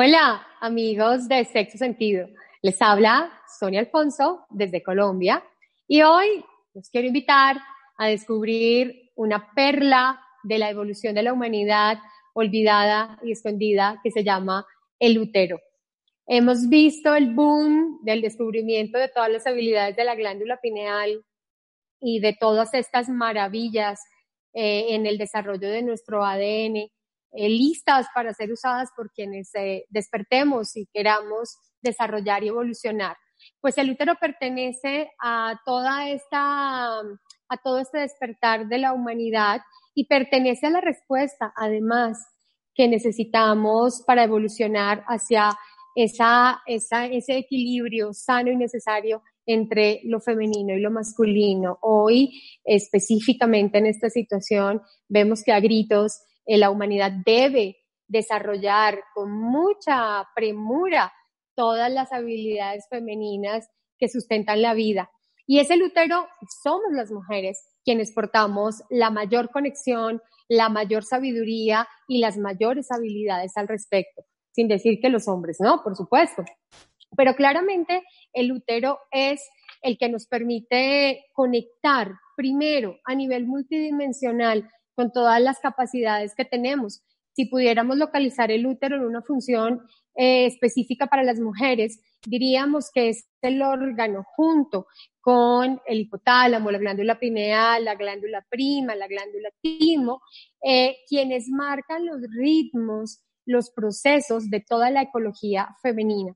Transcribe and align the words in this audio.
Hola, 0.00 0.46
amigos 0.60 1.26
de 1.26 1.44
Sexo 1.44 1.76
Sentido. 1.76 2.28
Les 2.62 2.80
habla 2.80 3.32
Sonia 3.58 3.80
Alfonso 3.80 4.46
desde 4.48 4.80
Colombia 4.80 5.42
y 5.88 6.02
hoy 6.02 6.44
los 6.72 6.88
quiero 6.88 7.08
invitar 7.08 7.56
a 7.96 8.06
descubrir 8.06 9.10
una 9.16 9.52
perla 9.56 10.20
de 10.44 10.58
la 10.58 10.70
evolución 10.70 11.16
de 11.16 11.24
la 11.24 11.32
humanidad 11.32 11.98
olvidada 12.32 13.18
y 13.24 13.32
escondida 13.32 13.98
que 14.04 14.12
se 14.12 14.22
llama 14.22 14.64
el 15.00 15.18
útero. 15.18 15.58
Hemos 16.28 16.68
visto 16.68 17.16
el 17.16 17.34
boom 17.34 17.98
del 18.04 18.22
descubrimiento 18.22 18.98
de 18.98 19.08
todas 19.08 19.32
las 19.32 19.48
habilidades 19.48 19.96
de 19.96 20.04
la 20.04 20.14
glándula 20.14 20.60
pineal 20.60 21.24
y 21.98 22.20
de 22.20 22.36
todas 22.38 22.72
estas 22.72 23.08
maravillas 23.08 23.98
eh, 24.54 24.94
en 24.94 25.06
el 25.06 25.18
desarrollo 25.18 25.68
de 25.68 25.82
nuestro 25.82 26.24
ADN 26.24 26.88
eh, 27.32 27.48
listas 27.48 28.06
para 28.14 28.32
ser 28.34 28.52
usadas 28.52 28.90
por 28.96 29.10
quienes 29.12 29.54
eh, 29.54 29.84
despertemos 29.90 30.76
y 30.76 30.86
queramos 30.92 31.56
desarrollar 31.82 32.42
y 32.42 32.48
evolucionar. 32.48 33.16
Pues 33.60 33.78
el 33.78 33.90
útero 33.90 34.14
pertenece 34.20 35.10
a 35.22 35.60
toda 35.64 36.08
esta, 36.10 36.98
a 36.98 37.56
todo 37.62 37.78
este 37.78 37.98
despertar 37.98 38.66
de 38.66 38.78
la 38.78 38.92
humanidad 38.92 39.60
y 39.94 40.06
pertenece 40.06 40.66
a 40.66 40.70
la 40.70 40.80
respuesta, 40.80 41.52
además, 41.56 42.26
que 42.74 42.88
necesitamos 42.88 44.02
para 44.06 44.24
evolucionar 44.24 45.04
hacia 45.06 45.50
esa, 45.94 46.62
esa, 46.66 47.06
ese 47.06 47.36
equilibrio 47.36 48.12
sano 48.12 48.52
y 48.52 48.56
necesario 48.56 49.22
entre 49.46 50.00
lo 50.04 50.20
femenino 50.20 50.74
y 50.74 50.80
lo 50.80 50.90
masculino. 50.90 51.78
Hoy, 51.80 52.40
específicamente 52.64 53.78
en 53.78 53.86
esta 53.86 54.10
situación, 54.10 54.82
vemos 55.08 55.42
que 55.42 55.52
a 55.52 55.60
gritos 55.60 56.20
la 56.56 56.70
humanidad 56.70 57.12
debe 57.24 57.76
desarrollar 58.08 59.02
con 59.14 59.30
mucha 59.30 60.26
premura 60.34 61.12
todas 61.54 61.92
las 61.92 62.12
habilidades 62.12 62.86
femeninas 62.88 63.68
que 63.98 64.08
sustentan 64.08 64.62
la 64.62 64.74
vida. 64.74 65.10
Y 65.46 65.60
ese 65.60 65.82
útero 65.82 66.26
somos 66.62 66.92
las 66.92 67.10
mujeres 67.10 67.62
quienes 67.84 68.12
portamos 68.12 68.82
la 68.90 69.10
mayor 69.10 69.50
conexión, 69.50 70.20
la 70.48 70.68
mayor 70.68 71.04
sabiduría 71.04 71.88
y 72.06 72.18
las 72.18 72.36
mayores 72.36 72.90
habilidades 72.90 73.56
al 73.56 73.66
respecto, 73.68 74.22
sin 74.52 74.68
decir 74.68 75.00
que 75.00 75.08
los 75.08 75.26
hombres 75.26 75.58
no, 75.60 75.82
por 75.82 75.96
supuesto. 75.96 76.44
Pero 77.16 77.34
claramente 77.34 78.02
el 78.32 78.52
útero 78.52 78.98
es 79.10 79.40
el 79.80 79.96
que 79.96 80.08
nos 80.08 80.26
permite 80.26 81.24
conectar 81.32 82.12
primero 82.36 82.96
a 83.04 83.14
nivel 83.14 83.46
multidimensional 83.46 84.70
con 84.98 85.12
todas 85.12 85.40
las 85.40 85.60
capacidades 85.60 86.34
que 86.34 86.44
tenemos. 86.44 87.04
Si 87.30 87.44
pudiéramos 87.44 87.96
localizar 87.96 88.50
el 88.50 88.66
útero 88.66 88.96
en 88.96 89.04
una 89.04 89.22
función 89.22 89.86
eh, 90.16 90.46
específica 90.46 91.06
para 91.06 91.22
las 91.22 91.38
mujeres, 91.38 92.00
diríamos 92.26 92.90
que 92.92 93.10
es 93.10 93.28
el 93.40 93.62
órgano 93.62 94.24
junto 94.34 94.88
con 95.20 95.80
el 95.86 96.00
hipotálamo, 96.00 96.72
la 96.72 96.78
glándula 96.78 97.16
pineal, 97.16 97.84
la 97.84 97.94
glándula 97.94 98.44
prima, 98.50 98.96
la 98.96 99.06
glándula 99.06 99.50
timo, 99.62 100.20
eh, 100.64 100.96
quienes 101.08 101.48
marcan 101.48 102.04
los 102.04 102.20
ritmos, 102.36 103.20
los 103.46 103.70
procesos 103.70 104.50
de 104.50 104.64
toda 104.68 104.90
la 104.90 105.02
ecología 105.02 105.76
femenina. 105.80 106.34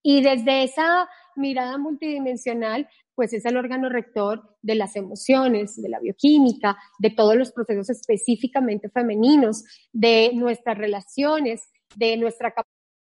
Y 0.00 0.22
desde 0.22 0.62
esa 0.62 1.08
mirada 1.34 1.76
multidimensional, 1.76 2.88
pues 3.16 3.32
es 3.32 3.44
el 3.46 3.56
órgano 3.56 3.88
rector 3.88 4.56
de 4.62 4.76
las 4.76 4.94
emociones, 4.94 5.80
de 5.80 5.88
la 5.88 5.98
bioquímica, 5.98 6.76
de 6.98 7.10
todos 7.10 7.34
los 7.34 7.50
procesos 7.50 7.90
específicamente 7.90 8.90
femeninos, 8.90 9.64
de 9.92 10.30
nuestras 10.34 10.78
relaciones, 10.78 11.62
de 11.96 12.18
nuestra 12.18 12.54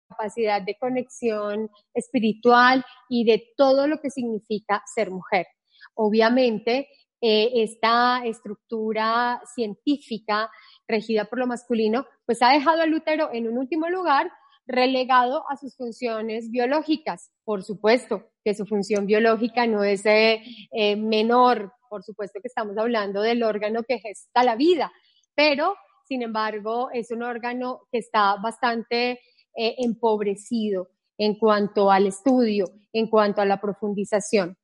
capacidad 0.07 0.61
de 0.61 0.77
conexión 0.77 1.69
espiritual 1.93 2.85
y 3.09 3.25
de 3.25 3.43
todo 3.57 3.87
lo 3.87 3.99
que 3.99 4.11
significa 4.11 4.83
ser 4.93 5.09
mujer. 5.09 5.47
Obviamente, 5.95 6.87
eh, 7.21 7.63
esta 7.63 8.23
estructura 8.25 9.41
científica 9.55 10.51
regida 10.87 11.25
por 11.25 11.39
lo 11.39 11.47
masculino, 11.47 12.05
pues 12.27 12.43
ha 12.43 12.51
dejado 12.51 12.81
al 12.81 12.93
útero 12.93 13.29
en 13.33 13.47
un 13.47 13.57
último 13.57 13.89
lugar 13.89 14.29
relegado 14.65 15.43
a 15.49 15.57
sus 15.57 15.75
funciones 15.75 16.49
biológicas. 16.51 17.31
Por 17.43 17.63
supuesto 17.63 18.23
que 18.43 18.53
su 18.53 18.65
función 18.65 19.05
biológica 19.05 19.67
no 19.67 19.83
es 19.83 20.05
eh, 20.05 20.41
eh, 20.71 20.95
menor, 20.95 21.73
por 21.89 22.03
supuesto 22.03 22.39
que 22.41 22.47
estamos 22.47 22.77
hablando 22.77 23.21
del 23.21 23.43
órgano 23.43 23.83
que 23.83 23.99
gesta 23.99 24.43
la 24.43 24.55
vida, 24.55 24.91
pero 25.35 25.75
sin 26.07 26.21
embargo 26.21 26.89
es 26.93 27.11
un 27.11 27.23
órgano 27.23 27.81
que 27.91 27.99
está 27.99 28.35
bastante 28.35 29.19
eh, 29.55 29.75
empobrecido 29.79 30.89
en 31.17 31.35
cuanto 31.35 31.91
al 31.91 32.07
estudio, 32.07 32.65
en 32.91 33.07
cuanto 33.07 33.41
a 33.41 33.45
la 33.45 33.61
profundización. 33.61 34.57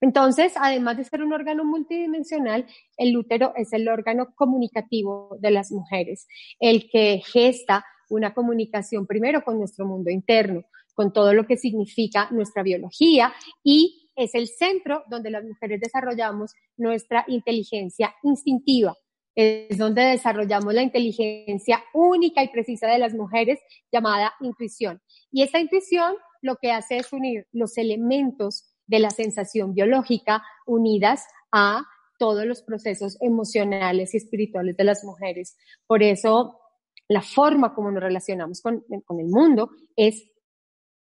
Entonces, 0.00 0.54
además 0.56 0.96
de 0.96 1.04
ser 1.04 1.22
un 1.22 1.32
órgano 1.32 1.64
multidimensional, 1.64 2.66
el 2.96 3.16
útero 3.16 3.52
es 3.54 3.72
el 3.72 3.88
órgano 3.88 4.34
comunicativo 4.34 5.36
de 5.38 5.52
las 5.52 5.70
mujeres, 5.70 6.26
el 6.58 6.90
que 6.90 7.22
gesta 7.24 7.84
una 8.10 8.34
comunicación 8.34 9.06
primero 9.06 9.42
con 9.42 9.58
nuestro 9.58 9.86
mundo 9.86 10.10
interno, 10.10 10.64
con 10.94 11.12
todo 11.12 11.32
lo 11.32 11.46
que 11.46 11.56
significa 11.56 12.28
nuestra 12.30 12.62
biología 12.62 13.32
y 13.62 14.10
es 14.14 14.34
el 14.34 14.48
centro 14.48 15.04
donde 15.08 15.30
las 15.30 15.44
mujeres 15.44 15.80
desarrollamos 15.80 16.52
nuestra 16.76 17.24
inteligencia 17.28 18.14
instintiva. 18.22 18.96
Es 19.34 19.78
donde 19.78 20.02
desarrollamos 20.02 20.74
la 20.74 20.82
inteligencia 20.82 21.82
única 21.94 22.42
y 22.42 22.48
precisa 22.48 22.86
de 22.88 22.98
las 22.98 23.14
mujeres 23.14 23.58
llamada 23.90 24.34
intuición. 24.40 25.00
Y 25.30 25.42
esta 25.42 25.58
intuición 25.58 26.14
lo 26.42 26.56
que 26.56 26.72
hace 26.72 26.98
es 26.98 27.12
unir 27.12 27.46
los 27.52 27.78
elementos 27.78 28.74
de 28.86 28.98
la 28.98 29.10
sensación 29.10 29.72
biológica 29.72 30.42
unidas 30.66 31.24
a 31.50 31.82
todos 32.18 32.44
los 32.44 32.62
procesos 32.62 33.16
emocionales 33.20 34.12
y 34.12 34.18
espirituales 34.18 34.76
de 34.76 34.84
las 34.84 35.02
mujeres. 35.02 35.56
Por 35.86 36.02
eso 36.02 36.60
la 37.08 37.22
forma 37.22 37.74
como 37.74 37.90
nos 37.90 38.02
relacionamos 38.02 38.60
con, 38.60 38.84
el 38.90 39.26
mundo 39.28 39.70
es 39.96 40.24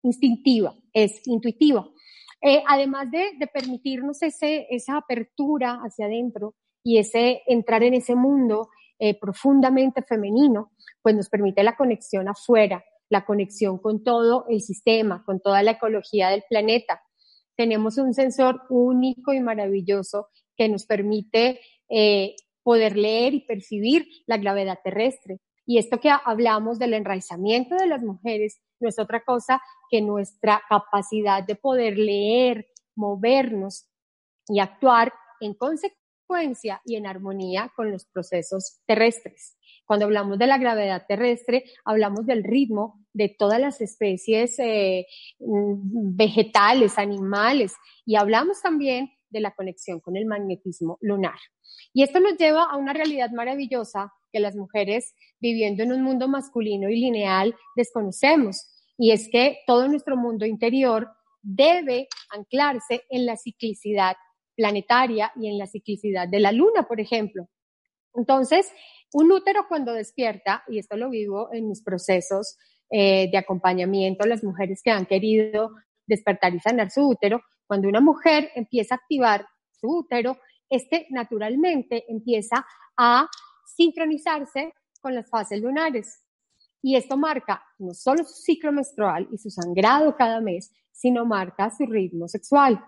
instintiva, 0.03 0.75
es 0.93 1.27
intuitiva. 1.27 1.89
Eh, 2.43 2.62
además 2.67 3.11
de, 3.11 3.49
permitirnos 3.53 4.22
ese, 4.22 4.67
esa 4.71 4.99
apertura 4.99 5.81
hacia 5.83 6.06
adentro 6.06 6.55
y 6.83 6.99
ese 6.99 7.43
entrar 7.47 7.83
en 7.83 7.95
ese 7.95 8.15
mundo 8.15 8.69
eh, 8.99 9.19
profundamente 9.19 10.03
femenino, 10.03 10.72
pues 11.03 11.15
nos 11.15 11.28
permite 11.28 11.62
la 11.62 11.77
conexión 11.77 12.28
afuera, 12.28 12.84
la 13.09 13.25
conexión 13.25 13.78
con 13.78 14.03
todo 14.03 14.47
el 14.49 14.61
sistema, 14.61 15.25
con 15.25 15.41
toda 15.41 15.62
la 15.62 15.72
ecología 15.72 16.28
del 16.28 16.45
planeta. 16.49 17.03
Tenemos 17.56 17.99
un 17.99 18.15
sensor 18.15 18.62
único 18.69 19.33
y 19.33 19.41
maravilloso 19.41 20.28
que 20.56 20.69
nos 20.69 20.87
permite 20.87 21.61
eh, 21.89 22.34
poder 22.62 22.97
leer 22.97 23.34
y 23.34 23.47
percibir 23.47 24.06
la 24.27 24.39
gravedad 24.39 24.78
terrestre, 24.83 25.41
y 25.66 25.78
esto 25.78 26.00
que 26.00 26.10
hablamos 26.10 26.78
del 26.78 26.94
enraizamiento 26.94 27.75
de 27.76 27.86
las 27.86 28.02
mujeres 28.02 28.60
no 28.80 28.88
es 28.88 28.98
otra 28.98 29.25
cosa 29.25 29.62
que 29.91 30.00
nuestra 30.02 30.62
capacidad 30.69 31.42
de 31.42 31.56
poder 31.56 31.98
leer, 31.98 32.66
movernos 32.94 33.89
y 34.47 34.60
actuar 34.60 35.12
en 35.41 35.54
consecuencia 35.54 36.80
y 36.84 36.97
en 36.97 37.06
armonía 37.06 37.72
con 37.74 37.91
los 37.91 38.04
procesos 38.04 38.80
terrestres. 38.86 39.56
Cuando 39.86 40.06
hablamos 40.06 40.39
de 40.39 40.47
la 40.47 40.59
gravedad 40.59 41.04
terrestre, 41.06 41.65
hablamos 41.84 42.27
del 42.27 42.42
ritmo 42.42 43.04
de 43.12 43.28
todas 43.28 43.60
las 43.60 43.80
especies 43.80 44.59
eh, 44.59 45.06
mm, 45.39 46.16
vegetales, 46.16 46.98
animales, 46.98 47.74
y 48.04 48.16
hablamos 48.16 48.60
también 48.62 49.12
de 49.28 49.41
la 49.41 49.54
conexión 49.54 50.00
con 50.00 50.16
el 50.16 50.27
magnetismo 50.27 50.98
lunar. 51.00 51.39
Y 51.92 52.03
esto 52.03 52.21
nos 52.21 52.36
lleva 52.36 52.65
a 52.65 52.77
una 52.77 52.92
realidad 52.92 53.30
maravillosa 53.30 54.12
que 54.34 54.41
las 54.41 54.57
mujeres 54.57 55.15
viviendo 55.39 55.84
en 55.84 55.92
un 55.92 56.03
mundo 56.03 56.27
masculino 56.27 56.89
y 56.91 56.97
lineal 56.97 57.54
desconocemos. 57.77 58.66
Y 58.98 59.13
es 59.13 59.28
que 59.31 59.59
todo 59.66 59.86
nuestro 59.86 60.16
mundo 60.16 60.45
interior 60.45 61.09
debe 61.41 62.09
anclarse 62.31 63.03
en 63.10 63.27
la 63.27 63.36
ciclicidad 63.36 64.16
planetaria 64.57 65.33
y 65.36 65.48
en 65.48 65.59
la 65.59 65.69
ciclicidad 65.69 66.27
de 66.28 66.41
la 66.41 66.51
luna, 66.51 66.89
por 66.89 67.01
ejemplo. 67.01 67.48
Entonces, 68.15 68.72
un 69.13 69.31
útero 69.31 69.66
cuando 69.69 69.92
despierta, 69.92 70.65
y 70.69 70.78
esto 70.78 70.97
lo 70.97 71.10
vivo 71.10 71.48
en 71.53 71.69
mis 71.69 71.83
procesos 71.83 72.57
eh, 72.91 73.28
de 73.30 73.39
acompañamiento 73.39 74.27
las 74.27 74.42
mujeres 74.42 74.80
que 74.83 74.91
han 74.91 75.07
querido 75.07 75.71
despertar 76.07 76.54
y 76.54 76.60
sanar 76.60 76.91
su 76.91 77.09
útero, 77.09 77.42
cuando 77.66 77.89
una 77.89 78.01
mujer 78.01 78.51
empieza 78.54 78.95
a 78.95 78.98
activar 78.98 79.47
su 79.72 79.98
útero, 79.98 80.39
este 80.69 81.07
naturalmente 81.10 82.04
empieza 82.09 82.66
a 82.97 83.28
sincronizarse 83.76 84.74
con 85.00 85.15
las 85.15 85.28
fases 85.28 85.60
lunares. 85.60 86.22
Y 86.82 86.97
esto 86.97 87.16
marca 87.16 87.62
no 87.78 87.94
solo 87.94 88.24
su 88.24 88.34
ciclo 88.34 88.72
menstrual 88.72 89.28
y 89.32 89.38
su 89.38 89.50
sangrado 89.50 90.16
cada 90.16 90.41
mes, 90.41 90.72
sino 90.92 91.24
marca 91.24 91.71
su 91.71 91.86
ritmo 91.86 92.28
sexual. 92.28 92.82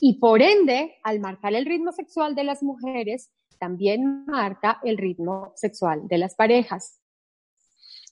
Y 0.00 0.18
por 0.18 0.40
ende, 0.40 0.96
al 1.02 1.20
marcar 1.20 1.54
el 1.54 1.66
ritmo 1.66 1.92
sexual 1.92 2.34
de 2.34 2.44
las 2.44 2.62
mujeres, 2.62 3.30
también 3.58 4.24
marca 4.26 4.80
el 4.82 4.96
ritmo 4.96 5.52
sexual 5.54 6.08
de 6.08 6.18
las 6.18 6.34
parejas. 6.34 6.98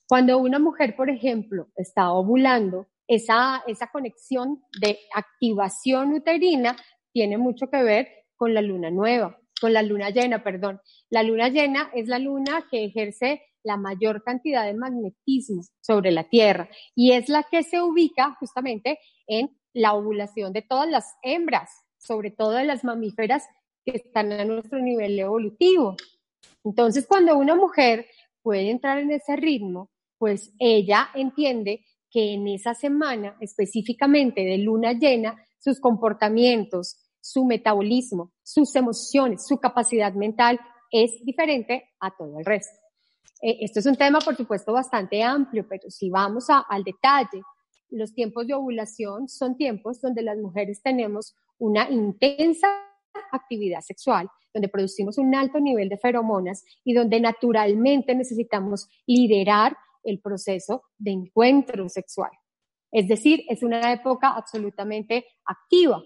Cuando 0.07 0.39
una 0.39 0.59
mujer, 0.59 0.95
por 0.97 1.11
ejemplo, 1.11 1.69
está 1.77 2.13
ovulando, 2.13 2.87
esa, 3.07 3.63
esa 3.67 3.89
conexión 3.89 4.63
de 4.81 4.99
activación 5.15 6.13
uterina 6.13 6.77
tiene 7.13 7.39
mucho 7.39 7.69
que 7.71 7.83
ver 7.83 8.09
con 8.37 8.55
la 8.55 8.61
luna 8.61 8.91
nueva, 8.91 9.39
con 9.61 9.73
la 9.73 9.83
luna 9.83 10.11
llena, 10.11 10.43
perdón. 10.43 10.81
La 11.11 11.23
luna 11.23 11.49
llena 11.49 11.91
es 11.95 12.09
la 12.09 12.19
luna 12.19 12.67
que 12.71 12.85
ejerce 12.85 13.43
la 13.63 13.77
mayor 13.77 14.23
cantidad 14.23 14.65
de 14.65 14.75
magnetismo 14.75 15.63
sobre 15.81 16.11
la 16.11 16.25
Tierra 16.25 16.69
y 16.95 17.13
es 17.13 17.29
la 17.29 17.43
que 17.43 17.63
se 17.63 17.83
ubica 17.83 18.37
justamente 18.39 18.99
en 19.27 19.51
la 19.73 19.95
ovulación 19.95 20.53
de 20.53 20.63
todas 20.63 20.89
las 20.89 21.17
hembras, 21.23 21.71
sobre 21.99 22.31
todo 22.31 22.53
de 22.53 22.65
las 22.65 22.85
mamíferas 22.85 23.45
que 23.85 23.97
están 23.97 24.33
a 24.33 24.45
nuestro 24.45 24.81
nivel 24.81 25.19
evolutivo. 25.19 25.97
Entonces, 26.65 27.07
cuando 27.07 27.37
una 27.37 27.55
mujer 27.55 28.07
puede 28.43 28.71
entrar 28.71 28.99
en 28.99 29.11
ese 29.11 29.37
ritmo, 29.37 29.91
pues 30.19 30.53
ella 30.59 31.11
entiende 31.15 31.85
que 32.11 32.33
en 32.33 32.49
esa 32.49 32.75
semana, 32.75 33.37
específicamente 33.41 34.43
de 34.43 34.59
luna 34.59 34.93
llena, 34.93 35.37
sus 35.59 35.81
comportamientos, 35.81 37.08
su 37.21 37.45
metabolismo, 37.45 38.33
sus 38.43 38.75
emociones, 38.77 39.47
su 39.47 39.59
capacidad 39.59 40.13
mental 40.15 40.59
es 40.91 41.13
diferente 41.25 41.91
a 42.01 42.11
todo 42.17 42.39
el 42.39 42.45
resto. 42.45 42.79
Eh, 43.43 43.59
esto 43.61 43.81
es 43.81 43.87
un 43.87 43.97
tema, 43.97 44.19
por 44.21 44.37
supuesto, 44.37 44.73
bastante 44.73 45.23
amplio, 45.23 45.67
pero 45.69 45.91
si 45.91 46.11
vamos 46.11 46.47
al 46.49 46.83
detalle, 46.83 47.43
los 47.91 48.13
tiempos 48.13 48.47
de 48.47 48.55
ovulación 48.55 49.29
son 49.29 49.57
tiempos 49.57 50.01
donde 50.01 50.23
las 50.23 50.37
mujeres 50.39 50.83
tenemos 50.83 51.35
una 51.59 51.89
intensa 51.91 52.69
actividad 53.33 53.81
sexual, 53.81 54.29
donde 54.53 54.69
producimos 54.69 55.19
un 55.19 55.35
alto 55.35 55.61
nivel 55.61 55.89
de 55.89 55.99
feromonas 55.99 56.65
y 56.85 56.95
donde 56.95 57.21
naturalmente 57.21 58.15
necesitamos 58.15 58.89
liderar 59.07 59.77
el 60.05 60.21
proceso 60.21 60.83
de 60.99 61.13
encuentro 61.13 61.89
sexual. 61.89 62.31
Es 62.91 63.07
decir, 63.09 63.45
es 63.49 63.63
una 63.63 63.93
época 63.93 64.31
absolutamente 64.35 65.27
activa. 65.45 66.03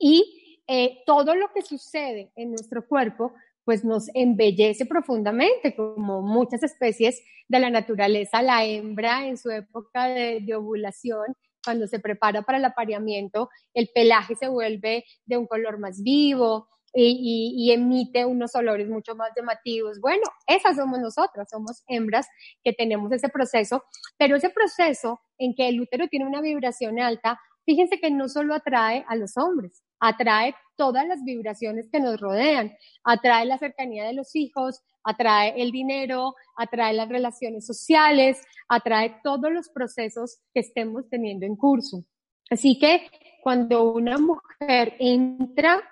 Y 0.00 0.62
eh, 0.66 1.02
todo 1.06 1.36
lo 1.36 1.52
que 1.52 1.62
sucede 1.62 2.32
en 2.34 2.50
nuestro 2.50 2.86
cuerpo 2.88 3.34
pues 3.64 3.84
nos 3.84 4.08
embellece 4.14 4.86
profundamente, 4.86 5.76
como 5.76 6.22
muchas 6.22 6.62
especies 6.64 7.22
de 7.46 7.60
la 7.60 7.70
naturaleza. 7.70 8.42
La 8.42 8.64
hembra 8.64 9.28
en 9.28 9.36
su 9.36 9.50
época 9.50 10.08
de, 10.08 10.54
ovulación, 10.56 11.36
cuando 11.62 11.86
se 11.86 12.00
prepara 12.00 12.42
para 12.42 12.58
el 12.58 12.64
apareamiento, 12.64 13.48
el 13.74 13.88
pelaje 13.94 14.34
se 14.34 14.48
vuelve 14.48 15.04
de 15.24 15.36
un 15.36 15.46
color 15.46 15.78
más 15.78 16.02
vivo, 16.02 16.68
y, 16.92 17.54
y, 17.56 17.70
emite 17.70 18.24
unos 18.24 18.56
olores 18.56 18.88
mucho 18.88 19.14
más 19.14 19.30
llamativos. 19.36 20.00
Bueno, 20.00 20.24
esas 20.48 20.74
somos 20.74 20.98
nosotras, 20.98 21.48
somos 21.48 21.84
hembras 21.86 22.26
que 22.64 22.72
tenemos 22.72 23.12
ese 23.12 23.28
proceso, 23.28 23.84
pero 24.18 24.34
ese 24.34 24.50
proceso 24.50 25.20
en 25.38 25.54
que 25.54 25.68
el 25.68 25.80
útero 25.80 26.08
tiene 26.08 26.26
una 26.26 26.40
vibración 26.40 26.98
alta, 26.98 27.38
fíjense 27.64 28.00
que 28.00 28.10
no 28.10 28.28
solo 28.28 28.54
atrae 28.54 29.04
a 29.06 29.14
los 29.14 29.36
hombres, 29.36 29.84
atrae 30.00 30.54
todas 30.76 31.06
las 31.06 31.22
vibraciones 31.24 31.88
que 31.92 32.00
nos 32.00 32.18
rodean, 32.18 32.72
atrae 33.04 33.44
la 33.44 33.58
cercanía 33.58 34.06
de 34.06 34.14
los 34.14 34.34
hijos, 34.34 34.80
atrae 35.04 35.60
el 35.60 35.70
dinero, 35.70 36.34
atrae 36.56 36.94
las 36.94 37.08
relaciones 37.08 37.66
sociales, 37.66 38.42
atrae 38.68 39.20
todos 39.22 39.52
los 39.52 39.68
procesos 39.68 40.40
que 40.54 40.60
estemos 40.60 41.08
teniendo 41.08 41.46
en 41.46 41.56
curso. 41.56 42.04
Así 42.50 42.78
que 42.78 43.08
cuando 43.42 43.92
una 43.92 44.18
mujer 44.18 44.96
entra 44.98 45.82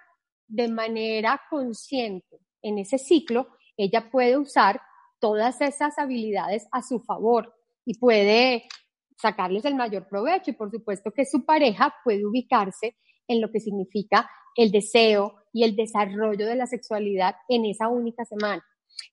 de 0.46 0.68
manera 0.68 1.40
consciente 1.50 2.40
en 2.62 2.78
ese 2.78 2.98
ciclo, 2.98 3.48
ella 3.76 4.10
puede 4.10 4.36
usar 4.38 4.80
todas 5.20 5.60
esas 5.60 5.98
habilidades 5.98 6.66
a 6.72 6.82
su 6.82 7.00
favor 7.00 7.54
y 7.84 7.98
puede 7.98 8.68
sacarles 9.16 9.64
el 9.64 9.74
mayor 9.74 10.08
provecho 10.08 10.50
y 10.50 10.54
por 10.54 10.70
supuesto 10.70 11.10
que 11.10 11.26
su 11.26 11.44
pareja 11.44 11.94
puede 12.04 12.24
ubicarse 12.24 12.96
en 13.28 13.40
lo 13.40 13.50
que 13.52 13.60
significa 13.60 14.28
el 14.56 14.72
deseo 14.72 15.34
y 15.52 15.64
el 15.64 15.76
desarrollo 15.76 16.46
de 16.46 16.56
la 16.56 16.66
sexualidad 16.66 17.36
en 17.48 17.64
esa 17.64 17.88
única 17.88 18.24
semana. 18.24 18.64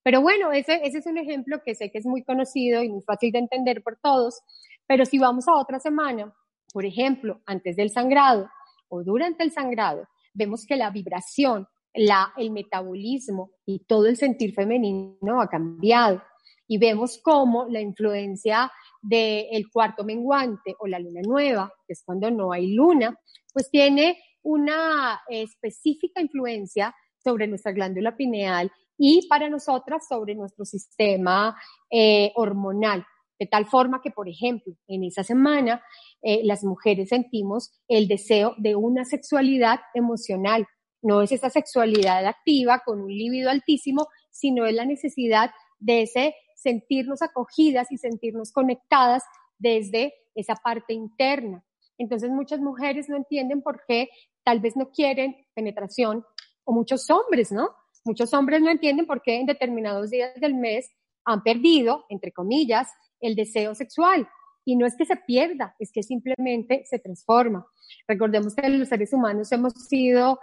Pero 0.04 0.22
bueno, 0.22 0.52
ese, 0.52 0.82
es 0.84 1.06
un 1.06 1.18
ejemplo 1.18 1.62
que 1.64 1.76
sé 1.76 1.92
que 1.92 2.00
es 2.00 2.06
muy 2.06 2.24
conocido 2.24 2.84
y 2.84 2.90
muy 2.90 3.02
fácil 3.04 3.32
de 3.32 3.40
entender 3.40 3.84
por 3.84 3.98
todos, 4.02 4.42
pero 4.88 5.06
si 5.06 5.20
vamos 5.20 5.48
a 5.48 5.56
otra 5.56 5.80
semana, 5.80 6.34
por 6.74 6.86
ejemplo, 6.86 7.42
antes 7.46 7.76
del 7.76 7.90
sangrado 7.90 8.50
o 8.90 9.04
durante 9.04 9.44
el 9.44 9.52
sangrado, 9.52 10.08
vemos 10.34 10.66
que 10.66 10.76
la 10.76 10.90
vibración, 10.90 11.68
la, 11.94 12.34
el 12.38 12.52
metabolismo 12.52 13.52
y 13.66 13.80
todo 13.86 14.08
el 14.08 14.18
sentir 14.18 14.54
femenino 14.54 15.42
ha 15.42 15.48
cambiado. 15.48 16.22
Y 16.68 16.80
vemos 16.80 17.20
cómo 17.24 17.68
la 17.70 17.80
influencia 17.80 18.72
del 19.02 19.70
cuarto 19.72 20.04
menguante 20.04 20.76
o 20.80 20.88
la 20.88 20.98
luna 20.98 21.22
nueva, 21.24 21.72
que 21.86 21.94
es 21.94 22.04
cuando 22.04 22.32
no 22.32 22.52
hay 22.52 22.74
luna, 22.74 23.16
pues 23.56 23.72
tiene 23.72 24.22
una 24.44 25.22
específica 25.30 26.22
influencia 26.22 26.94
sobre 27.24 27.48
nuestra 27.48 27.72
glándula 27.72 28.18
pineal 28.18 28.70
y 28.98 29.28
para 29.30 29.50
nosotras 29.50 30.06
sobre 30.10 30.36
nuestro 30.36 30.66
sistema 30.66 31.58
eh, 31.90 32.34
hormonal. 32.36 33.06
De 33.40 33.48
tal 33.48 33.66
forma 33.66 34.02
que, 34.02 34.12
por 34.12 34.28
ejemplo, 34.28 34.74
en 34.88 35.06
esa 35.06 35.24
semana 35.24 35.82
eh, 36.22 36.42
las 36.44 36.66
mujeres 36.66 37.10
sentimos 37.10 37.72
el 37.88 38.10
deseo 38.10 38.56
de 38.58 38.76
una 38.76 39.06
sexualidad 39.06 39.80
emocional. 39.94 40.68
No 41.02 41.22
es 41.22 41.32
esa 41.32 41.50
sexualidad 41.50 42.26
activa 42.26 42.82
con 42.86 43.00
un 43.00 43.14
líbido 43.14 43.50
altísimo, 43.50 44.08
sino 44.32 44.66
es 44.66 44.76
la 44.76 44.86
necesidad 44.86 45.52
de 45.80 46.02
ese 46.02 46.36
sentirnos 46.56 47.22
acogidas 47.22 47.90
y 47.90 47.98
sentirnos 47.98 48.52
conectadas 48.52 49.24
desde 49.58 50.14
esa 50.36 50.56
parte 50.56 50.94
interna. 50.94 51.64
Entonces 51.98 52.30
muchas 52.30 52.60
mujeres 52.60 53.10
no 53.10 53.16
entienden 53.16 53.62
por 53.62 53.82
qué 53.88 54.10
tal 54.44 54.60
vez 54.60 54.76
no 54.76 54.90
quieren 54.92 55.36
penetración 55.54 56.26
o 56.64 56.74
muchos 56.74 57.10
hombres, 57.10 57.52
¿no? 57.52 57.70
Muchos 58.04 58.34
hombres 58.34 58.62
no 58.62 58.70
entienden 58.70 59.08
por 59.08 59.22
qué 59.22 59.40
en 59.40 59.46
determinados 59.46 60.12
días 60.12 60.34
del 60.40 60.54
mes 60.54 60.92
han 61.26 61.42
perdido, 61.42 62.06
entre 62.10 62.32
comillas, 62.32 62.88
el 63.20 63.36
deseo 63.36 63.74
sexual. 63.74 64.28
Y 64.64 64.76
no 64.76 64.86
es 64.86 64.96
que 64.96 65.06
se 65.06 65.16
pierda, 65.16 65.76
es 65.80 65.92
que 65.92 66.04
simplemente 66.04 66.84
se 66.86 67.00
transforma. 67.00 67.66
Recordemos 68.08 68.56
que 68.56 68.70
los 68.70 68.90
seres 68.90 69.14
humanos 69.14 69.52
hemos 69.52 69.74
sido, 69.74 70.40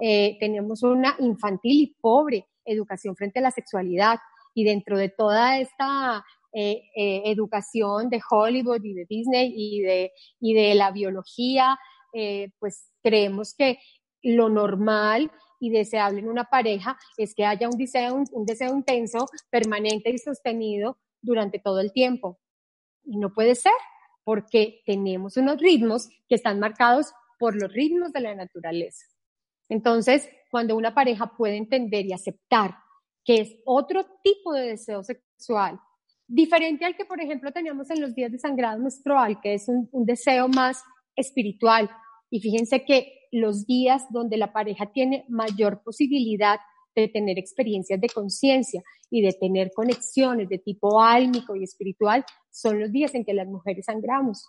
eh, 0.00 0.36
tenemos 0.40 0.82
una 0.82 1.16
infantil 1.18 1.82
y 1.82 1.96
pobre 2.00 2.46
educación 2.64 3.16
frente 3.16 3.38
a 3.38 3.42
la 3.42 3.50
sexualidad. 3.50 4.18
Y 4.54 4.64
dentro 4.64 4.96
de 4.96 5.10
toda 5.10 5.58
esta 5.58 6.24
eh, 6.58 6.84
eh, 6.96 7.22
educación 7.26 8.08
de 8.08 8.20
Hollywood 8.30 8.82
y 8.82 8.94
de 8.94 9.04
Disney 9.06 9.52
y 9.54 9.82
de, 9.82 10.12
y 10.40 10.54
de 10.54 10.74
la 10.74 10.90
biología, 10.90 11.78
pues 12.58 12.90
creemos 13.02 13.54
que 13.54 13.78
lo 14.22 14.48
normal 14.48 15.30
y 15.60 15.68
deseable 15.68 16.20
en 16.20 16.30
una 16.30 16.44
pareja 16.44 16.98
es 17.18 17.34
que 17.34 17.44
haya 17.44 17.68
un 17.68 17.76
deseo, 17.76 18.14
un 18.32 18.46
deseo 18.46 18.74
intenso, 18.74 19.26
permanente 19.50 20.08
y 20.08 20.16
sostenido 20.16 20.96
durante 21.20 21.58
todo 21.58 21.80
el 21.80 21.92
tiempo. 21.92 22.38
Y 23.04 23.18
no 23.18 23.34
puede 23.34 23.54
ser, 23.54 23.72
porque 24.24 24.80
tenemos 24.86 25.36
unos 25.36 25.58
ritmos 25.58 26.08
que 26.26 26.36
están 26.36 26.58
marcados 26.58 27.12
por 27.38 27.54
los 27.54 27.70
ritmos 27.70 28.12
de 28.12 28.20
la 28.20 28.34
naturaleza. 28.34 29.04
Entonces, 29.68 30.28
cuando 30.50 30.74
una 30.74 30.94
pareja 30.94 31.36
puede 31.36 31.56
entender 31.56 32.06
y 32.06 32.14
aceptar 32.14 32.76
que 33.24 33.40
es 33.40 33.56
otro 33.66 34.06
tipo 34.22 34.52
de 34.52 34.68
deseo 34.68 35.02
sexual, 35.02 35.80
diferente 36.28 36.84
al 36.84 36.96
que, 36.96 37.04
por 37.04 37.20
ejemplo, 37.20 37.52
teníamos 37.52 37.90
en 37.90 38.00
los 38.00 38.14
días 38.14 38.32
de 38.32 38.38
sangrado 38.38 38.80
menstrual, 38.80 39.40
que 39.40 39.54
es 39.54 39.68
un, 39.68 39.88
deseo 40.04 40.48
más 40.48 40.82
espiritual. 41.14 41.90
Y 42.30 42.40
fíjense 42.40 42.84
que 42.84 43.28
los 43.32 43.66
días 43.66 44.04
donde 44.10 44.36
la 44.36 44.52
pareja 44.52 44.86
tiene 44.92 45.24
mayor 45.28 45.82
posibilidad 45.82 46.58
de 46.94 47.08
tener 47.08 47.38
experiencias 47.38 48.00
de 48.00 48.08
conciencia 48.08 48.82
y 49.10 49.22
de 49.22 49.32
tener 49.32 49.70
conexiones 49.74 50.48
de 50.48 50.58
tipo 50.58 51.00
álmico 51.00 51.54
y 51.54 51.62
espiritual, 51.62 52.24
son 52.50 52.80
los 52.80 52.90
días 52.90 53.14
en 53.14 53.24
que 53.24 53.34
las 53.34 53.46
mujeres 53.46 53.84
sangramos. 53.84 54.48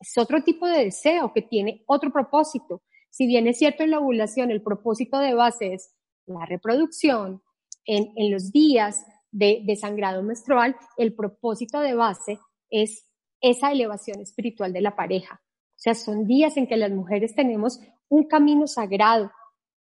Es 0.00 0.16
otro 0.16 0.42
tipo 0.42 0.66
de 0.66 0.84
deseo 0.84 1.32
que 1.32 1.42
tiene 1.42 1.82
otro 1.86 2.10
propósito. 2.10 2.82
Si 3.10 3.26
bien 3.26 3.46
es 3.46 3.58
cierto 3.58 3.82
en 3.82 3.90
la 3.90 4.00
ovulación 4.00 4.50
el 4.50 4.62
propósito 4.62 5.18
de 5.18 5.34
base 5.34 5.74
es 5.74 5.94
la 6.26 6.46
reproducción, 6.46 7.42
en, 7.84 8.12
en 8.16 8.30
los 8.30 8.52
días 8.52 9.04
de, 9.30 9.76
sangrado 9.76 10.22
menstrual, 10.22 10.76
el 10.96 11.14
propósito 11.14 11.80
de 11.80 11.94
base 11.94 12.38
es 12.70 13.06
esa 13.40 13.72
elevación 13.72 14.20
espiritual 14.20 14.72
de 14.72 14.80
la 14.80 14.96
pareja. 14.96 15.40
O 15.42 15.80
sea, 15.80 15.94
son 15.94 16.26
días 16.26 16.56
en 16.56 16.66
que 16.66 16.76
las 16.76 16.90
mujeres 16.90 17.34
tenemos 17.34 17.80
un 18.08 18.24
camino 18.24 18.66
sagrado, 18.66 19.30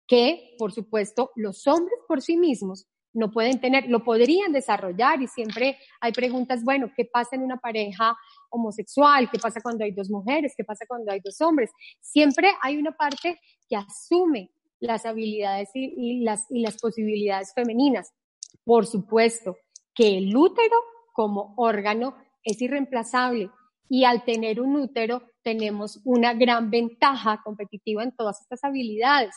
que, 0.06 0.54
por 0.58 0.72
supuesto, 0.72 1.30
los 1.34 1.66
hombres 1.66 1.98
por 2.06 2.22
sí 2.22 2.36
mismos 2.36 2.86
no 3.14 3.30
pueden 3.30 3.60
tener, 3.60 3.88
lo 3.88 4.02
podrían 4.02 4.52
desarrollar 4.52 5.22
y 5.22 5.28
siempre 5.28 5.78
hay 6.00 6.12
preguntas, 6.12 6.64
bueno, 6.64 6.90
¿qué 6.96 7.04
pasa 7.04 7.36
en 7.36 7.42
una 7.42 7.58
pareja 7.58 8.16
homosexual? 8.50 9.30
¿Qué 9.30 9.38
pasa 9.38 9.60
cuando 9.62 9.84
hay 9.84 9.92
dos 9.92 10.10
mujeres? 10.10 10.52
¿Qué 10.56 10.64
pasa 10.64 10.84
cuando 10.86 11.12
hay 11.12 11.20
dos 11.24 11.40
hombres? 11.40 11.70
Siempre 12.00 12.50
hay 12.60 12.76
una 12.76 12.92
parte 12.92 13.38
que 13.68 13.76
asume 13.76 14.50
las 14.80 15.06
habilidades 15.06 15.70
y, 15.74 16.20
las, 16.24 16.46
y 16.50 16.60
las 16.60 16.76
posibilidades 16.78 17.52
femeninas. 17.54 18.12
Por 18.64 18.86
supuesto 18.86 19.56
que 19.94 20.18
el 20.18 20.36
útero 20.36 20.76
como 21.12 21.54
órgano 21.56 22.16
es 22.42 22.60
irreemplazable 22.60 23.50
y 23.88 24.04
al 24.04 24.24
tener 24.24 24.60
un 24.60 24.76
útero 24.76 25.22
tenemos 25.42 26.00
una 26.04 26.34
gran 26.34 26.70
ventaja 26.70 27.40
competitiva 27.44 28.02
en 28.02 28.16
todas 28.16 28.40
estas 28.40 28.64
habilidades. 28.64 29.34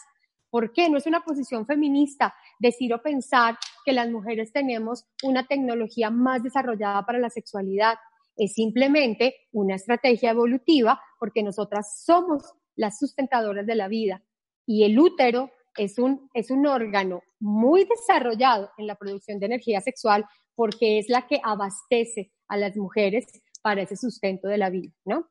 ¿Por 0.50 0.72
qué? 0.72 0.90
No 0.90 0.98
es 0.98 1.06
una 1.06 1.22
posición 1.22 1.66
feminista 1.66 2.34
decir 2.60 2.94
o 2.94 3.02
pensar 3.02 3.58
que 3.86 3.92
las 3.92 4.10
mujeres 4.10 4.52
tenemos 4.54 5.06
una 5.24 5.46
tecnología 5.46 6.10
más 6.10 6.42
desarrollada 6.42 7.06
para 7.06 7.20
la 7.20 7.30
sexualidad. 7.30 7.96
Es 8.38 8.54
simplemente 8.54 9.36
una 9.52 9.76
estrategia 9.76 10.32
evolutiva 10.32 11.02
porque 11.20 11.44
nosotras 11.44 12.02
somos 12.04 12.54
las 12.76 12.98
sustentadoras 12.98 13.66
de 13.66 13.76
la 13.76 13.88
vida 13.88 14.24
y 14.66 14.86
el 14.86 14.98
útero 14.98 15.52
es 15.78 16.00
un, 16.00 16.30
es 16.34 16.52
un 16.52 16.66
órgano 16.66 17.22
muy 17.40 17.86
desarrollado 17.86 18.70
en 18.78 18.88
la 18.88 18.96
producción 18.96 19.40
de 19.40 19.46
energía 19.46 19.82
sexual 19.82 20.26
porque 20.56 21.00
es 21.00 21.08
la 21.10 21.28
que 21.28 21.40
abastece 21.44 22.32
a 22.48 22.58
las 22.58 22.76
mujeres 22.76 23.26
para 23.62 23.82
ese 23.82 23.96
sustento 23.96 24.48
de 24.48 24.58
la 24.58 24.70
vida, 24.70 24.92
¿no? 25.06 25.28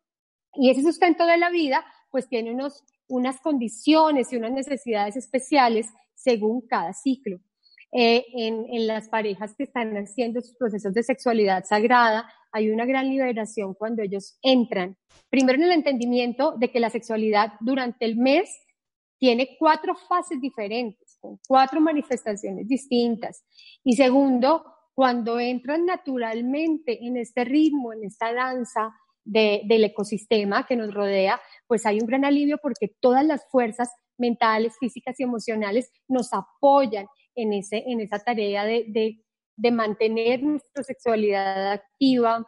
Y 0.55 0.71
ese 0.71 0.83
sustento 0.83 1.27
de 1.27 1.37
la 1.37 1.51
vida, 1.51 1.85
pues 2.11 2.29
tiene 2.29 2.53
unos, 2.53 2.85
unas 3.09 3.41
condiciones 3.41 4.33
y 4.33 4.37
unas 4.37 4.53
necesidades 4.53 5.17
especiales 5.17 5.87
según 6.15 6.67
cada 6.67 6.93
ciclo. 6.93 7.39
Eh, 7.93 8.25
en, 8.35 8.67
en, 8.71 8.87
las 8.87 9.09
parejas 9.09 9.55
que 9.55 9.65
están 9.65 9.97
haciendo 9.97 10.41
sus 10.41 10.57
procesos 10.57 10.93
de 10.93 11.03
sexualidad 11.03 11.65
sagrada, 11.65 12.29
hay 12.53 12.71
una 12.71 12.85
gran 12.85 13.09
liberación 13.09 13.75
cuando 13.75 14.03
ellos 14.03 14.39
entran, 14.43 14.97
primero 15.31 15.59
en 15.59 15.65
el 15.65 15.73
entendimiento 15.73 16.57
de 16.59 16.71
que 16.71 16.81
la 16.81 16.91
sexualidad 16.91 17.53
durante 17.61 18.05
el 18.05 18.17
mes 18.17 18.51
tiene 19.19 19.57
cuatro 19.59 19.95
fases 19.95 20.41
diferentes, 20.41 21.19
con 21.21 21.39
cuatro 21.47 21.81
manifestaciones 21.81 22.69
distintas. 22.69 23.45
Y 23.83 23.97
segundo, 23.97 24.65
cuando 24.95 25.39
entran 25.39 25.85
naturalmente 25.87 27.05
en 27.07 27.17
este 27.17 27.45
ritmo, 27.45 27.93
en 27.93 28.05
esta 28.05 28.33
danza 28.33 28.95
del 29.25 29.85
ecosistema 29.85 30.67
que 30.67 30.77
nos 30.77 30.95
rodea, 30.95 31.41
pues 31.67 31.85
hay 31.85 31.99
un 32.01 32.07
gran 32.07 32.25
alivio 32.25 32.59
porque 32.63 32.95
todas 33.01 33.27
las 33.27 33.45
fuerzas 33.51 33.91
mentales, 34.19 34.77
físicas 34.79 35.19
y 35.19 35.25
emocionales 35.25 35.91
nos 36.09 36.33
apoyan 36.33 37.07
en, 37.35 37.53
ese, 37.53 37.83
en 37.87 38.01
esa 38.01 38.21
tarea 38.21 38.65
de, 38.65 39.21
de 39.57 39.71
mantener 39.71 40.43
nuestra 40.43 40.85
sexualidad 40.85 41.73
activa, 41.73 42.47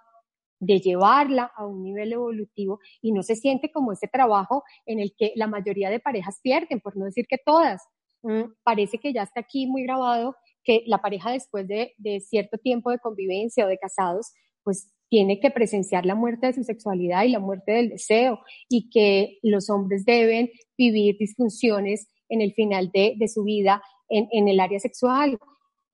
de 0.60 0.80
llevarla 0.80 1.52
a 1.56 1.66
un 1.66 1.82
nivel 1.82 2.12
evolutivo 2.12 2.80
y 3.00 3.12
no 3.12 3.22
se 3.22 3.36
siente 3.36 3.70
como 3.70 3.92
ese 3.92 4.08
trabajo 4.08 4.64
en 4.86 5.00
el 5.00 5.14
que 5.16 5.32
la 5.36 5.46
mayoría 5.46 5.90
de 5.90 6.00
parejas 6.00 6.40
pierden, 6.42 6.80
por 6.80 6.96
no 6.96 7.04
decir 7.04 7.26
que 7.28 7.38
todas. 7.38 7.82
Mm, 8.22 8.52
parece 8.64 8.98
que 8.98 9.12
ya 9.12 9.22
está 9.22 9.40
aquí 9.40 9.66
muy 9.66 9.84
grabado 9.84 10.34
que 10.64 10.82
la 10.86 10.98
pareja 10.98 11.30
después 11.30 11.66
de, 11.68 11.94
cierto 12.20 12.58
tiempo 12.58 12.90
de 12.90 12.98
convivencia 12.98 13.64
o 13.64 13.68
de 13.68 13.78
casados, 13.78 14.32
pues 14.64 14.92
tiene 15.08 15.40
que 15.40 15.50
presenciar 15.50 16.04
la 16.04 16.14
muerte 16.14 16.48
de 16.48 16.52
su 16.52 16.64
sexualidad 16.64 17.24
y 17.24 17.30
la 17.30 17.38
muerte 17.38 17.72
del 17.72 17.88
deseo 17.88 18.40
y 18.68 18.90
que 18.90 19.38
los 19.42 19.70
hombres 19.70 20.04
deben 20.04 20.50
vivir 20.76 21.16
disfunciones 21.18 22.08
en 22.28 22.42
el 22.42 22.52
final 22.52 22.90
de, 22.92 23.16
su 23.32 23.44
vida 23.44 23.82
en, 24.10 24.28
en, 24.30 24.48
el 24.48 24.60
área 24.60 24.78
sexual. 24.78 25.38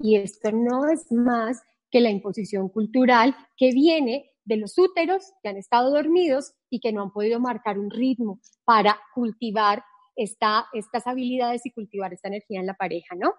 Y 0.00 0.16
esto 0.16 0.50
no 0.50 0.88
es 0.90 1.12
más 1.12 1.62
que 1.92 2.00
la 2.00 2.11
imposición 2.11 2.68
cultural 2.68 3.37
que 3.56 3.71
viene 3.71 4.34
de 4.44 4.56
los 4.56 4.78
úteros 4.78 5.32
que 5.42 5.48
han 5.48 5.56
estado 5.56 5.90
dormidos 5.90 6.54
y 6.70 6.80
que 6.80 6.92
no 6.92 7.02
han 7.02 7.12
podido 7.12 7.40
marcar 7.40 7.78
un 7.78 7.90
ritmo 7.90 8.40
para 8.64 8.98
cultivar 9.14 9.82
esta, 10.16 10.66
estas 10.72 11.06
habilidades 11.06 11.64
y 11.66 11.72
cultivar 11.72 12.12
esta 12.12 12.28
energía 12.28 12.60
en 12.60 12.66
la 12.66 12.74
pareja, 12.74 13.14
¿no? 13.16 13.34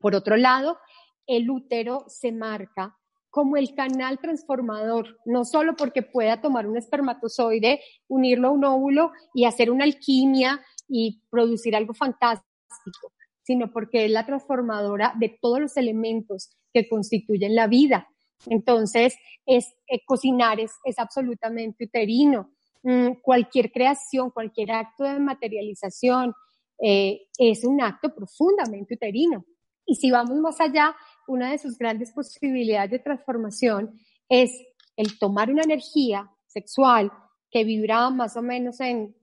Por 0.00 0.14
otro 0.14 0.36
lado, 0.36 0.78
el 1.26 1.50
útero 1.50 2.04
se 2.08 2.32
marca 2.32 2.96
como 3.30 3.58
el 3.58 3.74
canal 3.74 4.18
transformador, 4.18 5.18
no 5.26 5.44
solo 5.44 5.76
porque 5.76 6.02
pueda 6.02 6.40
tomar 6.40 6.66
un 6.66 6.78
espermatozoide, 6.78 7.80
unirlo 8.08 8.48
a 8.48 8.52
un 8.52 8.64
óvulo 8.64 9.12
y 9.34 9.44
hacer 9.44 9.70
una 9.70 9.84
alquimia 9.84 10.64
y 10.88 11.22
producir 11.28 11.76
algo 11.76 11.92
fantástico, 11.92 13.12
sino 13.42 13.70
porque 13.72 14.06
es 14.06 14.10
la 14.10 14.24
transformadora 14.24 15.12
de 15.18 15.38
todos 15.40 15.60
los 15.60 15.76
elementos 15.76 16.56
que 16.72 16.88
constituyen 16.88 17.54
la 17.54 17.66
vida. 17.66 18.08
Entonces, 18.46 19.16
es, 19.46 19.74
eh, 19.88 20.04
cocinar 20.04 20.60
es, 20.60 20.72
absolutamente 20.98 21.84
uterino. 21.84 22.50
Mm, 22.82 23.14
cualquier 23.22 23.72
creación, 23.72 24.30
cualquier 24.30 24.72
acto 24.72 25.04
de 25.04 25.18
materialización 25.18 26.34
eh, 26.78 27.22
es 27.38 27.64
un 27.64 27.80
acto 27.80 28.14
profundamente 28.14 28.94
uterino. 28.94 29.44
Y 29.86 29.94
si 29.94 30.10
vamos 30.10 30.36
más 30.38 30.60
allá, 30.60 30.94
una 31.26 31.50
de 31.50 31.58
sus 31.58 31.78
grandes 31.78 32.12
posibilidades 32.12 32.90
de 32.90 32.98
transformación 32.98 33.98
es 34.28 34.50
el 34.96 35.18
tomar 35.18 35.50
una 35.50 35.62
energía 35.62 36.30
sexual 36.46 37.12
que 37.50 37.64
vibra 37.64 38.10
más 38.10 38.36
o 38.36 38.42
menos 38.42 38.80
en 38.80 39.14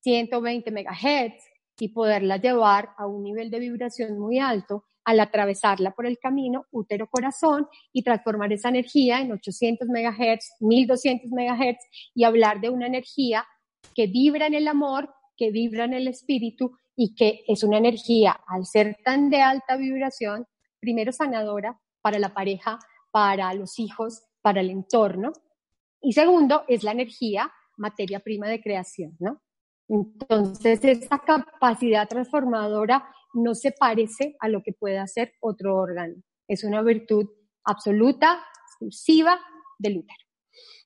120 0.00 0.70
megahertz 0.70 1.44
y 1.78 1.88
poderla 1.88 2.36
llevar 2.36 2.90
a 2.96 3.06
un 3.06 3.22
nivel 3.22 3.50
de 3.50 3.58
vibración 3.58 4.18
muy 4.18 4.38
alto 4.38 4.84
al 5.04 5.20
atravesarla 5.20 5.92
por 5.92 6.06
el 6.06 6.18
camino 6.18 6.66
útero-corazón 6.70 7.68
y 7.92 8.02
transformar 8.02 8.52
esa 8.52 8.68
energía 8.68 9.20
en 9.20 9.32
800 9.32 9.88
megahertz, 9.88 10.56
1200 10.60 11.30
megahertz 11.30 11.84
y 12.14 12.24
hablar 12.24 12.60
de 12.60 12.70
una 12.70 12.86
energía 12.86 13.46
que 13.94 14.06
vibra 14.06 14.46
en 14.46 14.54
el 14.54 14.68
amor, 14.68 15.12
que 15.36 15.50
vibra 15.50 15.84
en 15.84 15.94
el 15.94 16.08
espíritu 16.08 16.76
y 16.94 17.14
que 17.14 17.44
es 17.48 17.62
una 17.62 17.78
energía, 17.78 18.38
al 18.46 18.66
ser 18.66 18.98
tan 19.04 19.30
de 19.30 19.40
alta 19.40 19.76
vibración, 19.76 20.46
primero 20.80 21.12
sanadora 21.12 21.80
para 22.02 22.18
la 22.18 22.34
pareja, 22.34 22.78
para 23.10 23.52
los 23.54 23.78
hijos, 23.78 24.22
para 24.42 24.60
el 24.60 24.70
entorno. 24.70 25.32
Y 26.02 26.12
segundo, 26.12 26.64
es 26.68 26.82
la 26.82 26.92
energía, 26.92 27.50
materia 27.76 28.20
prima 28.20 28.48
de 28.48 28.60
creación, 28.60 29.16
¿no? 29.18 29.40
Entonces, 29.88 30.84
esa 30.84 31.18
capacidad 31.18 32.08
transformadora 32.08 33.12
no 33.34 33.54
se 33.54 33.72
parece 33.72 34.36
a 34.40 34.48
lo 34.48 34.62
que 34.62 34.72
puede 34.72 34.98
hacer 34.98 35.32
otro 35.40 35.76
órgano. 35.76 36.14
Es 36.48 36.64
una 36.64 36.82
virtud 36.82 37.28
absoluta, 37.64 38.42
exclusiva 38.66 39.38
del 39.78 39.98
útero. 39.98 40.24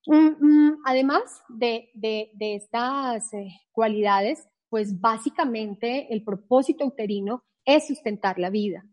Mm, 0.07 0.37
mm, 0.41 0.83
además 0.85 1.23
de, 1.49 1.91
estas 2.39 3.33
eh, 3.33 3.49
cualidades, 3.73 4.47
pues 4.69 5.01
básicamente 5.01 6.13
el 6.13 6.23
propósito 6.25 6.85
uterino 6.87 7.43
es 7.65 7.87
sustentar 7.87 8.39
la 8.39 8.51
vida. 8.51 8.85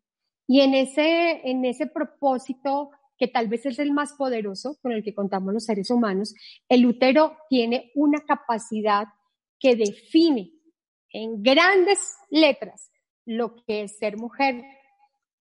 Y 0.48 0.62
en 0.62 0.74
ese, 0.74 1.42
en 1.50 1.66
ese 1.66 1.88
propósito, 1.88 2.92
que 3.18 3.28
tal 3.28 3.48
vez 3.48 3.66
es 3.66 3.80
el 3.80 3.92
más 3.92 4.14
poderoso 4.14 4.78
con 4.82 4.92
el 4.94 5.04
que 5.04 5.14
contamos 5.14 5.54
los 5.54 5.66
seres 5.66 5.92
humanos, 5.92 6.34
el 6.70 6.86
útero 6.86 7.38
tiene 7.50 7.92
una 7.96 8.20
capacidad 8.22 9.06
que 9.60 9.76
define 9.76 10.52
en 11.14 11.44
grandes 11.44 12.16
letras 12.30 12.91
lo 13.38 13.56
que 13.66 13.84
es 13.84 13.98
ser 13.98 14.18
mujer. 14.18 14.64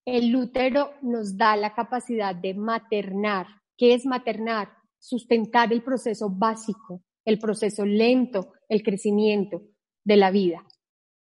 El 0.04 0.34
útero 0.34 0.94
nos 1.02 1.36
da 1.36 1.56
la 1.56 1.74
capacidad 1.74 2.34
de 2.34 2.54
maternar. 2.54 3.46
¿Qué 3.76 3.94
es 3.94 4.06
maternar? 4.06 4.68
Sustentar 4.98 5.72
el 5.72 5.82
proceso 5.82 6.30
básico, 6.30 7.02
el 7.24 7.38
proceso 7.38 7.84
lento, 7.84 8.52
el 8.68 8.82
crecimiento 8.82 9.62
de 10.04 10.16
la 10.16 10.30
vida. 10.30 10.64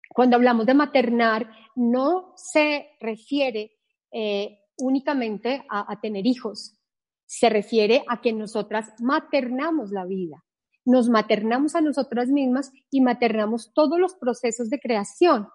Cuando 0.10 0.36
hablamos 0.36 0.66
de 0.66 0.74
maternar, 0.74 1.52
no 1.76 2.34
se 2.36 2.88
refiere 3.00 3.78
eh, 4.12 4.60
únicamente 4.78 5.66
a, 5.70 5.92
a 5.92 6.00
tener 6.00 6.26
hijos, 6.26 6.78
se 7.26 7.50
refiere 7.50 8.04
a 8.08 8.22
que 8.22 8.32
nosotras 8.34 8.94
maternamos 9.00 9.92
la 9.92 10.06
vida, 10.06 10.44
nos 10.86 11.10
maternamos 11.10 11.76
a 11.76 11.82
nosotras 11.82 12.30
mismas 12.30 12.72
y 12.90 13.02
maternamos 13.02 13.74
todos 13.74 14.00
los 14.00 14.16
procesos 14.16 14.70
de 14.70 14.80
creación. 14.80 15.50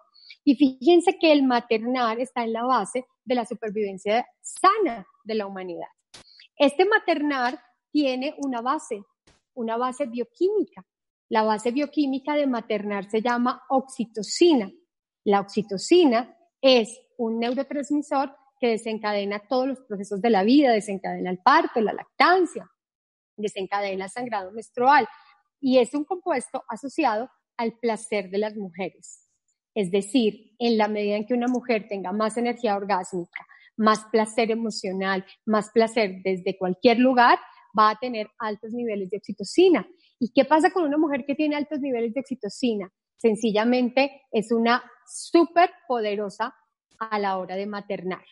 Y 0.45 0.57
fíjense 0.57 1.19
que 1.19 1.33
el 1.33 1.43
maternar 1.43 2.21
está 2.21 2.45
en 2.45 2.53
la 2.53 2.65
base 2.65 3.05
de 3.25 3.35
la 3.35 3.45
supervivencia 3.45 4.27
sana 4.41 5.07
de 5.25 5.35
la 5.35 5.47
humanidad. 5.47 5.89
Este 6.57 6.85
maternar 6.85 7.61
tiene 7.91 8.35
una 8.39 8.61
base, 8.61 9.03
una 9.55 9.77
base 9.77 10.07
bioquímica. 10.07 10.85
La 11.29 11.43
base 11.43 11.71
bioquímica 11.71 12.35
de 12.35 12.47
maternar 12.47 13.09
se 13.11 13.23
llama 13.23 13.63
oxitocina. 13.71 14.71
La 15.25 15.41
oxitocina 15.41 16.37
es 16.61 17.01
un 17.17 17.39
neurotransmisor 17.39 18.35
que 18.59 18.69
desencadena 18.69 19.41
todos 19.49 19.67
los 19.67 19.81
procesos 19.81 20.21
de 20.21 20.31
la 20.31 20.45
vida, 20.45 20.73
desencadena 20.73 21.31
el 21.31 21.39
parto, 21.39 21.81
la 21.81 21.93
lactancia, 21.93 22.71
desencadena 23.37 24.05
el 24.05 24.11
sangrado 24.11 24.53
menstrual 24.53 25.09
y 25.61 25.79
es 25.79 25.95
un 25.95 26.05
compuesto 26.05 26.65
asociado 26.69 27.31
al 27.57 27.79
placer 27.79 28.31
de 28.31 28.39
las 28.39 28.57
mujeres. 28.57 29.29
Es 29.75 29.91
decir, 29.91 30.55
en 30.59 30.77
la 30.77 30.89
medida 30.89 31.17
en 31.17 31.27
que 31.27 31.35
una 31.35 31.49
mujer 31.49 31.87
tenga 31.89 32.13
más 32.13 32.37
energía 32.37 32.77
orgásmica, 32.77 33.47
más 33.77 34.05
placer 34.13 34.51
emocional, 34.51 35.25
más 35.47 35.71
placer 35.71 36.21
desde 36.23 36.59
cualquier 36.59 36.99
lugar, 36.99 37.39
va 37.79 37.91
a 37.91 37.99
tener 37.99 38.29
altos 38.39 38.73
niveles 38.73 39.11
de 39.11 39.17
oxitocina. 39.17 39.87
¿Y 40.19 40.33
qué 40.33 40.45
pasa 40.45 40.71
con 40.71 40.85
una 40.85 40.99
mujer 40.99 41.25
que 41.27 41.35
tiene 41.35 41.57
altos 41.57 41.81
niveles 41.81 42.13
de 42.15 42.21
oxitocina? 42.21 42.91
Sencillamente 43.17 44.23
es 44.31 44.53
una 44.53 44.83
súper 45.07 45.71
poderosa 45.89 46.55
a 46.99 47.19
la 47.19 47.39
hora 47.39 47.57
de 47.57 47.67
maternar. 47.67 48.25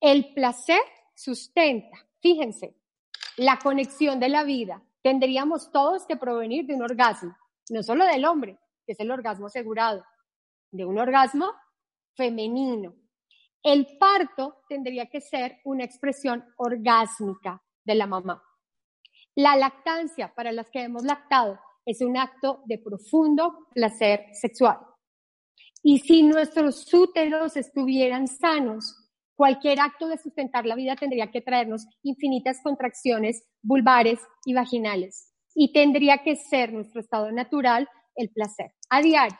El 0.00 0.32
placer 0.34 0.80
sustenta, 1.14 1.96
fíjense, 2.20 2.76
la 3.36 3.58
conexión 3.58 4.20
de 4.20 4.28
la 4.28 4.44
vida, 4.44 4.82
tendríamos 5.02 5.70
todos 5.72 6.06
que 6.06 6.16
provenir 6.16 6.66
de 6.66 6.74
un 6.74 6.82
orgasmo, 6.82 7.36
no 7.70 7.82
solo 7.82 8.04
del 8.06 8.24
hombre, 8.24 8.58
que 8.86 8.92
es 8.92 9.00
el 9.00 9.10
orgasmo 9.10 9.46
asegurado, 9.46 10.04
de 10.74 10.84
un 10.84 10.98
orgasmo 10.98 11.52
femenino. 12.16 12.94
El 13.62 13.96
parto 13.98 14.62
tendría 14.68 15.06
que 15.06 15.20
ser 15.20 15.58
una 15.64 15.84
expresión 15.84 16.44
orgásmica 16.56 17.62
de 17.84 17.94
la 17.94 18.06
mamá. 18.06 18.42
La 19.36 19.56
lactancia, 19.56 20.34
para 20.34 20.52
las 20.52 20.70
que 20.70 20.82
hemos 20.82 21.04
lactado, 21.04 21.58
es 21.86 22.00
un 22.00 22.16
acto 22.16 22.62
de 22.66 22.78
profundo 22.78 23.68
placer 23.72 24.26
sexual. 24.32 24.78
Y 25.82 26.00
si 26.00 26.22
nuestros 26.22 26.92
úteros 26.92 27.56
estuvieran 27.56 28.26
sanos, 28.26 28.96
cualquier 29.36 29.80
acto 29.80 30.08
de 30.08 30.18
sustentar 30.18 30.66
la 30.66 30.76
vida 30.76 30.96
tendría 30.96 31.30
que 31.30 31.40
traernos 31.40 31.86
infinitas 32.02 32.60
contracciones 32.62 33.44
vulvares 33.62 34.20
y 34.44 34.54
vaginales. 34.54 35.32
Y 35.54 35.72
tendría 35.72 36.18
que 36.18 36.36
ser 36.36 36.72
nuestro 36.72 37.00
estado 37.00 37.30
natural 37.30 37.88
el 38.16 38.30
placer 38.30 38.72
a 38.90 39.00
diario. 39.00 39.38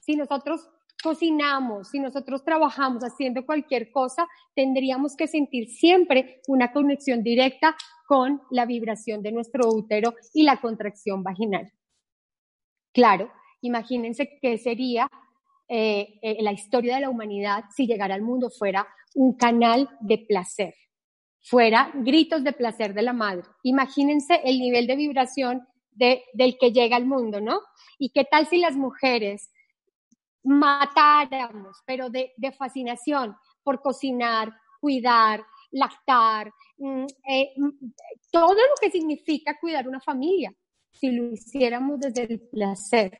Si 0.00 0.16
nosotros 0.16 0.68
cocinamos, 1.02 1.88
si 1.88 1.98
nosotros 1.98 2.44
trabajamos 2.44 3.02
haciendo 3.02 3.44
cualquier 3.44 3.90
cosa, 3.90 4.28
tendríamos 4.54 5.16
que 5.16 5.26
sentir 5.26 5.68
siempre 5.68 6.40
una 6.46 6.72
conexión 6.72 7.22
directa 7.22 7.76
con 8.06 8.40
la 8.50 8.66
vibración 8.66 9.22
de 9.22 9.32
nuestro 9.32 9.68
útero 9.68 10.14
y 10.32 10.44
la 10.44 10.60
contracción 10.60 11.22
vaginal. 11.22 11.72
Claro, 12.92 13.32
imagínense 13.62 14.38
qué 14.40 14.58
sería 14.58 15.08
eh, 15.68 16.18
eh, 16.22 16.42
la 16.42 16.52
historia 16.52 16.96
de 16.96 17.00
la 17.00 17.10
humanidad 17.10 17.64
si 17.74 17.86
llegara 17.86 18.14
al 18.14 18.22
mundo 18.22 18.50
fuera 18.50 18.86
un 19.14 19.34
canal 19.34 19.88
de 20.00 20.18
placer, 20.18 20.74
fuera 21.40 21.90
gritos 21.94 22.44
de 22.44 22.52
placer 22.52 22.94
de 22.94 23.02
la 23.02 23.12
madre. 23.12 23.44
Imagínense 23.62 24.40
el 24.44 24.58
nivel 24.58 24.86
de 24.86 24.96
vibración 24.96 25.66
de, 25.90 26.22
del 26.34 26.58
que 26.58 26.72
llega 26.72 26.96
al 26.96 27.06
mundo, 27.06 27.40
¿no? 27.40 27.60
¿Y 27.98 28.10
qué 28.10 28.24
tal 28.24 28.46
si 28.46 28.58
las 28.58 28.76
mujeres 28.76 29.50
matáramos, 30.44 31.78
pero 31.86 32.10
de, 32.10 32.32
fascinación 32.56 33.36
por 33.62 33.80
cocinar, 33.80 34.52
cuidar, 34.80 35.44
lactar, 35.70 36.52
mm, 36.78 37.06
eh, 37.28 37.52
mm, 37.56 37.70
todo 38.30 38.54
lo 38.54 38.74
que 38.80 38.90
significa 38.90 39.58
cuidar 39.60 39.88
una 39.88 40.00
familia, 40.00 40.52
si 40.92 41.10
lo 41.10 41.32
hiciéramos 41.32 42.00
desde 42.00 42.24
el 42.24 42.40
placer. 42.40 43.18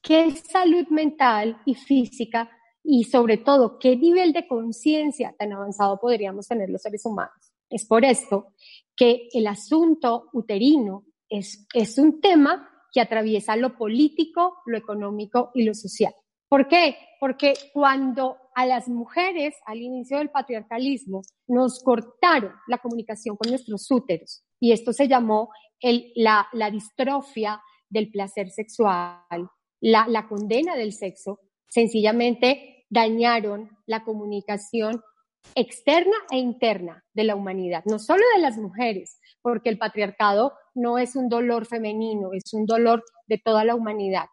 ¿Qué 0.00 0.30
salud 0.30 0.86
mental 0.88 1.60
y 1.64 1.74
física 1.74 2.50
y 2.84 3.04
sobre 3.04 3.38
todo 3.38 3.78
qué 3.78 3.96
nivel 3.96 4.32
de 4.32 4.46
conciencia 4.46 5.34
tan 5.38 5.52
avanzado 5.52 5.98
podríamos 5.98 6.46
tener 6.46 6.70
los 6.70 6.82
seres 6.82 7.04
humanos? 7.04 7.52
Es 7.68 7.84
por 7.84 8.04
esto 8.04 8.54
que 8.96 9.28
el 9.32 9.46
asunto 9.46 10.30
uterino 10.32 11.04
es, 11.28 11.66
es 11.74 11.98
un 11.98 12.20
tema 12.20 12.68
que 12.92 13.00
atraviesa 13.00 13.56
lo 13.56 13.76
político, 13.76 14.62
lo 14.66 14.78
económico 14.78 15.50
y 15.54 15.64
lo 15.64 15.74
social. 15.74 16.14
¿Por 16.48 16.66
qué? 16.68 16.96
Porque 17.20 17.54
cuando 17.72 18.36
a 18.54 18.64
las 18.64 18.88
mujeres, 18.88 19.54
al 19.66 19.78
inicio 19.78 20.18
del 20.18 20.30
patriarcalismo, 20.30 21.22
nos 21.46 21.82
cortaron 21.82 22.52
la 22.66 22.78
comunicación 22.78 23.36
con 23.36 23.50
nuestros 23.50 23.90
úteros, 23.90 24.44
y 24.60 24.72
esto 24.72 24.92
se 24.92 25.08
llamó 25.08 25.50
la, 26.14 26.70
distrofia 26.72 27.60
del 27.88 28.10
placer 28.10 28.50
sexual, 28.50 29.48
la, 29.80 30.06
la 30.08 30.26
condena 30.26 30.74
del 30.76 30.92
sexo, 30.92 31.40
sencillamente 31.68 32.86
dañaron 32.90 33.70
la 33.86 34.02
comunicación 34.02 35.02
externa 35.54 36.16
e 36.30 36.38
interna 36.38 37.04
de 37.14 37.24
la 37.24 37.36
humanidad, 37.36 37.84
no 37.86 37.98
solo 37.98 38.22
de 38.34 38.42
las 38.42 38.56
mujeres, 38.58 39.20
porque 39.42 39.68
el 39.68 39.78
patriarcado 39.78 40.52
no 40.74 40.98
es 40.98 41.16
un 41.16 41.28
dolor 41.28 41.66
femenino, 41.66 42.30
es 42.32 42.52
un 42.54 42.66
dolor 42.66 43.04
de 43.26 43.38
toda 43.38 43.64
la 43.64 43.74
humanidad. 43.74 44.26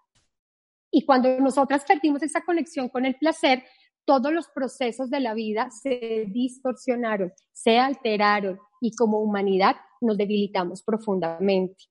Y 0.95 1.03
cuando 1.05 1.41
nosotras 1.41 1.83
perdimos 1.85 2.23
esa 2.23 2.45
conexión 2.45 2.87
con 2.87 3.05
el 3.05 3.15
placer, 3.15 3.65
todos 4.05 4.31
los 4.31 4.47
procesos 4.47 5.09
de 5.09 5.19
la 5.19 5.33
vida 5.33 5.69
se 5.69 6.23
distorsionaron, 6.29 7.33
se 7.51 7.79
alteraron 7.79 8.59
y 8.79 8.95
como 8.95 9.19
humanidad 9.19 9.75
nos 9.99 10.15
debilitamos 10.15 10.83
profundamente. 10.83 11.83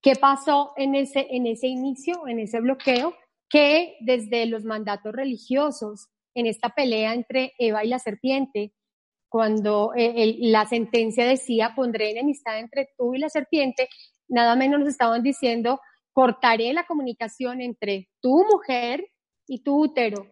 ¿Qué 0.00 0.12
pasó 0.14 0.74
en 0.76 0.94
ese, 0.94 1.26
en 1.28 1.48
ese 1.48 1.66
inicio, 1.66 2.28
en 2.28 2.38
ese 2.38 2.60
bloqueo? 2.60 3.16
Que 3.48 3.96
desde 4.00 4.46
los 4.46 4.62
mandatos 4.62 5.12
religiosos, 5.12 6.06
en 6.32 6.46
esta 6.46 6.68
pelea 6.68 7.14
entre 7.14 7.54
Eva 7.58 7.84
y 7.84 7.88
la 7.88 7.98
serpiente, 7.98 8.74
cuando 9.28 9.92
eh, 9.96 10.36
la 10.38 10.66
sentencia 10.66 11.26
decía, 11.26 11.72
pondré 11.74 12.12
enemistad 12.12 12.60
entre 12.60 12.90
tú 12.96 13.12
y 13.12 13.18
la 13.18 13.28
serpiente, 13.28 13.88
nada 14.28 14.54
menos 14.54 14.78
nos 14.78 14.88
estaban 14.90 15.24
diciendo, 15.24 15.80
cortaré 16.20 16.74
la 16.74 16.84
comunicación 16.84 17.62
entre 17.62 18.10
tu 18.20 18.44
mujer 18.44 19.10
y 19.48 19.62
tu 19.62 19.84
útero, 19.84 20.26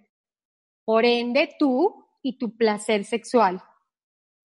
por 0.84 1.06
ende 1.06 1.56
tú 1.58 2.04
y 2.20 2.36
tu 2.36 2.58
placer 2.58 3.06
sexual. 3.06 3.62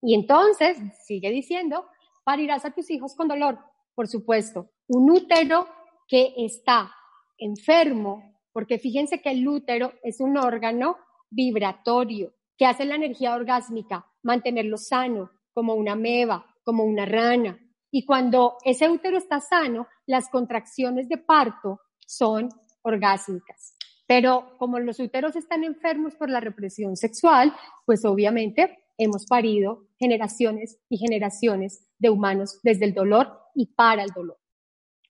Y 0.00 0.14
entonces, 0.14 0.78
sigue 1.05 1.33
diciendo, 1.33 1.85
parirás 2.22 2.64
a 2.64 2.70
tus 2.70 2.88
hijos 2.92 3.16
con 3.16 3.26
dolor, 3.26 3.59
por 3.96 4.07
supuesto. 4.07 4.70
Un 4.87 5.11
útero 5.11 5.66
que 6.07 6.33
está 6.37 6.94
enfermo, 7.38 8.38
porque 8.52 8.78
fíjense 8.78 9.20
que 9.20 9.33
el 9.33 9.48
útero 9.48 9.94
es 10.05 10.20
un 10.20 10.37
órgano 10.37 10.96
vibratorio 11.28 12.35
que 12.57 12.66
hace 12.66 12.85
la 12.85 12.94
energía 12.94 13.35
orgásmica, 13.35 14.07
mantenerlo 14.22 14.76
sano, 14.76 15.28
como 15.52 15.74
una 15.74 15.96
meba, 15.96 16.46
como 16.62 16.85
una 16.85 17.05
rana. 17.05 17.59
Y 17.94 18.07
cuando 18.07 18.57
ese 18.64 18.88
útero 18.88 19.18
está 19.18 19.38
sano, 19.38 19.87
las 20.07 20.31
contracciones 20.31 21.11
de 21.11 21.18
parto 21.18 21.78
son 22.07 22.48
orgásmicas. 22.81 23.76
Pero 24.07 24.57
como 24.59 24.81
los 24.81 24.98
úteros 24.98 25.37
están 25.37 25.62
enfermos 25.62 26.16
por 26.16 26.31
la 26.31 26.40
represión 26.40 26.96
sexual, 26.96 27.55
pues 27.85 28.07
obviamente 28.07 28.78
hemos 28.96 29.26
parido 29.26 29.88
generaciones 29.98 30.78
y 30.88 30.96
generaciones 30.96 31.87
de 31.98 32.09
humanos 32.09 32.61
desde 32.62 32.87
el 32.87 32.94
dolor 32.94 33.31
y 33.55 33.66
para 33.66 34.02
el 34.02 34.11
dolor. 34.11 34.38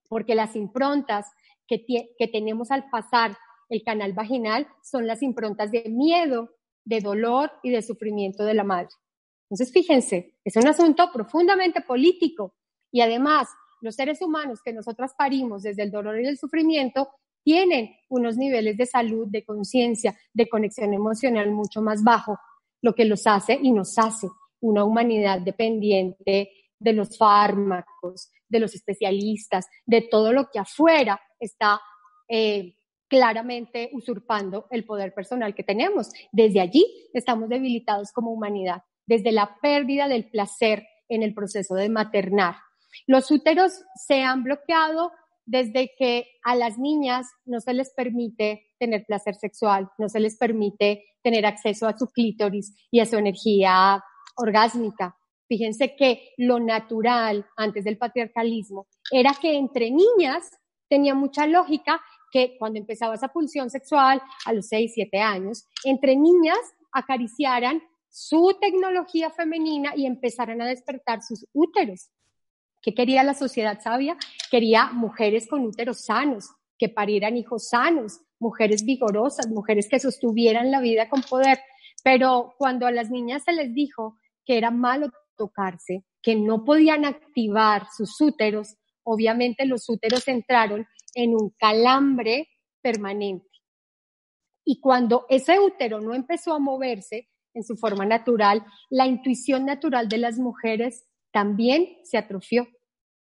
Porque 0.09 0.35
las 0.35 0.57
improntas 0.57 1.27
que, 1.69 1.85
que 1.87 2.29
tenemos 2.29 2.73
al 2.73 2.91
pasar 2.91 3.37
el 3.69 3.85
canal 3.85 4.13
vaginal 4.13 4.67
son 4.83 5.07
las 5.07 5.23
improntas 5.23 5.71
de 5.71 5.85
miedo, 5.89 6.51
de 6.85 7.01
dolor 7.01 7.53
y 7.63 7.71
de 7.71 7.81
sufrimiento 7.81 8.45
de 8.45 8.55
la 8.55 8.65
madre. 8.65 8.91
Entonces, 9.49 9.73
fíjense, 9.73 10.35
es 10.45 10.57
un 10.57 10.67
asunto 10.67 11.11
profundamente 11.13 11.81
político 11.81 12.55
y 12.93 13.01
además 13.01 13.49
los 13.81 13.97
seres 13.97 14.23
humanos 14.23 14.61
que 14.63 14.73
nosotras 14.73 15.13
parimos 15.19 15.63
desde 15.63 15.83
el 15.83 15.91
dolor 15.91 16.21
y 16.21 16.27
el 16.27 16.39
sufrimiento 16.39 17.09
tienen 17.43 17.97
unos 18.09 18.37
niveles 18.37 18.77
de 18.77 18.87
salud, 18.87 19.27
de 19.29 19.45
conciencia, 19.45 20.17
de 20.33 20.49
conexión 20.49 20.95
emocional 20.95 21.51
mucho 21.51 21.83
más 21.83 22.05
bajo, 22.05 22.39
lo 22.81 22.95
que 22.95 23.05
los 23.05 23.27
hace 23.27 23.59
y 23.61 23.73
nos 23.73 23.99
hace 23.99 24.29
una 24.61 24.85
humanidad 24.85 25.41
dependiente 25.41 26.53
de 26.79 26.93
los 26.93 27.17
fármacos, 27.17 28.31
de 28.49 28.61
los 28.61 28.75
especialistas, 28.75 29.67
de 29.87 30.03
todo 30.03 30.33
lo 30.33 30.49
que 30.51 30.59
afuera 30.59 31.21
está 31.41 31.81
eh, 32.29 32.77
claramente 33.09 33.91
usurpando 33.93 34.67
el 34.71 34.85
poder 34.85 35.13
personal 35.13 35.55
que 35.55 35.65
tenemos. 35.65 36.11
Desde 36.31 36.61
allí 36.61 36.87
estamos 37.13 37.49
debilitados 37.49 38.13
como 38.13 38.33
humanidad, 38.33 38.83
desde 39.07 39.33
la 39.33 39.59
pérdida 39.61 40.09
del 40.09 40.31
placer 40.31 40.87
en 41.09 41.23
el 41.23 41.35
proceso 41.35 41.75
de 41.75 41.89
maternar. 41.89 42.57
Los 43.07 43.31
úteros 43.31 43.73
se 44.07 44.23
han 44.23 44.45
bloqueado 44.45 45.13
desde 45.45 45.93
que 45.99 46.27
a 46.45 46.55
las 46.55 46.79
niñas 46.79 47.27
no 47.45 47.61
se 47.61 47.75
les 47.75 47.93
permite 47.95 48.67
tener 48.79 49.05
placer 49.07 49.35
sexual, 49.35 49.91
no 49.99 50.09
se 50.09 50.21
les 50.21 50.37
permite 50.37 51.05
tener 51.23 51.47
acceso 51.47 51.87
a 51.87 51.97
su 51.97 52.07
clítoris 52.07 52.75
y 52.91 53.01
a 53.01 53.07
su 53.07 53.17
energía 53.17 54.03
orgásmica. 54.37 55.17
Fíjense 55.49 55.95
que 55.97 56.31
lo 56.39 56.61
natural 56.61 57.47
antes 57.57 57.85
del 57.85 57.99
patriarcalismo 57.99 58.87
era 59.11 59.33
que 59.41 59.57
entre 59.57 59.91
niñas 59.91 60.51
tenía 60.89 61.15
mucha 61.15 61.47
lógica 61.47 62.01
que 62.31 62.57
cuando 62.59 62.79
empezaba 62.79 63.15
esa 63.15 63.29
pulsión 63.29 63.69
sexual 63.69 64.23
a 64.47 64.53
los 64.53 64.69
6, 64.69 64.93
7 64.95 65.19
años, 65.21 65.69
entre 65.85 66.17
niñas 66.17 66.59
acariciaran 66.93 67.83
su 68.09 68.57
tecnología 68.61 69.31
femenina 69.31 69.93
y 69.97 70.07
empezaran 70.07 70.61
a 70.63 70.67
despertar 70.67 71.23
sus 71.23 71.47
úteros. 71.53 72.11
¿Qué 72.83 72.95
quería 72.95 73.23
la 73.23 73.35
sociedad 73.35 73.81
sabia? 73.81 74.17
Quería 74.51 74.87
mujeres 74.93 75.47
con 75.49 75.65
úteros 75.65 76.01
sanos, 76.05 76.51
que 76.77 76.89
parieran 76.89 77.37
hijos 77.37 77.69
sanos, 77.69 78.21
mujeres 78.41 78.85
vigorosas, 78.85 79.47
mujeres 79.49 79.89
que 79.89 80.01
sostuvieran 80.01 80.73
la 80.73 80.81
vida 80.81 81.09
con 81.09 81.23
poder. 81.23 81.61
Pero 82.03 82.55
cuando 82.59 82.87
a 82.87 82.91
las 82.91 83.09
niñas 83.09 83.45
se 83.45 83.53
les 83.53 83.73
dijo 83.73 84.19
que 84.45 84.59
era 84.59 84.73
malo 84.73 85.11
tocarse, 85.37 86.05
que 86.21 86.35
no 86.35 86.65
podían 86.65 87.05
activar 87.05 87.87
sus 87.97 88.21
úteros, 88.21 88.77
obviamente 89.05 89.65
los 89.65 89.89
úteros 89.89 90.27
entraron 90.27 90.87
en 91.15 91.35
un 91.35 91.51
calambre 91.51 92.49
permanente. 92.81 93.49
Y 94.65 94.81
cuando 94.81 95.27
ese 95.29 95.61
útero 95.61 96.01
no 96.01 96.15
empezó 96.15 96.53
a 96.55 96.59
moverse 96.59 97.29
en 97.55 97.63
su 97.63 97.77
forma 97.77 98.07
natural, 98.07 98.65
la 98.91 99.07
intuición 99.07 99.67
natural 99.67 100.09
de 100.09 100.19
las 100.19 100.39
mujeres 100.39 101.05
también 101.33 101.99
se 102.05 102.19
atrofió. 102.19 102.69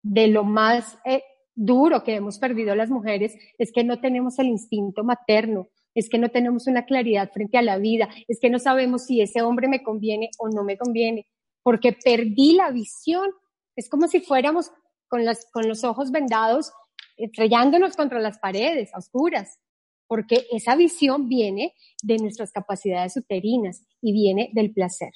De 0.02 0.28
lo 0.28 0.44
más 0.44 0.98
eh, 1.04 1.22
duro 1.54 2.04
que 2.04 2.14
hemos 2.14 2.38
perdido 2.38 2.76
las 2.76 2.90
mujeres 2.90 3.34
es 3.58 3.72
que 3.72 3.82
no 3.82 4.00
tenemos 4.00 4.38
el 4.38 4.46
instinto 4.46 5.02
materno, 5.02 5.68
es 5.94 6.08
que 6.08 6.18
no 6.18 6.28
tenemos 6.28 6.66
una 6.66 6.84
claridad 6.84 7.32
frente 7.32 7.58
a 7.58 7.62
la 7.62 7.78
vida, 7.78 8.08
es 8.28 8.38
que 8.38 8.50
no 8.50 8.58
sabemos 8.58 9.06
si 9.06 9.20
ese 9.20 9.42
hombre 9.42 9.66
me 9.66 9.82
conviene 9.82 10.30
o 10.38 10.48
no 10.48 10.62
me 10.62 10.76
conviene, 10.76 11.26
porque 11.62 11.92
perdí 11.92 12.54
la 12.54 12.70
visión. 12.70 13.30
Es 13.74 13.88
como 13.88 14.06
si 14.06 14.20
fuéramos 14.20 14.70
con, 15.08 15.24
las, 15.24 15.50
con 15.50 15.66
los 15.66 15.82
ojos 15.84 16.12
vendados, 16.12 16.72
estrellándonos 17.16 17.96
contra 17.96 18.20
las 18.20 18.38
paredes, 18.38 18.94
a 18.94 18.98
oscuras, 18.98 19.58
porque 20.06 20.46
esa 20.52 20.76
visión 20.76 21.28
viene 21.28 21.74
de 22.02 22.18
nuestras 22.18 22.52
capacidades 22.52 23.16
uterinas 23.16 23.82
y 24.00 24.12
viene 24.12 24.50
del 24.52 24.72
placer. 24.72 25.12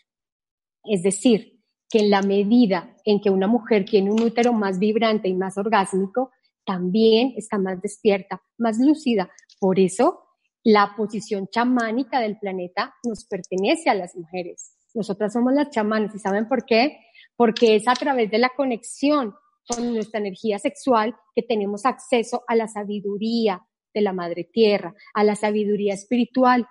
Es 0.84 1.02
decir, 1.02 1.59
que 1.90 1.98
en 1.98 2.10
la 2.10 2.22
medida 2.22 2.96
en 3.04 3.20
que 3.20 3.30
una 3.30 3.48
mujer 3.48 3.84
tiene 3.84 4.12
un 4.12 4.22
útero 4.22 4.52
más 4.52 4.78
vibrante 4.78 5.28
y 5.28 5.34
más 5.34 5.58
orgásmico, 5.58 6.30
también 6.64 7.34
está 7.36 7.58
más 7.58 7.82
despierta, 7.82 8.40
más 8.56 8.78
lúcida. 8.78 9.30
Por 9.58 9.80
eso 9.80 10.20
la 10.62 10.94
posición 10.96 11.48
chamánica 11.48 12.20
del 12.20 12.38
planeta 12.38 12.94
nos 13.04 13.24
pertenece 13.24 13.90
a 13.90 13.94
las 13.94 14.14
mujeres. 14.14 14.76
Nosotras 14.94 15.32
somos 15.32 15.52
las 15.52 15.70
chamanas. 15.70 16.14
¿Y 16.14 16.18
saben 16.18 16.48
por 16.48 16.64
qué? 16.64 16.98
Porque 17.36 17.74
es 17.74 17.88
a 17.88 17.94
través 17.94 18.30
de 18.30 18.38
la 18.38 18.50
conexión 18.50 19.34
con 19.66 19.92
nuestra 19.92 20.20
energía 20.20 20.58
sexual 20.58 21.14
que 21.34 21.42
tenemos 21.42 21.86
acceso 21.86 22.44
a 22.46 22.54
la 22.54 22.68
sabiduría 22.68 23.66
de 23.92 24.00
la 24.00 24.12
madre 24.12 24.44
tierra, 24.44 24.94
a 25.14 25.24
la 25.24 25.34
sabiduría 25.34 25.94
espiritual. 25.94 26.66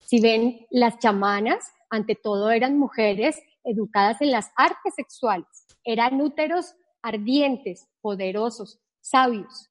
Si 0.00 0.20
ven, 0.20 0.66
las 0.70 0.98
chamanas, 0.98 1.72
ante 1.90 2.14
todo, 2.14 2.50
eran 2.50 2.78
mujeres 2.78 3.40
educadas 3.64 4.20
en 4.20 4.30
las 4.30 4.50
artes 4.56 4.94
sexuales, 4.94 5.66
eran 5.84 6.20
úteros 6.20 6.74
ardientes, 7.02 7.88
poderosos, 8.00 8.80
sabios. 9.00 9.70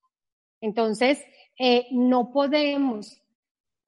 Entonces, 0.61 1.19
eh, 1.57 1.87
no 1.91 2.31
podemos 2.31 3.21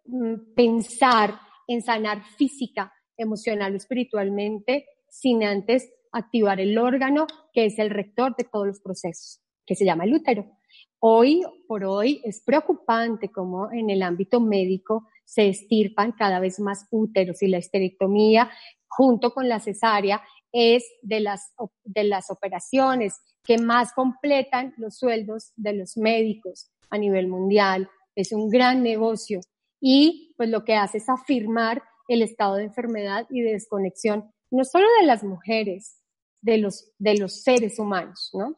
Mm, 0.06 0.54
pensar 0.54 1.40
en 1.66 1.82
sanar 1.82 2.24
física, 2.38 2.94
emocional 3.16 3.74
o 3.74 3.78
espiritualmente 3.78 4.86
sin 5.08 5.44
antes 5.44 5.90
activar 6.12 6.60
el 6.60 6.78
órgano 6.78 7.26
que 7.54 7.66
es 7.66 7.80
el 7.80 7.90
rector 7.90 8.36
de 8.36 8.44
todos 8.44 8.68
los 8.68 8.82
procesos, 8.82 9.42
que 9.66 9.76
se 9.76 9.86
llama 9.86 10.04
el 10.04 10.14
útero. 10.14 10.58
Hoy 11.00 11.42
por 11.68 11.86
hoy 11.86 12.22
es 12.26 12.44
preocupante 12.46 13.32
cómo 13.32 13.72
en 13.72 13.90
el 13.90 14.04
ámbito 14.04 14.42
médico 14.42 15.08
se 15.26 15.50
estirpan 15.50 16.12
cada 16.12 16.40
vez 16.40 16.60
más 16.60 16.88
úteros 16.92 17.42
y 17.42 17.48
la 17.48 17.58
esterectomía 17.58 18.52
junto 18.88 19.34
con 19.34 19.50
la 19.50 19.60
cesárea 19.60 20.22
es 20.52 20.86
de 21.02 21.20
las, 21.20 21.54
de 21.84 22.04
las 22.04 22.30
operaciones 22.30 23.16
que 23.44 23.58
más 23.58 23.94
completan 23.94 24.74
los 24.78 24.98
sueldos 24.98 25.52
de 25.56 25.74
los 25.74 25.98
médicos 25.98 26.70
a 26.90 26.98
nivel 26.98 27.28
mundial. 27.28 27.90
Es 28.16 28.32
un 28.32 28.50
gran 28.50 28.84
negocio 28.84 29.42
y 29.82 30.34
pues 30.38 30.50
lo 30.50 30.64
que 30.64 30.76
hace 30.76 31.00
es 31.00 31.10
afirmar 31.10 31.84
el 32.08 32.22
estado 32.22 32.56
de 32.56 32.66
enfermedad 32.66 33.26
y 33.30 33.42
de 33.42 33.54
desconexión, 33.54 34.32
no 34.52 34.64
solo 34.64 34.86
de 35.00 35.08
las 35.08 35.24
mujeres, 35.24 35.98
de 36.42 36.58
los, 36.58 36.92
de 37.00 37.18
los 37.18 37.42
seres 37.42 37.80
humanos, 37.80 38.30
¿no? 38.34 38.58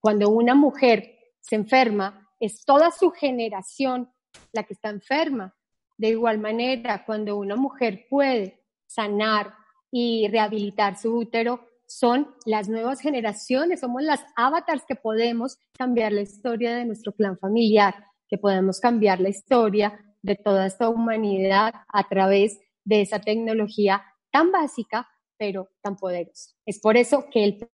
Cuando 0.00 0.30
una 0.30 0.54
mujer 0.54 1.16
se 1.40 1.56
enferma, 1.56 2.28
es 2.40 2.64
toda 2.64 2.90
su 2.90 3.10
generación 3.10 4.12
la 4.52 4.64
que 4.64 4.74
está 4.74 4.88
enferma. 4.88 5.54
De 6.02 6.08
igual 6.08 6.38
manera, 6.38 7.04
cuando 7.06 7.36
una 7.36 7.54
mujer 7.54 8.06
puede 8.10 8.60
sanar 8.88 9.54
y 9.92 10.26
rehabilitar 10.26 10.98
su 10.98 11.16
útero, 11.16 11.60
son 11.86 12.34
las 12.44 12.68
nuevas 12.68 12.98
generaciones, 12.98 13.78
somos 13.78 14.02
las 14.02 14.20
avatars 14.34 14.82
que 14.84 14.96
podemos 14.96 15.58
cambiar 15.78 16.10
la 16.10 16.22
historia 16.22 16.74
de 16.74 16.86
nuestro 16.86 17.12
clan 17.12 17.38
familiar, 17.38 17.94
que 18.28 18.36
podemos 18.36 18.80
cambiar 18.80 19.20
la 19.20 19.28
historia 19.28 19.96
de 20.22 20.34
toda 20.34 20.66
esta 20.66 20.88
humanidad 20.88 21.72
a 21.86 22.08
través 22.08 22.58
de 22.82 23.02
esa 23.02 23.20
tecnología 23.20 24.02
tan 24.32 24.50
básica, 24.50 25.08
pero 25.38 25.68
tan 25.82 25.94
poderosa. 25.94 26.50
Es 26.66 26.80
por 26.80 26.96
eso 26.96 27.26
que 27.30 27.44
el 27.44 27.70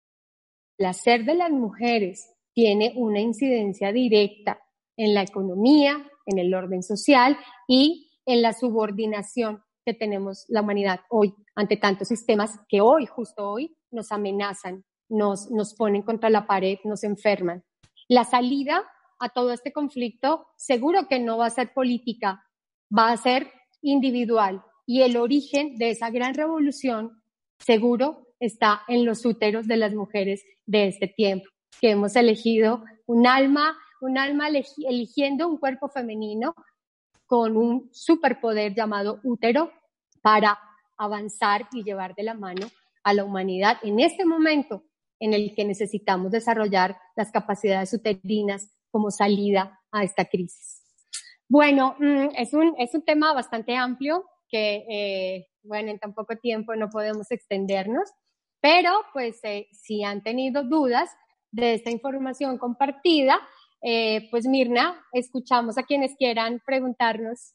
placer 0.77 1.25
de 1.25 1.35
las 1.35 1.51
mujeres 1.51 2.33
tiene 2.53 2.93
una 2.95 3.19
incidencia 3.19 3.91
directa 3.91 4.61
en 4.95 5.13
la 5.13 5.23
economía, 5.23 6.09
en 6.25 6.39
el 6.39 6.53
orden 6.53 6.83
social 6.83 7.37
y 7.67 8.02
en 8.25 8.41
la 8.41 8.53
subordinación 8.53 9.63
que 9.85 9.93
tenemos 9.93 10.45
la 10.47 10.61
humanidad 10.61 11.01
hoy 11.09 11.33
ante 11.55 11.77
tantos 11.77 12.07
sistemas 12.07 12.59
que 12.69 12.81
hoy, 12.81 13.05
justo 13.05 13.49
hoy, 13.49 13.75
nos 13.91 14.11
amenazan, 14.11 14.85
nos, 15.09 15.51
nos 15.51 15.73
ponen 15.75 16.01
contra 16.01 16.29
la 16.29 16.47
pared, 16.47 16.77
nos 16.83 17.03
enferman. 17.03 17.63
La 18.07 18.23
salida 18.23 18.83
a 19.19 19.29
todo 19.29 19.51
este 19.51 19.71
conflicto, 19.71 20.47
seguro 20.57 21.07
que 21.07 21.19
no 21.19 21.37
va 21.37 21.47
a 21.47 21.51
ser 21.51 21.73
política, 21.73 22.43
va 22.95 23.11
a 23.11 23.17
ser 23.17 23.51
individual. 23.81 24.63
Y 24.85 25.01
el 25.01 25.17
origen 25.17 25.77
de 25.77 25.91
esa 25.91 26.09
gran 26.09 26.33
revolución, 26.33 27.21
seguro, 27.59 28.27
está 28.39 28.81
en 28.87 29.05
los 29.05 29.25
úteros 29.25 29.67
de 29.67 29.77
las 29.77 29.93
mujeres 29.93 30.43
de 30.65 30.87
este 30.87 31.07
tiempo, 31.07 31.45
que 31.79 31.91
hemos 31.91 32.15
elegido 32.15 32.83
un 33.05 33.27
alma, 33.27 33.77
un 34.01 34.17
alma 34.17 34.49
eligiendo 34.49 35.47
un 35.47 35.57
cuerpo 35.57 35.87
femenino 35.87 36.55
con 37.33 37.57
un 37.57 37.89
superpoder 37.91 38.75
llamado 38.75 39.19
útero 39.23 39.71
para 40.21 40.55
avanzar 40.97 41.67
y 41.71 41.81
llevar 41.81 42.13
de 42.13 42.21
la 42.21 42.35
mano 42.35 42.67
a 43.03 43.11
la 43.15 43.23
humanidad 43.23 43.77
en 43.81 43.99
este 43.99 44.23
momento 44.23 44.83
en 45.19 45.33
el 45.33 45.55
que 45.55 45.65
necesitamos 45.65 46.31
desarrollar 46.31 46.95
las 47.15 47.31
capacidades 47.31 47.91
uterinas 47.91 48.71
como 48.91 49.09
salida 49.09 49.81
a 49.91 50.03
esta 50.03 50.25
crisis. 50.25 50.83
Bueno, 51.49 51.95
mm, 51.97 52.35
es 52.37 52.53
un, 52.53 52.75
es 52.77 52.93
un 52.93 53.03
tema 53.03 53.33
bastante 53.33 53.75
amplio 53.75 54.25
que, 54.47 54.85
eh, 54.87 55.47
bueno, 55.63 55.89
en 55.89 55.97
tan 55.97 56.13
poco 56.13 56.35
tiempo 56.37 56.75
no 56.75 56.91
podemos 56.91 57.31
extendernos, 57.31 58.11
pero 58.61 58.91
pues 59.11 59.39
eh, 59.43 59.69
si 59.71 60.03
han 60.03 60.21
tenido 60.21 60.65
dudas 60.65 61.09
de 61.49 61.73
esta 61.73 61.89
información 61.89 62.59
compartida, 62.59 63.39
eh, 63.83 64.27
pues 64.31 64.45
Mirna, 64.45 64.95
escuchamos 65.11 65.77
a 65.77 65.83
quienes 65.83 66.15
quieran 66.17 66.61
preguntarnos 66.65 67.53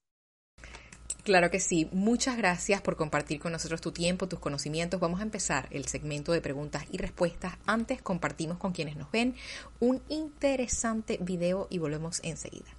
Claro 1.28 1.50
que 1.50 1.60
sí. 1.60 1.90
Muchas 1.92 2.38
gracias 2.38 2.80
por 2.80 2.96
compartir 2.96 3.38
con 3.38 3.52
nosotros 3.52 3.82
tu 3.82 3.92
tiempo, 3.92 4.28
tus 4.28 4.38
conocimientos. 4.38 4.98
Vamos 4.98 5.20
a 5.20 5.24
empezar 5.24 5.68
el 5.70 5.84
segmento 5.84 6.32
de 6.32 6.40
preguntas 6.40 6.84
y 6.90 6.96
respuestas. 6.96 7.52
Antes 7.66 8.00
compartimos 8.00 8.56
con 8.56 8.72
quienes 8.72 8.96
nos 8.96 9.10
ven 9.10 9.34
un 9.78 10.00
interesante 10.08 11.18
video 11.20 11.66
y 11.68 11.76
volvemos 11.76 12.20
enseguida. 12.24 12.77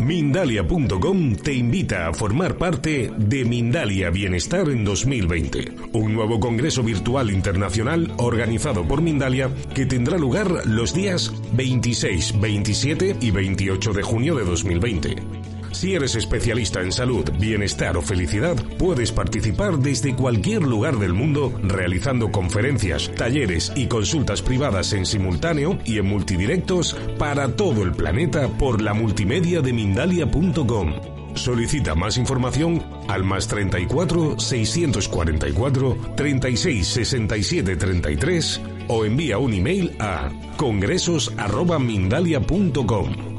Mindalia.com 0.00 1.34
te 1.34 1.52
invita 1.52 2.06
a 2.06 2.14
formar 2.14 2.56
parte 2.56 3.10
de 3.16 3.44
Mindalia 3.44 4.08
Bienestar 4.10 4.68
en 4.68 4.84
2020, 4.84 5.74
un 5.94 6.14
nuevo 6.14 6.38
congreso 6.38 6.84
virtual 6.84 7.30
internacional 7.30 8.12
organizado 8.18 8.86
por 8.86 9.02
Mindalia 9.02 9.50
que 9.74 9.84
tendrá 9.84 10.16
lugar 10.16 10.64
los 10.64 10.94
días 10.94 11.32
26, 11.54 12.40
27 12.40 13.16
y 13.20 13.30
28 13.32 13.92
de 13.92 14.02
junio 14.02 14.36
de 14.36 14.44
2020. 14.44 15.55
Si 15.72 15.94
eres 15.94 16.14
especialista 16.14 16.80
en 16.80 16.92
salud, 16.92 17.30
bienestar 17.38 17.96
o 17.96 18.02
felicidad, 18.02 18.56
puedes 18.78 19.12
participar 19.12 19.78
desde 19.78 20.14
cualquier 20.14 20.62
lugar 20.62 20.98
del 20.98 21.12
mundo 21.12 21.52
realizando 21.62 22.30
conferencias, 22.30 23.10
talleres 23.14 23.72
y 23.74 23.86
consultas 23.86 24.42
privadas 24.42 24.92
en 24.92 25.06
simultáneo 25.06 25.78
y 25.84 25.98
en 25.98 26.06
multidirectos 26.06 26.96
para 27.18 27.56
todo 27.56 27.82
el 27.82 27.92
planeta 27.92 28.48
por 28.48 28.80
la 28.80 28.94
multimedia 28.94 29.60
de 29.60 29.72
Mindalia.com. 29.72 31.16
Solicita 31.36 31.94
más 31.94 32.16
información 32.16 32.82
al 33.08 33.22
más 33.22 33.46
34 33.46 34.40
644 34.40 35.96
36 36.16 36.86
67 36.86 37.76
33 37.76 38.62
o 38.88 39.04
envía 39.04 39.36
un 39.38 39.52
email 39.52 39.94
a 40.00 40.30
congresos@mindalia.com. 40.56 43.35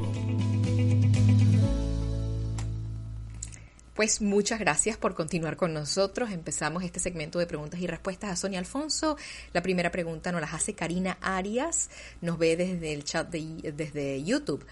Pues 3.98 4.22
muchas 4.22 4.60
gracias 4.60 4.96
por 4.96 5.16
continuar 5.16 5.58
con 5.58 5.74
nosotros. 5.74 6.30
Empezamos 6.30 6.84
este 6.84 7.00
segmento 7.00 7.40
de 7.40 7.48
preguntas 7.48 7.80
y 7.80 7.88
respuestas 7.88 8.30
a 8.30 8.36
Sonia 8.36 8.60
Alfonso. 8.60 9.18
La 9.54 9.64
primera 9.64 9.90
pregunta 9.90 10.32
nos 10.32 10.40
la 10.40 10.46
hace 10.46 10.76
Karina 10.76 11.18
Arias, 11.20 11.90
nos 12.22 12.38
ve 12.38 12.56
desde 12.56 12.94
el 12.94 13.04
chat 13.04 13.28
de, 13.28 13.72
desde 13.72 14.24
YouTube. 14.24 14.64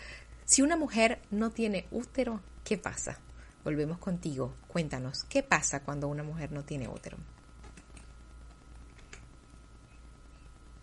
Si 0.43 0.61
una 0.61 0.77
mujer 0.77 1.17
no 1.31 1.49
tiene 1.49 1.87
útero, 1.89 2.39
¿qué 2.63 2.77
pasa? 2.77 3.19
Volvemos 3.63 3.97
contigo. 3.97 4.53
Cuéntanos, 4.67 5.23
¿qué 5.23 5.41
pasa 5.41 5.83
cuando 5.83 6.07
una 6.07 6.21
mujer 6.21 6.51
no 6.51 6.63
tiene 6.63 6.87
útero? 6.87 7.17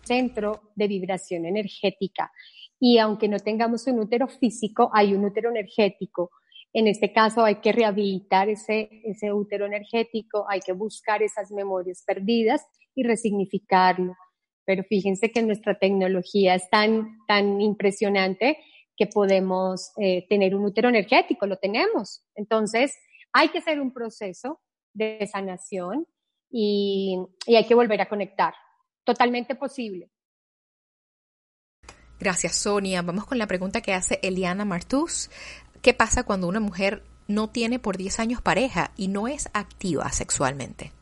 Centro 0.03 0.63
de 0.75 0.87
vibración 0.89 1.45
energética. 1.45 2.29
Y 2.77 2.97
aunque 2.97 3.29
no 3.29 3.39
tengamos 3.39 3.87
un 3.87 3.99
útero 3.99 4.27
físico, 4.27 4.91
hay 4.93 5.13
un 5.13 5.23
útero 5.23 5.49
energético 5.49 6.29
en 6.73 6.87
este 6.87 7.13
caso 7.13 7.45
hay 7.45 7.55
que 7.55 7.71
rehabilitar 7.71 8.49
ese, 8.49 8.89
ese 9.05 9.31
útero 9.31 9.67
energético, 9.67 10.45
hay 10.49 10.59
que 10.59 10.73
buscar 10.73 11.21
esas 11.21 11.51
memorias 11.51 12.03
perdidas 12.05 12.65
y 12.95 13.03
resignificarlo. 13.03 14.15
Pero 14.65 14.83
fíjense 14.83 15.31
que 15.31 15.43
nuestra 15.43 15.77
tecnología 15.77 16.55
es 16.55 16.69
tan, 16.69 17.19
tan 17.27 17.61
impresionante 17.61 18.57
que 18.97 19.07
podemos 19.07 19.91
eh, 19.97 20.25
tener 20.27 20.55
un 20.55 20.65
útero 20.65 20.89
energético, 20.89 21.45
lo 21.45 21.57
tenemos. 21.57 22.23
Entonces, 22.35 22.95
hay 23.31 23.49
que 23.49 23.59
hacer 23.59 23.79
un 23.79 23.93
proceso 23.93 24.59
de 24.93 25.27
sanación 25.31 26.07
y, 26.49 27.17
y 27.45 27.55
hay 27.55 27.65
que 27.65 27.75
volver 27.75 28.01
a 28.01 28.09
conectar. 28.09 28.53
Totalmente 29.03 29.55
posible. 29.55 30.09
Gracias, 32.19 32.55
Sonia. 32.55 33.01
Vamos 33.01 33.25
con 33.25 33.37
la 33.37 33.47
pregunta 33.47 33.81
que 33.81 33.93
hace 33.93 34.19
Eliana 34.23 34.63
Martús. 34.63 35.29
¿Qué 35.83 35.93
pasa 35.93 36.23
cuando 36.23 36.47
una 36.47 36.61
mujer 36.61 37.03
no 37.27 37.49
tiene 37.49 37.77
por 37.77 37.97
10 37.97 38.21
años 38.21 38.41
pareja 38.41 38.93
y 38.95 39.09
no 39.09 39.27
es 39.27 39.49
activa 39.53 40.09
sexualmente? 40.13 40.93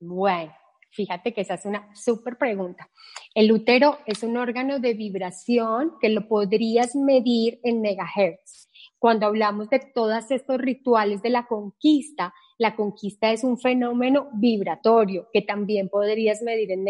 Bueno, 0.00 0.54
fíjate 0.90 1.34
que 1.34 1.42
esa 1.42 1.52
es 1.52 1.66
una 1.66 1.94
súper 1.94 2.38
pregunta. 2.38 2.88
El 3.34 3.52
útero 3.52 3.98
es 4.06 4.22
un 4.22 4.38
órgano 4.38 4.78
de 4.78 4.94
vibración 4.94 5.98
que 6.00 6.08
lo 6.08 6.28
podrías 6.28 6.96
medir 6.96 7.60
en 7.62 7.82
megahertz. 7.82 8.70
Cuando 8.98 9.26
hablamos 9.26 9.68
de 9.68 9.80
todos 9.94 10.30
estos 10.30 10.56
rituales 10.56 11.20
de 11.20 11.28
la 11.28 11.46
conquista, 11.46 12.32
la 12.56 12.74
conquista 12.74 13.32
es 13.32 13.44
un 13.44 13.58
fenómeno 13.58 14.30
vibratorio 14.32 15.28
que 15.30 15.42
también 15.42 15.90
podrías 15.90 16.40
medir 16.40 16.72
en 16.72 16.84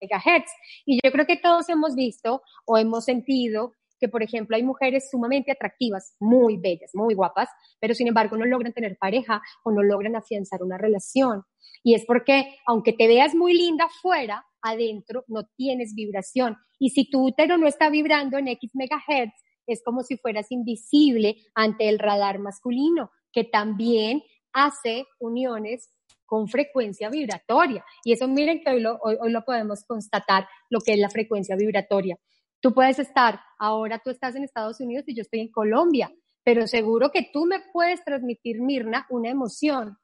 megahertz. 0.00 0.50
Y 0.84 0.98
yo 1.00 1.12
creo 1.12 1.26
que 1.26 1.36
todos 1.36 1.68
hemos 1.68 1.94
visto 1.94 2.42
o 2.66 2.76
hemos 2.76 3.04
sentido 3.04 3.74
que, 4.02 4.08
por 4.08 4.24
ejemplo, 4.24 4.56
hay 4.56 4.64
mujeres 4.64 5.08
sumamente 5.12 5.52
atractivas, 5.52 6.16
muy 6.18 6.56
bellas, 6.56 6.90
muy 6.92 7.14
guapas, 7.14 7.48
pero 7.78 7.94
sin 7.94 8.08
embargo 8.08 8.36
no 8.36 8.44
logran 8.44 8.72
tener 8.72 8.98
pareja 8.98 9.40
o 9.62 9.70
no 9.70 9.80
logran 9.80 10.16
afianzar 10.16 10.60
una 10.60 10.76
relación. 10.76 11.44
Y 11.84 11.94
es 11.94 12.04
porque, 12.04 12.56
aunque 12.66 12.92
te 12.92 13.06
veas 13.06 13.32
muy 13.36 13.54
linda 13.54 13.88
fuera, 14.02 14.44
adentro 14.60 15.22
no 15.28 15.44
tienes 15.56 15.94
vibración. 15.94 16.56
Y 16.80 16.90
si 16.90 17.08
tu 17.08 17.28
útero 17.28 17.58
no 17.58 17.68
está 17.68 17.90
vibrando 17.90 18.38
en 18.38 18.48
X 18.48 18.72
megahertz, 18.74 19.40
es 19.68 19.84
como 19.84 20.02
si 20.02 20.16
fueras 20.16 20.50
invisible 20.50 21.36
ante 21.54 21.88
el 21.88 22.00
radar 22.00 22.40
masculino, 22.40 23.12
que 23.32 23.44
también 23.44 24.24
hace 24.52 25.06
uniones 25.20 25.92
con 26.26 26.48
frecuencia 26.48 27.08
vibratoria. 27.08 27.84
Y 28.02 28.14
eso 28.14 28.26
miren 28.26 28.64
que 28.64 28.70
hoy 28.72 28.80
lo, 28.80 28.98
hoy 29.00 29.30
lo 29.30 29.44
podemos 29.44 29.84
constatar, 29.84 30.48
lo 30.70 30.80
que 30.80 30.94
es 30.94 30.98
la 30.98 31.08
frecuencia 31.08 31.54
vibratoria. 31.54 32.18
Tú 32.62 32.72
puedes 32.72 33.00
estar, 33.00 33.40
ahora 33.58 33.98
tú 33.98 34.10
estás 34.10 34.36
en 34.36 34.44
Estados 34.44 34.78
Unidos 34.78 35.04
y 35.08 35.16
yo 35.16 35.22
estoy 35.22 35.40
en 35.40 35.50
Colombia, 35.50 36.12
pero 36.44 36.68
seguro 36.68 37.10
que 37.10 37.28
tú 37.32 37.44
me 37.44 37.58
puedes 37.72 38.04
transmitir, 38.04 38.60
Mirna, 38.60 39.04
una 39.10 39.30
emoción. 39.30 39.98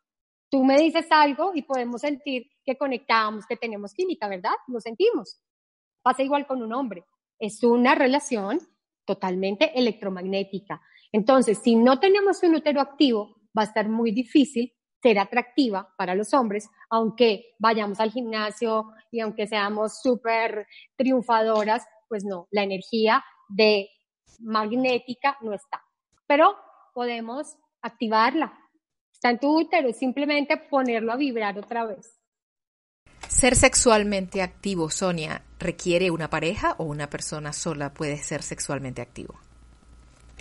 Tú 0.51 0.64
me 0.64 0.77
dices 0.77 1.07
algo 1.11 1.53
y 1.55 1.62
podemos 1.62 2.01
sentir 2.01 2.51
que 2.64 2.77
conectamos, 2.77 3.47
que 3.47 3.57
tenemos 3.57 3.94
química, 3.94 4.27
¿verdad? 4.27 4.55
Lo 4.66 4.81
sentimos. 4.81 5.40
Pasa 6.03 6.25
igual 6.25 6.49
con 6.49 6.61
un 6.61 6.73
hombre. 6.73 7.05
Es 7.38 7.62
una 7.62 7.94
relación 7.94 8.59
totalmente 9.05 9.79
electromagnética. 9.79 10.83
Entonces, 11.12 11.59
si 11.59 11.77
no 11.77 12.01
tenemos 12.01 12.42
un 12.42 12.57
útero 12.57 12.81
activo, 12.81 13.37
va 13.57 13.62
a 13.62 13.66
estar 13.66 13.88
muy 13.88 14.11
difícil 14.11 14.75
ser 15.01 15.21
atractiva 15.21 15.94
para 15.97 16.16
los 16.16 16.35
hombres, 16.35 16.68
aunque 16.90 17.55
vayamos 17.61 18.01
al 18.01 18.11
gimnasio 18.11 18.92
y 19.12 19.21
aunque 19.21 19.47
seamos 19.47 20.03
súper 20.03 20.66
triunfadoras, 20.97 21.87
pues 22.09 22.25
no, 22.25 22.49
la 22.51 22.62
energía 22.62 23.25
de 23.49 23.88
magnética 24.40 25.37
no 25.40 25.53
está. 25.53 25.83
Pero 26.27 26.57
podemos 26.94 27.57
activarla. 27.83 28.59
Está 29.12 29.31
en 29.31 29.40
tu 29.40 29.59
útero, 29.59 29.92
simplemente 29.92 30.57
ponerlo 30.57 31.12
a 31.12 31.16
vibrar 31.16 31.59
otra 31.59 31.85
vez. 31.85 32.18
Ser 33.29 33.57
sexualmente 33.57 34.42
activo, 34.42 34.90
Sonia, 34.90 35.42
¿requiere 35.59 36.11
una 36.11 36.31
pareja 36.31 36.75
o 36.79 36.85
una 36.85 37.11
persona 37.11 37.53
sola 37.53 37.92
puede 37.92 38.16
ser 38.18 38.42
sexualmente 38.42 39.03
activo? 39.03 39.35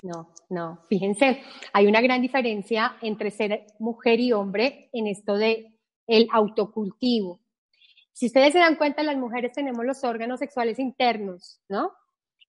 No, 0.04 0.30
no. 0.50 0.80
Fíjense, 0.88 1.42
hay 1.74 1.88
una 1.88 2.02
gran 2.02 2.22
diferencia 2.22 2.98
entre 3.02 3.32
ser 3.32 3.66
mujer 3.80 4.20
y 4.20 4.32
hombre 4.32 4.90
en 4.94 5.08
esto 5.08 5.36
de 5.36 5.74
el 6.08 6.28
autocultivo. 6.32 7.40
Si 8.18 8.26
ustedes 8.26 8.52
se 8.52 8.58
dan 8.58 8.78
cuenta, 8.78 9.04
las 9.04 9.16
mujeres 9.16 9.52
tenemos 9.54 9.86
los 9.86 10.04
órganos 10.04 10.40
sexuales 10.40 10.80
internos, 10.80 11.62
¿no? 11.70 11.92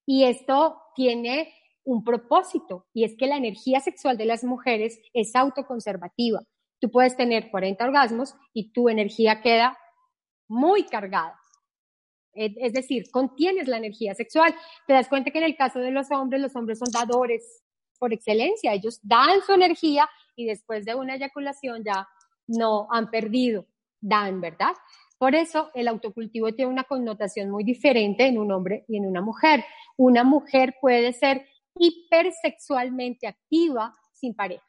Y 0.07 0.25
esto 0.25 0.81
tiene 0.97 1.53
un 1.85 2.05
propósito, 2.05 2.87
y 2.95 3.05
es 3.05 3.15
que 3.19 3.27
la 3.27 3.37
energía 3.37 3.81
sexual 3.81 4.17
de 4.17 4.25
las 4.25 4.45
mujeres 4.45 4.99
es 5.13 5.37
autoconservativa. 5.37 6.41
Tú 6.81 6.91
puedes 6.91 7.19
tener 7.19 7.51
40 7.51 7.85
orgasmos 7.85 8.35
y 8.55 8.73
tu 8.73 8.89
energía 8.89 9.43
queda 9.43 9.77
muy 10.49 10.85
cargada. 10.85 11.39
Es 12.33 12.73
decir, 12.73 13.11
contienes 13.11 13.69
la 13.69 13.77
energía 13.77 14.15
sexual. 14.15 14.55
Te 14.87 14.95
das 14.95 15.09
cuenta 15.09 15.31
que 15.31 15.39
en 15.39 15.45
el 15.45 15.57
caso 15.57 15.81
de 15.81 15.91
los 15.91 16.11
hombres, 16.11 16.41
los 16.41 16.57
hombres 16.57 16.79
son 16.79 16.91
dadores 16.91 17.63
por 17.99 18.15
excelencia. 18.15 18.73
Ellos 18.73 19.01
dan 19.03 19.43
su 19.43 19.53
energía 19.53 20.09
y 20.35 20.47
después 20.47 20.87
de 20.87 20.95
una 20.95 21.17
eyaculación 21.17 21.85
ya 21.85 22.09
no 22.47 22.89
han 22.91 23.11
perdido, 23.11 23.67
dan, 24.01 24.41
¿verdad? 24.41 24.73
Por 25.19 25.35
eso 25.35 25.71
el 25.75 25.89
autocultivo 25.89 26.55
tiene 26.55 26.71
una 26.71 26.85
connotación 26.85 27.51
muy 27.51 27.65
diferente 27.65 28.27
en 28.27 28.39
un 28.39 28.53
hombre 28.53 28.85
y 28.89 28.97
en 28.97 29.07
una 29.07 29.21
mujer. 29.21 29.65
Una 29.97 30.23
mujer 30.23 30.77
puede 30.81 31.13
ser 31.13 31.47
hipersexualmente 31.77 33.27
activa 33.27 33.97
sin 34.13 34.35
pareja. 34.35 34.65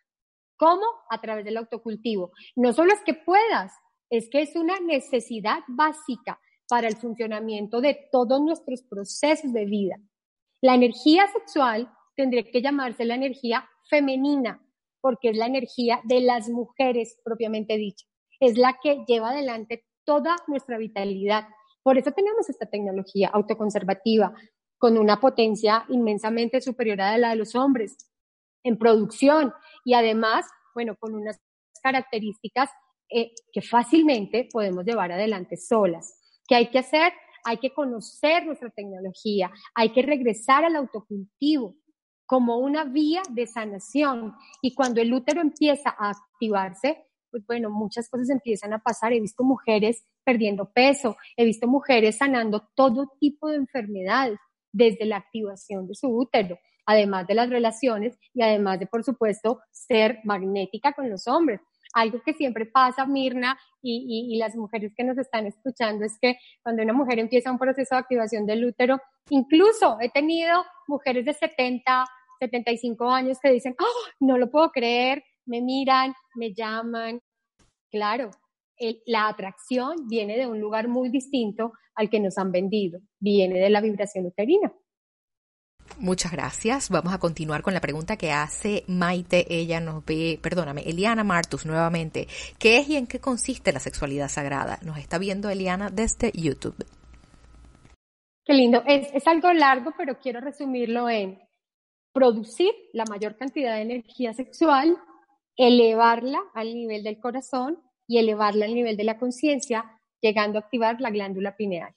¿Cómo? 0.58 0.84
A 1.10 1.22
través 1.22 1.46
del 1.46 1.58
autocultivo. 1.58 2.32
No 2.56 2.74
solo 2.74 2.94
es 2.94 3.02
que 3.06 3.14
puedas, 3.14 3.74
es 4.10 4.30
que 4.30 4.42
es 4.42 4.56
una 4.56 4.80
necesidad 4.80 5.60
básica 5.68 6.40
para 6.68 6.88
el 6.88 6.98
funcionamiento 6.98 7.80
de 7.80 8.10
todos 8.12 8.42
nuestros 8.42 8.84
procesos 8.84 9.54
de 9.54 9.66
vida. 9.66 9.96
La 10.62 10.76
energía 10.76 11.28
sexual 11.28 11.92
tendría 12.16 12.44
que 12.44 12.62
llamarse 12.62 13.06
la 13.06 13.16
energía 13.16 13.70
femenina, 13.90 14.62
porque 15.00 15.30
es 15.30 15.38
la 15.38 15.46
energía 15.46 16.02
de 16.04 16.22
las 16.22 16.50
mujeres 16.50 17.18
propiamente 17.24 17.78
dicha. 17.78 18.06
Es 18.40 18.58
la 18.58 18.78
que 18.82 19.04
lleva 19.08 19.30
adelante 19.30 19.86
toda 20.10 20.38
nuestra 20.48 20.80
vitalidad. 20.80 21.48
Por 21.84 22.00
eso 22.00 22.12
tenemos 22.12 22.50
esta 22.50 22.65
tecnología 22.65 23.30
autoconservativa 23.32 24.34
con 24.80 24.98
una 24.98 25.19
potencia 25.19 25.86
inmensamente 25.88 26.62
superior 26.62 27.00
a 27.00 27.15
la 27.19 27.30
de 27.30 27.36
los 27.36 27.54
hombres 27.54 27.95
en 28.63 28.80
producción 28.80 29.54
y 29.86 29.93
además, 29.93 30.48
bueno, 30.74 30.95
con 31.00 31.13
unas 31.13 31.38
características 31.84 32.72
eh, 33.12 33.34
que 33.54 33.62
fácilmente 33.62 34.50
podemos 34.52 34.84
llevar 34.84 35.12
adelante 35.12 35.58
solas. 35.58 36.19
¿Qué 36.48 36.56
hay 36.56 36.72
que 36.72 36.80
hacer? 36.80 37.13
Hay 37.45 37.58
que 37.58 37.72
conocer 37.72 38.48
nuestra 38.48 38.72
tecnología, 38.72 39.52
hay 39.76 39.91
que 39.91 40.02
regresar 40.02 40.65
al 40.65 40.76
autocultivo 40.76 41.76
como 42.26 42.58
una 42.58 42.84
vía 42.84 43.22
de 43.30 43.45
sanación. 43.45 44.34
Y 44.60 44.74
cuando 44.74 45.02
el 45.02 45.13
útero 45.13 45.39
empieza 45.39 45.91
a 45.91 46.10
activarse, 46.10 47.06
pues 47.30 47.46
bueno, 47.46 47.70
muchas 47.70 48.10
cosas 48.10 48.30
empiezan 48.30 48.74
a 48.74 48.80
pasar. 48.80 49.13
He 49.13 49.20
visto 49.20 49.44
mujeres 49.44 50.06
perdiendo 50.24 50.72
peso, 50.72 51.18
he 51.38 51.46
visto 51.46 51.68
mujeres 51.68 52.18
sanando 52.18 52.68
todo 52.76 53.12
tipo 53.20 53.50
de 53.50 53.58
enfermedades 53.58 54.39
desde 54.72 55.06
la 55.06 55.18
activación 55.18 55.88
de 55.88 55.96
su 55.96 56.08
útero, 56.08 56.60
además 56.86 57.28
de 57.28 57.36
las 57.36 57.50
relaciones 57.50 58.18
y 58.34 58.42
además 58.42 58.80
de, 58.80 58.88
por 58.88 59.04
supuesto, 59.04 59.62
ser 59.72 60.20
magnética 60.24 60.94
con 60.94 61.10
los 61.10 61.28
hombres. 61.28 61.62
Algo 61.94 62.22
que 62.22 62.34
siempre 62.34 62.65
pasa, 62.65 63.06
Mirna, 63.06 63.58
y, 63.82 64.38
las 64.38 64.56
mujeres 64.56 64.94
que 64.96 65.04
nos 65.04 65.18
están 65.18 65.48
escuchando, 65.48 66.06
es 66.06 66.18
que 66.22 66.38
cuando 66.62 66.84
una 66.84 66.94
mujer 66.94 67.20
empieza 67.20 67.52
un 67.52 67.58
proceso 67.58 67.96
de 67.96 68.00
activación 68.00 68.46
del 68.46 68.65
útero, 68.65 69.02
incluso 69.30 69.98
he 70.00 70.10
tenido 70.10 70.63
mujeres 70.88 71.26
de 71.26 71.34
70, 71.34 72.06
75 72.39 73.10
años 73.10 73.39
que 73.42 73.52
dicen, 73.52 73.76
oh, 73.80 74.10
no 74.20 74.38
lo 74.38 74.52
puedo 74.52 74.72
creer, 74.72 75.24
me 75.50 75.62
miran, 75.62 76.14
me 76.36 76.54
llaman. 76.54 77.20
Claro, 77.92 78.30
la 79.06 79.28
atracción 79.28 80.08
viene 80.08 80.38
de 80.38 80.48
un 80.48 80.60
lugar 80.60 80.88
muy 80.88 81.10
distinto 81.10 81.74
al 81.96 82.10
que 82.10 82.20
nos 82.20 82.38
han 82.38 82.52
vendido, 82.52 83.02
viene 83.20 83.60
de 83.60 83.70
la 83.70 83.82
vibración 83.82 84.26
uterina. 84.28 84.72
Muchas 85.98 86.32
gracias. 86.32 86.90
Vamos 86.92 87.14
a 87.14 87.18
continuar 87.18 87.64
con 87.64 87.74
la 87.74 87.82
pregunta 87.82 88.16
que 88.16 88.32
hace 88.32 88.84
Maite. 88.88 89.46
Ella 89.50 89.80
nos 89.80 90.06
ve, 90.06 90.40
perdóname, 90.42 90.84
Eliana 90.84 91.24
Martus 91.24 91.66
nuevamente. 91.66 92.28
¿Qué 92.60 92.78
es 92.78 92.90
y 92.90 92.96
en 92.96 93.08
qué 93.08 93.20
consiste 93.20 93.74
la 93.74 93.80
sexualidad 93.80 94.30
sagrada? 94.30 94.78
Nos 94.84 95.00
está 95.00 95.18
viendo 95.18 95.50
Eliana 95.50 95.90
desde 95.90 96.32
YouTube. 96.32 96.86
Qué 98.46 98.54
lindo. 98.54 98.84
Es, 98.86 99.08
es 99.14 99.28
algo 99.28 99.52
largo, 99.52 99.92
pero 99.98 100.20
quiero 100.20 100.42
resumirlo 100.42 101.10
en 101.10 101.40
producir 102.14 102.72
la 102.94 103.06
mayor 103.06 103.36
cantidad 103.36 103.76
de 103.76 103.82
energía 103.82 104.34
sexual 104.34 104.96
elevarla 105.60 106.41
al 106.54 106.74
nivel 106.74 107.04
del 107.04 107.19
corazón 107.19 107.84
y 108.08 108.17
elevarla 108.17 108.65
al 108.65 108.74
nivel 108.74 108.95
de 108.95 109.04
la 109.04 109.19
conciencia, 109.19 110.00
llegando 110.22 110.58
a 110.58 110.62
activar 110.62 111.02
la 111.02 111.12
glándula 111.12 111.58
pineal. 111.58 111.93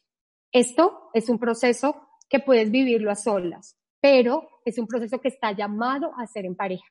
Esto 0.50 1.10
es 1.14 1.28
un 1.28 1.38
proceso 1.38 2.08
que 2.28 2.40
puedes 2.40 2.72
vivirlo 2.72 3.10
a 3.10 3.14
solas, 3.14 3.78
pero 4.00 4.48
es 4.64 4.78
un 4.78 4.88
proceso 4.88 5.20
que 5.20 5.28
está 5.28 5.52
llamado 5.52 6.12
a 6.18 6.26
ser 6.26 6.44
en 6.44 6.56
pareja. 6.56 6.84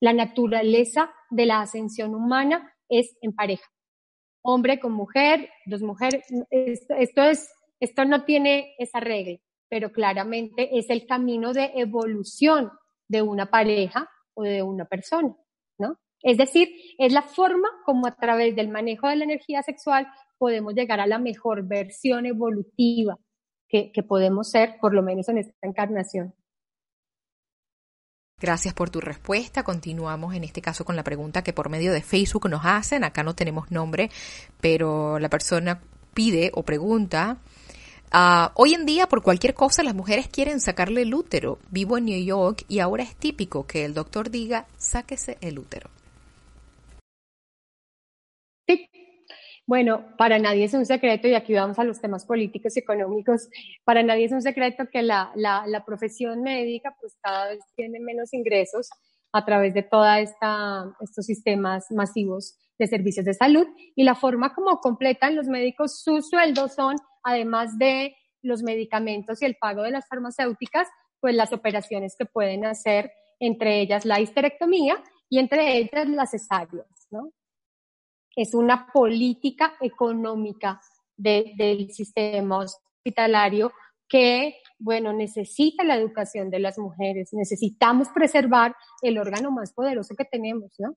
La 0.00 0.12
naturaleza 0.12 1.12
de 1.28 1.46
la 1.46 1.60
ascensión 1.60 2.14
humana 2.14 2.72
es 2.88 3.16
en 3.20 3.34
pareja. 3.34 3.68
hombre 4.44 4.80
con 4.80 4.92
mujer, 4.92 5.50
dos 5.66 5.82
mujeres, 5.82 6.24
esto, 6.50 7.22
es, 7.22 7.52
esto 7.80 8.04
no 8.04 8.24
tiene 8.24 8.74
esa 8.78 9.00
regla, 9.00 9.38
pero 9.68 9.92
claramente 9.92 10.76
es 10.78 10.88
el 10.90 11.06
camino 11.06 11.52
de 11.52 11.70
evolución 11.74 12.70
de 13.08 13.22
una 13.22 13.46
pareja 13.46 14.08
o 14.34 14.42
de 14.42 14.62
una 14.62 14.84
persona. 14.84 15.36
Es 16.22 16.38
decir, 16.38 16.68
es 16.98 17.12
la 17.12 17.22
forma 17.22 17.68
como 17.84 18.06
a 18.06 18.14
través 18.14 18.54
del 18.54 18.68
manejo 18.68 19.08
de 19.08 19.16
la 19.16 19.24
energía 19.24 19.62
sexual 19.62 20.06
podemos 20.38 20.74
llegar 20.74 21.00
a 21.00 21.06
la 21.06 21.18
mejor 21.18 21.66
versión 21.66 22.26
evolutiva 22.26 23.18
que, 23.68 24.02
podemos 24.06 24.50
ser, 24.50 24.76
por 24.80 24.92
lo 24.92 25.02
menos 25.02 25.28
en 25.28 25.38
esta 25.38 25.54
encarnación. 25.62 26.34
Gracias 28.38 28.74
por 28.74 28.90
tu 28.90 29.00
respuesta. 29.00 29.62
Continuamos 29.62 30.34
en 30.34 30.44
este 30.44 30.60
caso 30.60 30.84
con 30.84 30.94
la 30.94 31.04
pregunta 31.04 31.42
que 31.42 31.52
por 31.52 31.70
medio 31.70 31.92
de 31.92 32.02
Facebook 32.02 32.50
nos 32.50 32.62
hacen. 32.64 33.02
Acá 33.02 33.22
no 33.22 33.34
tenemos 33.34 33.70
nombre, 33.70 34.10
pero 34.60 35.18
la 35.18 35.30
persona 35.30 35.80
pide 36.12 36.50
o 36.54 36.64
pregunta. 36.64 37.38
Uh, 38.12 38.50
hoy 38.56 38.74
en 38.74 38.84
día, 38.84 39.08
por 39.08 39.22
cualquier 39.22 39.54
cosa, 39.54 39.82
las 39.82 39.94
mujeres 39.94 40.28
quieren 40.28 40.60
sacarle 40.60 41.02
el 41.02 41.14
útero. 41.14 41.58
Vivo 41.70 41.96
en 41.96 42.06
New 42.06 42.22
York 42.22 42.64
y 42.68 42.80
ahora 42.80 43.04
es 43.04 43.16
típico 43.16 43.66
que 43.66 43.84
el 43.86 43.94
doctor 43.94 44.28
diga, 44.28 44.66
sáquese 44.76 45.38
el 45.40 45.58
útero. 45.58 45.88
Bueno, 49.66 50.04
para 50.18 50.38
nadie 50.38 50.64
es 50.64 50.74
un 50.74 50.84
secreto, 50.84 51.28
y 51.28 51.34
aquí 51.34 51.54
vamos 51.54 51.78
a 51.78 51.84
los 51.84 52.00
temas 52.00 52.26
políticos 52.26 52.76
y 52.76 52.80
económicos, 52.80 53.48
para 53.84 54.02
nadie 54.02 54.24
es 54.24 54.32
un 54.32 54.42
secreto 54.42 54.84
que 54.92 55.02
la, 55.02 55.30
la, 55.36 55.64
la 55.66 55.84
profesión 55.84 56.42
médica 56.42 56.96
pues 57.00 57.16
cada 57.22 57.50
vez 57.50 57.60
tiene 57.76 58.00
menos 58.00 58.34
ingresos 58.34 58.90
a 59.32 59.44
través 59.44 59.72
de 59.72 59.82
todos 59.82 60.06
estos 61.00 61.24
sistemas 61.24 61.86
masivos 61.90 62.58
de 62.78 62.86
servicios 62.86 63.24
de 63.24 63.34
salud 63.34 63.66
y 63.94 64.04
la 64.04 64.14
forma 64.14 64.54
como 64.54 64.78
completan 64.80 65.36
los 65.36 65.46
médicos 65.46 66.02
sus 66.02 66.28
sueldos 66.28 66.74
son, 66.74 66.96
además 67.22 67.78
de 67.78 68.16
los 68.42 68.62
medicamentos 68.62 69.40
y 69.40 69.46
el 69.46 69.56
pago 69.56 69.82
de 69.82 69.92
las 69.92 70.06
farmacéuticas, 70.08 70.88
pues 71.20 71.34
las 71.34 71.52
operaciones 71.52 72.16
que 72.18 72.26
pueden 72.26 72.66
hacer, 72.66 73.12
entre 73.38 73.80
ellas 73.80 74.04
la 74.04 74.20
histerectomía 74.20 75.02
y 75.30 75.38
entre 75.38 75.78
ellas 75.78 76.08
las 76.08 76.32
cesáreas, 76.32 77.06
¿no? 77.10 77.30
Es 78.36 78.54
una 78.54 78.86
política 78.92 79.74
económica 79.80 80.80
del 81.16 81.90
sistema 81.90 82.58
hospitalario 82.58 83.72
que, 84.08 84.56
bueno, 84.78 85.12
necesita 85.12 85.84
la 85.84 85.96
educación 85.96 86.50
de 86.50 86.58
las 86.58 86.78
mujeres. 86.78 87.30
Necesitamos 87.32 88.08
preservar 88.08 88.74
el 89.00 89.18
órgano 89.18 89.50
más 89.50 89.72
poderoso 89.72 90.14
que 90.14 90.24
tenemos, 90.24 90.72
¿no? 90.78 90.96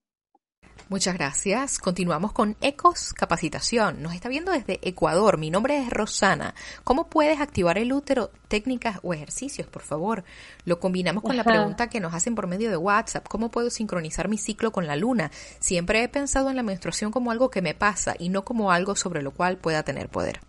Muchas 0.87 1.15
gracias. 1.15 1.79
Continuamos 1.79 2.31
con 2.31 2.55
Ecos 2.61 3.11
Capacitación. 3.13 4.03
Nos 4.03 4.13
está 4.13 4.29
viendo 4.29 4.51
desde 4.51 4.79
Ecuador. 4.87 5.39
Mi 5.39 5.49
nombre 5.49 5.79
es 5.79 5.89
Rosana. 5.89 6.53
¿Cómo 6.83 7.09
puedes 7.09 7.41
activar 7.41 7.79
el 7.79 7.91
útero? 7.91 8.29
Técnicas 8.47 8.99
o 9.01 9.11
ejercicios, 9.11 9.67
por 9.67 9.81
favor. 9.81 10.23
Lo 10.63 10.79
combinamos 10.79 11.23
con 11.23 11.37
la 11.37 11.43
pregunta 11.43 11.89
que 11.89 11.99
nos 11.99 12.13
hacen 12.13 12.35
por 12.35 12.45
medio 12.45 12.69
de 12.69 12.77
WhatsApp. 12.77 13.27
¿Cómo 13.27 13.49
puedo 13.49 13.71
sincronizar 13.71 14.29
mi 14.29 14.37
ciclo 14.37 14.71
con 14.71 14.85
la 14.85 14.95
luna? 14.95 15.31
Siempre 15.59 16.03
he 16.03 16.07
pensado 16.07 16.51
en 16.51 16.55
la 16.55 16.61
menstruación 16.61 17.11
como 17.11 17.31
algo 17.31 17.49
que 17.49 17.63
me 17.63 17.73
pasa 17.73 18.13
y 18.19 18.29
no 18.29 18.45
como 18.45 18.71
algo 18.71 18.95
sobre 18.95 19.23
lo 19.23 19.31
cual 19.31 19.57
pueda 19.57 19.81
tener 19.81 20.09
poder. 20.09 20.39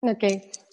Ok. 0.00 0.24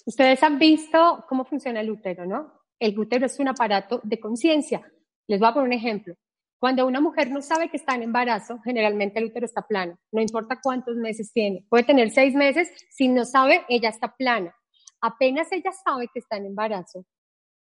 Ustedes 0.07 0.41
han 0.41 0.57
visto 0.57 1.25
cómo 1.29 1.45
funciona 1.45 1.81
el 1.81 1.91
útero, 1.91 2.25
¿no? 2.25 2.53
El 2.79 2.97
útero 2.97 3.27
es 3.27 3.37
un 3.37 3.49
aparato 3.49 4.01
de 4.03 4.19
conciencia. 4.19 4.81
Les 5.27 5.39
voy 5.39 5.49
a 5.49 5.53
poner 5.53 5.67
un 5.67 5.73
ejemplo. 5.73 6.15
Cuando 6.59 6.85
una 6.85 6.99
mujer 6.99 7.31
no 7.31 7.41
sabe 7.41 7.69
que 7.69 7.77
está 7.77 7.95
en 7.95 8.03
embarazo, 8.03 8.59
generalmente 8.63 9.19
el 9.19 9.25
útero 9.25 9.45
está 9.45 9.65
plano, 9.65 9.97
no 10.11 10.21
importa 10.21 10.59
cuántos 10.61 10.95
meses 10.97 11.31
tiene. 11.31 11.65
Puede 11.69 11.85
tener 11.85 12.11
seis 12.11 12.35
meses, 12.35 12.69
si 12.89 13.07
no 13.07 13.25
sabe, 13.25 13.65
ella 13.69 13.89
está 13.89 14.15
plana. 14.15 14.53
Apenas 15.01 15.51
ella 15.51 15.71
sabe 15.71 16.09
que 16.13 16.19
está 16.19 16.35
en 16.35 16.47
embarazo, 16.47 17.05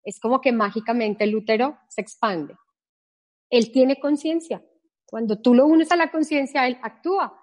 es 0.04 0.20
como 0.20 0.42
que 0.42 0.52
mágicamente 0.52 1.24
el 1.24 1.36
útero 1.36 1.78
se 1.88 2.02
expande. 2.02 2.56
Él 3.50 3.72
tiene 3.72 4.00
conciencia. 4.00 4.64
Cuando 5.06 5.42
tú 5.42 5.54
lo 5.54 5.66
unes 5.66 5.92
a 5.92 5.96
la 5.96 6.12
conciencia, 6.12 6.68
él 6.68 6.78
actúa. 6.82 7.40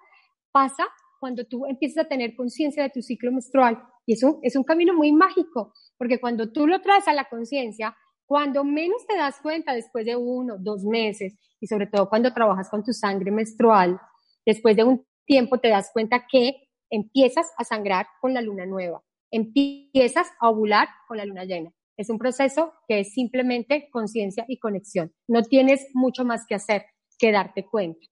Pasa 0.51 0.87
cuando 1.19 1.45
tú 1.45 1.65
empiezas 1.65 2.05
a 2.05 2.07
tener 2.07 2.35
conciencia 2.35 2.83
de 2.83 2.89
tu 2.89 3.01
ciclo 3.01 3.31
menstrual. 3.31 3.81
Y 4.05 4.13
eso 4.13 4.39
es 4.41 4.55
un 4.55 4.63
camino 4.63 4.93
muy 4.93 5.11
mágico, 5.11 5.73
porque 5.97 6.19
cuando 6.19 6.51
tú 6.51 6.65
lo 6.65 6.81
traes 6.81 7.07
a 7.07 7.13
la 7.13 7.25
conciencia, 7.25 7.95
cuando 8.27 8.63
menos 8.63 9.07
te 9.07 9.15
das 9.17 9.39
cuenta 9.41 9.73
después 9.73 10.05
de 10.05 10.15
uno, 10.15 10.57
dos 10.59 10.83
meses, 10.83 11.33
y 11.59 11.67
sobre 11.67 11.87
todo 11.87 12.09
cuando 12.09 12.33
trabajas 12.33 12.69
con 12.69 12.83
tu 12.83 12.93
sangre 12.93 13.31
menstrual, 13.31 13.99
después 14.45 14.75
de 14.75 14.83
un 14.83 15.05
tiempo 15.25 15.57
te 15.59 15.69
das 15.69 15.89
cuenta 15.91 16.25
que 16.29 16.67
empiezas 16.89 17.47
a 17.57 17.63
sangrar 17.63 18.05
con 18.21 18.33
la 18.33 18.41
luna 18.41 18.65
nueva, 18.65 19.01
empiezas 19.31 20.27
a 20.39 20.49
ovular 20.49 20.87
con 21.07 21.17
la 21.17 21.25
luna 21.25 21.45
llena. 21.45 21.71
Es 21.97 22.09
un 22.09 22.19
proceso 22.19 22.73
que 22.87 22.99
es 22.99 23.13
simplemente 23.13 23.89
conciencia 23.91 24.45
y 24.47 24.59
conexión. 24.59 25.13
No 25.27 25.41
tienes 25.41 25.87
mucho 25.93 26.25
más 26.25 26.45
que 26.47 26.55
hacer 26.55 26.85
que 27.17 27.31
darte 27.31 27.65
cuenta. 27.65 28.05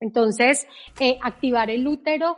Entonces, 0.00 0.66
eh, 1.00 1.18
activar 1.22 1.70
el 1.70 1.88
útero 1.88 2.36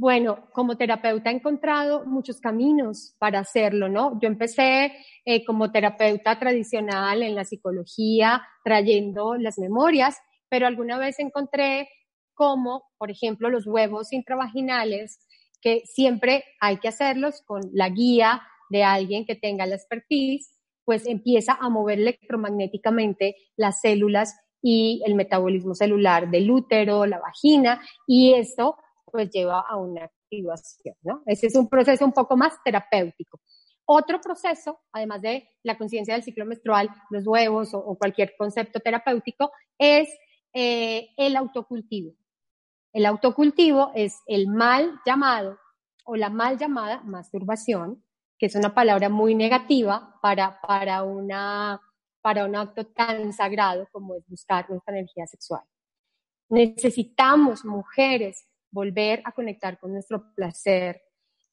bueno, 0.00 0.48
como 0.54 0.78
terapeuta 0.78 1.30
he 1.30 1.34
encontrado 1.34 2.06
muchos 2.06 2.40
caminos 2.40 3.14
para 3.18 3.40
hacerlo, 3.40 3.90
¿no? 3.90 4.18
Yo 4.18 4.28
empecé 4.28 4.94
eh, 5.26 5.44
como 5.44 5.70
terapeuta 5.70 6.38
tradicional 6.38 7.22
en 7.22 7.34
la 7.34 7.44
psicología, 7.44 8.40
trayendo 8.64 9.34
las 9.34 9.58
memorias, 9.58 10.16
pero 10.48 10.66
alguna 10.66 10.96
vez 10.96 11.18
encontré 11.18 11.90
como, 12.32 12.84
por 12.96 13.10
ejemplo, 13.10 13.50
los 13.50 13.66
huevos 13.66 14.14
intravaginales, 14.14 15.18
que 15.60 15.82
siempre 15.84 16.44
hay 16.62 16.78
que 16.78 16.88
hacerlos 16.88 17.42
con 17.42 17.60
la 17.74 17.90
guía 17.90 18.40
de 18.70 18.84
alguien 18.84 19.26
que 19.26 19.36
tenga 19.36 19.66
la 19.66 19.74
expertise, 19.74 20.58
pues 20.86 21.06
empieza 21.06 21.58
a 21.60 21.68
mover 21.68 21.98
electromagnéticamente 21.98 23.36
las 23.54 23.82
células 23.82 24.34
y 24.62 25.02
el 25.04 25.14
metabolismo 25.14 25.74
celular 25.74 26.30
del 26.30 26.50
útero, 26.50 27.04
la 27.04 27.18
vagina, 27.18 27.82
y 28.06 28.32
esto 28.32 28.78
pues 29.10 29.30
lleva 29.30 29.60
a 29.60 29.76
una 29.76 30.04
activación, 30.04 30.94
¿no? 31.02 31.22
Ese 31.26 31.48
es 31.48 31.56
un 31.56 31.68
proceso 31.68 32.04
un 32.04 32.12
poco 32.12 32.36
más 32.36 32.54
terapéutico. 32.64 33.40
Otro 33.92 34.20
proceso, 34.20 34.80
además 34.92 35.20
de 35.20 35.48
la 35.64 35.76
conciencia 35.76 36.14
del 36.14 36.22
ciclo 36.22 36.46
menstrual, 36.46 36.88
los 37.10 37.26
huevos 37.26 37.74
o, 37.74 37.96
cualquier 37.98 38.34
concepto 38.38 38.78
terapéutico, 38.78 39.50
es 39.78 40.08
eh, 40.52 41.08
el 41.16 41.34
autocultivo. 41.34 42.14
El 42.92 43.06
autocultivo 43.06 43.90
es 43.94 44.20
el 44.26 44.46
mal 44.46 45.00
llamado 45.04 45.58
o 46.04 46.16
la 46.16 46.30
mal 46.30 46.56
llamada 46.56 47.02
masturbación, 47.02 48.04
que 48.38 48.46
es 48.46 48.54
una 48.54 48.74
palabra 48.74 49.08
muy 49.08 49.34
negativa 49.34 50.18
para, 50.22 50.60
para, 50.60 51.02
una, 51.02 51.80
para 52.20 52.44
un 52.44 52.56
acto 52.56 52.86
tan 52.86 53.32
sagrado 53.32 53.88
como 53.92 54.14
es 54.14 54.24
buscar 54.28 54.68
nuestra 54.70 54.94
energía 54.94 55.26
sexual. 55.26 55.62
Necesitamos 56.48 57.64
mujeres 57.64 58.46
volver 58.70 59.22
a 59.24 59.32
conectar 59.32 59.78
con 59.78 59.92
nuestro 59.92 60.32
placer. 60.34 61.02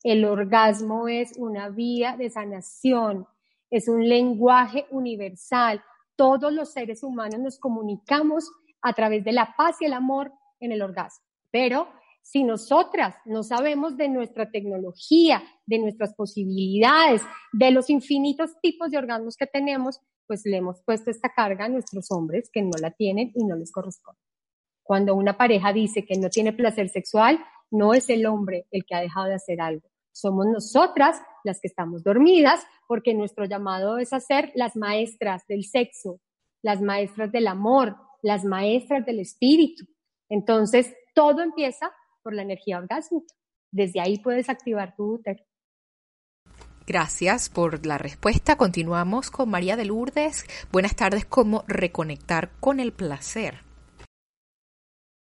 El 0.04 0.26
orgasmo 0.26 1.08
es 1.08 1.34
una 1.38 1.70
vía 1.70 2.16
de 2.18 2.30
sanación, 2.30 3.28
es 3.70 3.88
un 3.88 4.08
lenguaje 4.08 4.86
universal. 4.92 5.82
Todos 6.16 6.54
los 6.54 6.72
seres 6.72 7.04
humanos 7.04 7.40
nos 7.40 7.60
comunicamos 7.60 8.50
a 8.82 8.94
través 8.94 9.24
de 9.24 9.34
la 9.34 9.56
paz 9.58 9.78
y 9.82 9.86
el 9.86 9.94
amor 9.94 10.32
en 10.60 10.72
el 10.72 10.82
orgasmo. 10.82 11.26
Pero 11.52 11.88
si 12.22 12.44
nosotras 12.44 13.16
no 13.26 13.42
sabemos 13.42 13.96
de 13.96 14.10
nuestra 14.10 14.52
tecnología, 14.52 15.42
de 15.66 15.80
nuestras 15.80 16.14
posibilidades, 16.14 17.22
de 17.54 17.72
los 17.72 17.90
infinitos 17.90 18.60
tipos 18.62 18.92
de 18.92 18.98
orgasmos 18.98 19.38
que 19.38 19.48
tenemos, 19.48 20.02
pues 20.28 20.42
le 20.44 20.58
hemos 20.58 20.84
puesto 20.84 21.10
esta 21.10 21.30
carga 21.30 21.66
a 21.66 21.70
nuestros 21.70 22.12
hombres 22.12 22.50
que 22.52 22.62
no 22.62 22.72
la 22.82 22.92
tienen 22.92 23.32
y 23.34 23.46
no 23.46 23.56
les 23.56 23.72
corresponde. 23.72 24.20
Cuando 24.88 25.16
una 25.16 25.36
pareja 25.36 25.74
dice 25.74 26.06
que 26.06 26.18
no 26.18 26.30
tiene 26.30 26.54
placer 26.54 26.88
sexual, 26.88 27.44
no 27.70 27.94
es 27.94 28.10
el 28.10 28.26
hombre 28.26 28.68
el 28.72 28.86
que 28.86 28.96
ha 28.96 29.02
dejado 29.02 29.28
de 29.28 29.36
hacer 29.36 29.60
algo. 29.60 29.90
Somos 30.14 30.46
nosotras 30.48 31.22
las 31.44 31.60
que 31.60 31.68
estamos 31.68 32.04
dormidas 32.04 32.66
porque 32.88 33.14
nuestro 33.14 33.44
llamado 33.44 33.98
es 33.98 34.14
a 34.14 34.22
ser 34.22 34.50
las 34.56 34.78
maestras 34.78 35.46
del 35.46 35.66
sexo, 35.66 36.22
las 36.62 36.82
maestras 36.82 37.34
del 37.34 37.48
amor, 37.48 37.98
las 38.22 38.46
maestras 38.46 39.06
del 39.06 39.20
espíritu. 39.20 39.86
Entonces, 40.30 40.96
todo 41.14 41.42
empieza 41.42 41.92
por 42.24 42.34
la 42.34 42.44
energía 42.44 42.78
orgásmica. 42.78 43.36
Desde 43.70 44.00
ahí 44.00 44.20
puedes 44.20 44.48
activar 44.48 44.96
tu 44.96 45.16
útero. 45.16 45.44
Gracias 46.88 47.50
por 47.50 47.86
la 47.86 47.98
respuesta. 47.98 48.56
Continuamos 48.56 49.32
con 49.32 49.50
María 49.50 49.76
de 49.76 49.84
Lourdes. 49.84 50.46
Buenas 50.72 50.96
tardes. 50.96 51.26
¿Cómo 51.26 51.66
reconectar 51.68 52.52
con 52.62 52.80
el 52.80 52.94
placer? 52.94 53.67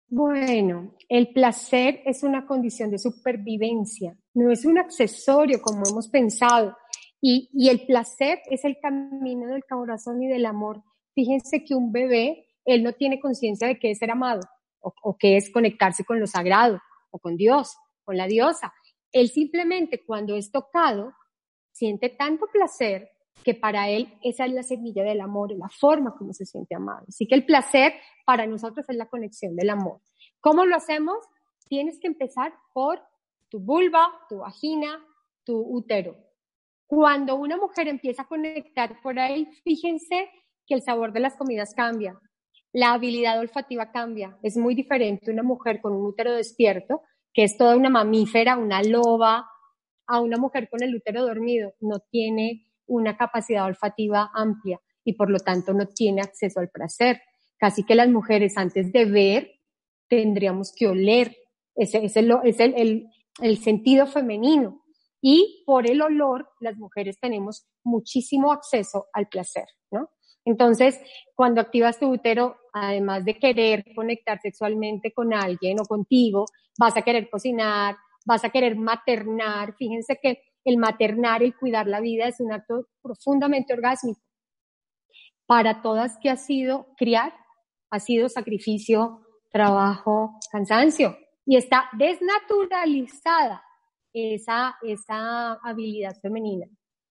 Bueno, 0.08 0.95
el 1.10 1.34
placer 1.34 2.01
es 2.06 2.24
una 2.24 2.45
condición 2.45 2.91
de 2.91 2.99
supervivencia, 2.99 4.16
no 4.34 4.51
es 4.51 4.64
un 4.66 4.78
accesorio 4.78 5.62
como 5.62 5.84
hemos 5.88 6.08
pensado. 6.10 6.78
Y, 7.22 7.49
y, 7.53 7.70
el 7.70 7.88
placer 7.88 8.39
es 8.51 8.66
el 8.66 8.78
camino 8.80 9.47
del 9.47 9.64
corazón 9.68 10.22
y 10.22 10.28
del 10.28 10.45
amor. 10.45 10.84
Fíjense 11.16 11.64
que 11.64 11.74
un 11.74 11.91
bebé, 11.91 12.45
él 12.66 12.84
no 12.84 12.93
tiene 12.93 13.20
conciencia 13.20 13.68
de 13.68 13.80
que 13.80 13.89
es 13.89 13.97
ser 13.97 14.12
amado 14.12 14.41
o, 14.80 14.93
o 15.01 15.18
qué 15.18 15.38
es 15.38 15.49
conectarse 15.49 16.03
con 16.03 16.20
lo 16.20 16.28
sagrado 16.28 16.80
o 17.10 17.18
con 17.18 17.36
Dios, 17.36 17.76
con 18.03 18.16
la 18.16 18.28
diosa. 18.28 18.74
Él 19.12 19.30
simplemente 19.30 20.06
cuando 20.06 20.36
es 20.36 20.51
tocado 20.51 21.14
siente 21.72 22.10
tanto 22.10 22.45
placer 22.51 23.10
que 23.46 23.54
para 23.54 23.88
él 23.89 24.12
esa 24.24 24.46
es 24.48 24.54
la 24.54 24.64
semilla 24.64 25.04
del 25.04 25.22
amor, 25.22 25.52
la 25.56 25.70
forma 25.70 26.16
como 26.18 26.34
se 26.34 26.48
siente 26.48 26.74
amado. 26.74 27.06
Así 27.08 27.28
que 27.28 27.36
el 27.36 27.46
placer 27.46 27.93
para 28.26 28.48
nosotros 28.48 28.89
es 28.89 28.96
la 28.96 29.08
conexión 29.08 29.56
del 29.56 29.70
amor. 29.70 30.02
¿Cómo 30.41 30.66
lo 30.66 30.76
hacemos? 30.76 31.18
Tienes 31.70 32.00
que 32.00 32.08
empezar 32.08 32.56
por 32.74 33.00
tu 33.50 33.60
vulva, 33.60 34.10
tu 34.28 34.39
vagina, 34.39 35.00
tu 35.43 35.60
útero. 35.60 36.18
Cuando 36.88 37.36
una 37.36 37.56
mujer 37.56 37.88
empieza 37.88 38.24
a 38.24 38.28
conectar 38.28 39.00
por 39.04 39.20
ahí, 39.20 39.48
fíjense 39.64 40.28
que 40.66 40.74
el 40.74 40.82
sabor 40.82 41.14
de 41.14 41.20
las 41.20 41.36
comidas 41.38 41.76
cambia, 41.76 42.20
la 42.74 42.93
habilidad 42.93 43.39
olfativa 43.39 43.91
cambia. 43.91 44.39
Es 44.41 44.58
muy 44.58 44.74
diferente 44.74 45.32
una 45.32 45.43
mujer 45.43 45.82
con 45.82 45.93
un 45.93 46.04
útero 46.04 46.34
despierto, 46.34 47.04
que 47.32 47.43
es 47.43 47.58
toda 47.58 47.78
una 47.78 47.91
mamífera, 47.91 48.58
una 48.58 48.82
loba, 48.82 49.48
a 50.08 50.20
una 50.20 50.38
mujer 50.38 50.68
con 50.68 50.82
el 50.82 50.96
útero 50.96 51.24
dormido. 51.24 51.74
No 51.80 52.00
tiene 52.00 52.64
una 52.88 53.18
capacidad 53.18 53.66
olfativa 53.66 54.32
amplia 54.34 54.80
y 55.04 55.14
por 55.14 55.30
lo 55.30 55.40
tanto 55.40 55.74
no 55.74 55.88
tiene 55.88 56.22
acceso 56.22 56.60
al 56.60 56.70
placer. 56.70 57.22
Casi 57.58 57.84
que 57.84 57.96
las 57.96 58.10
mujeres 58.10 58.58
antes 58.58 58.92
de 58.92 59.06
ver 59.06 59.52
tendríamos 60.08 60.74
que 60.76 60.88
oler. 60.88 61.36
Ese, 61.76 62.06
es 62.06 62.16
el, 62.16 63.10
el 63.42 63.58
sentido 63.58 64.08
femenino. 64.08 64.84
Y 65.22 65.64
por 65.66 65.90
el 65.90 66.02
olor, 66.02 66.50
las 66.60 66.78
mujeres 66.78 67.20
tenemos 67.20 67.68
muchísimo 67.84 68.52
acceso 68.52 69.08
al 69.14 69.28
placer, 69.28 69.66
¿no? 69.92 70.10
Entonces, 70.46 71.02
cuando 71.34 71.60
activas 71.60 72.00
tu 72.00 72.08
útero, 72.08 72.58
además 72.72 73.26
de 73.26 73.40
querer 73.40 73.84
conectar 73.96 74.40
sexualmente 74.40 75.12
con 75.12 75.34
alguien 75.34 75.80
o 75.80 75.86
contigo, 75.86 76.46
vas 76.78 76.96
a 76.96 77.02
querer 77.02 77.30
cocinar, 77.30 77.98
vas 78.26 78.44
a 78.44 78.50
querer 78.50 78.76
maternar. 78.76 79.76
Fíjense 79.76 80.20
que 80.22 80.44
el 80.66 80.78
maternar, 80.78 81.43
el 81.43 81.55
cuidar 81.55 81.88
la 81.88 82.01
vida 82.01 82.28
es 82.28 82.39
un 82.39 82.51
acto 82.51 82.88
profundamente 83.01 83.74
orgásmico. 83.74 84.20
Para 85.45 85.82
todas 85.82 86.18
que 86.22 86.30
ha 86.30 86.38
sido 86.38 86.88
criar, 86.97 87.34
ha 87.91 87.99
sido 87.99 88.28
sacrificio, 88.28 89.22
trabajo, 89.51 90.39
cansancio 90.51 91.16
y 91.45 91.55
está 91.57 91.86
desnaturalizada 91.93 93.63
esa, 94.11 94.76
esa 94.82 95.53
habilidad 95.63 96.20
femenina. 96.22 96.66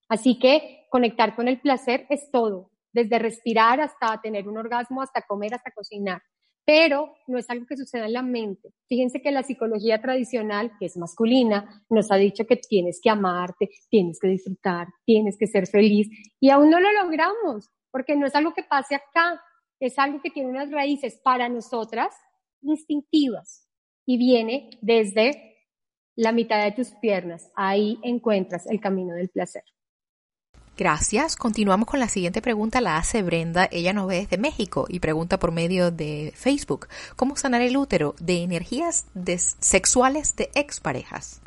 Así 0.08 0.38
que 0.38 0.86
conectar 0.90 1.36
con 1.36 1.48
el 1.48 1.60
placer 1.60 2.06
es 2.10 2.30
todo, 2.30 2.70
desde 2.92 3.18
respirar 3.18 3.80
hasta 3.80 4.20
tener 4.20 4.48
un 4.48 4.58
orgasmo, 4.58 5.00
hasta 5.00 5.22
comer, 5.22 5.54
hasta 5.54 5.70
cocinar. 5.70 6.20
Pero 6.66 7.14
no 7.26 7.38
es 7.38 7.48
algo 7.50 7.66
que 7.66 7.76
suceda 7.76 8.06
en 8.06 8.14
la 8.14 8.22
mente. 8.22 8.72
Fíjense 8.88 9.20
que 9.20 9.30
la 9.30 9.42
psicología 9.42 10.00
tradicional, 10.00 10.72
que 10.78 10.86
es 10.86 10.96
masculina, 10.96 11.84
nos 11.90 12.10
ha 12.10 12.16
dicho 12.16 12.46
que 12.46 12.56
tienes 12.56 13.00
que 13.02 13.10
amarte, 13.10 13.70
tienes 13.90 14.18
que 14.18 14.28
disfrutar, 14.28 14.88
tienes 15.04 15.36
que 15.38 15.46
ser 15.46 15.66
feliz. 15.66 16.08
Y 16.40 16.50
aún 16.50 16.70
no 16.70 16.80
lo 16.80 16.90
logramos, 16.92 17.70
porque 17.90 18.16
no 18.16 18.26
es 18.26 18.34
algo 18.34 18.54
que 18.54 18.62
pase 18.62 18.94
acá, 18.94 19.40
es 19.78 19.98
algo 19.98 20.22
que 20.22 20.30
tiene 20.30 20.48
unas 20.48 20.70
raíces 20.70 21.20
para 21.22 21.48
nosotras 21.48 22.14
instintivas 22.62 23.68
y 24.06 24.16
viene 24.16 24.70
desde 24.80 25.58
la 26.16 26.32
mitad 26.32 26.64
de 26.64 26.72
tus 26.72 26.92
piernas. 26.92 27.50
Ahí 27.54 27.98
encuentras 28.02 28.66
el 28.66 28.80
camino 28.80 29.14
del 29.14 29.28
placer. 29.28 29.64
Gracias. 30.76 31.36
Continuamos 31.36 31.88
con 31.88 32.00
la 32.00 32.08
siguiente 32.08 32.42
pregunta. 32.42 32.80
La 32.80 32.96
hace 32.96 33.22
Brenda. 33.22 33.68
Ella 33.70 33.92
nos 33.92 34.08
ve 34.08 34.16
desde 34.16 34.38
México 34.38 34.86
y 34.88 34.98
pregunta 34.98 35.38
por 35.38 35.52
medio 35.52 35.90
de 35.90 36.32
Facebook. 36.34 36.88
¿Cómo 37.16 37.36
sanar 37.36 37.60
el 37.62 37.76
útero 37.76 38.14
de 38.18 38.42
energías 38.42 39.06
sexuales 39.60 40.34
de 40.36 40.50
exparejas? 40.54 41.40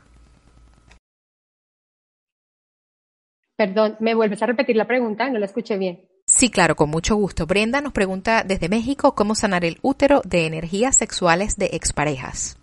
Perdón, 3.57 3.97
¿me 3.99 4.13
vuelves 4.13 4.41
a 4.43 4.45
repetir 4.45 4.75
la 4.75 4.85
pregunta? 4.85 5.29
No 5.29 5.39
la 5.39 5.47
escuché 5.47 5.77
bien. 5.77 6.07
Sí, 6.25 6.49
claro, 6.49 6.75
con 6.75 6.89
mucho 6.89 7.15
gusto. 7.15 7.45
Brenda 7.47 7.81
nos 7.81 7.93
pregunta 7.93 8.43
desde 8.43 8.69
México 8.69 9.15
cómo 9.15 9.33
sanar 9.33 9.65
el 9.65 9.79
útero 9.81 10.21
de 10.23 10.45
energías 10.45 10.95
sexuales 10.95 11.57
de 11.57 11.71
exparejas. 11.73 12.57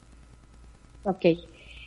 Ok. 1.02 1.24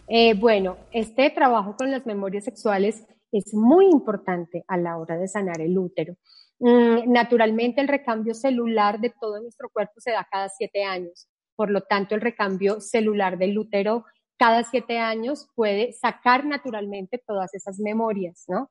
Eh, 0.07 0.34
bueno, 0.36 0.78
este 0.91 1.30
trabajo 1.30 1.75
con 1.78 1.89
las 1.91 2.05
memorias 2.05 2.43
sexuales 2.43 3.03
es 3.38 3.53
muy 3.53 3.85
importante 3.85 4.63
a 4.67 4.77
la 4.77 4.97
hora 4.97 5.17
de 5.17 5.27
sanar 5.27 5.61
el 5.61 5.77
útero. 5.77 6.15
Mm, 6.59 7.11
naturalmente, 7.11 7.81
el 7.81 7.88
recambio 7.88 8.33
celular 8.33 8.99
de 8.99 9.13
todo 9.19 9.39
nuestro 9.41 9.69
cuerpo 9.69 9.93
se 9.97 10.11
da 10.11 10.27
cada 10.29 10.49
siete 10.49 10.83
años. 10.83 11.27
Por 11.55 11.69
lo 11.69 11.81
tanto, 11.81 12.15
el 12.15 12.21
recambio 12.21 12.79
celular 12.79 13.38
del 13.38 13.57
útero 13.57 14.05
cada 14.38 14.63
siete 14.63 14.99
años 14.99 15.49
puede 15.55 15.93
sacar 15.93 16.45
naturalmente 16.45 17.21
todas 17.25 17.53
esas 17.55 17.79
memorias, 17.79 18.45
¿no? 18.47 18.69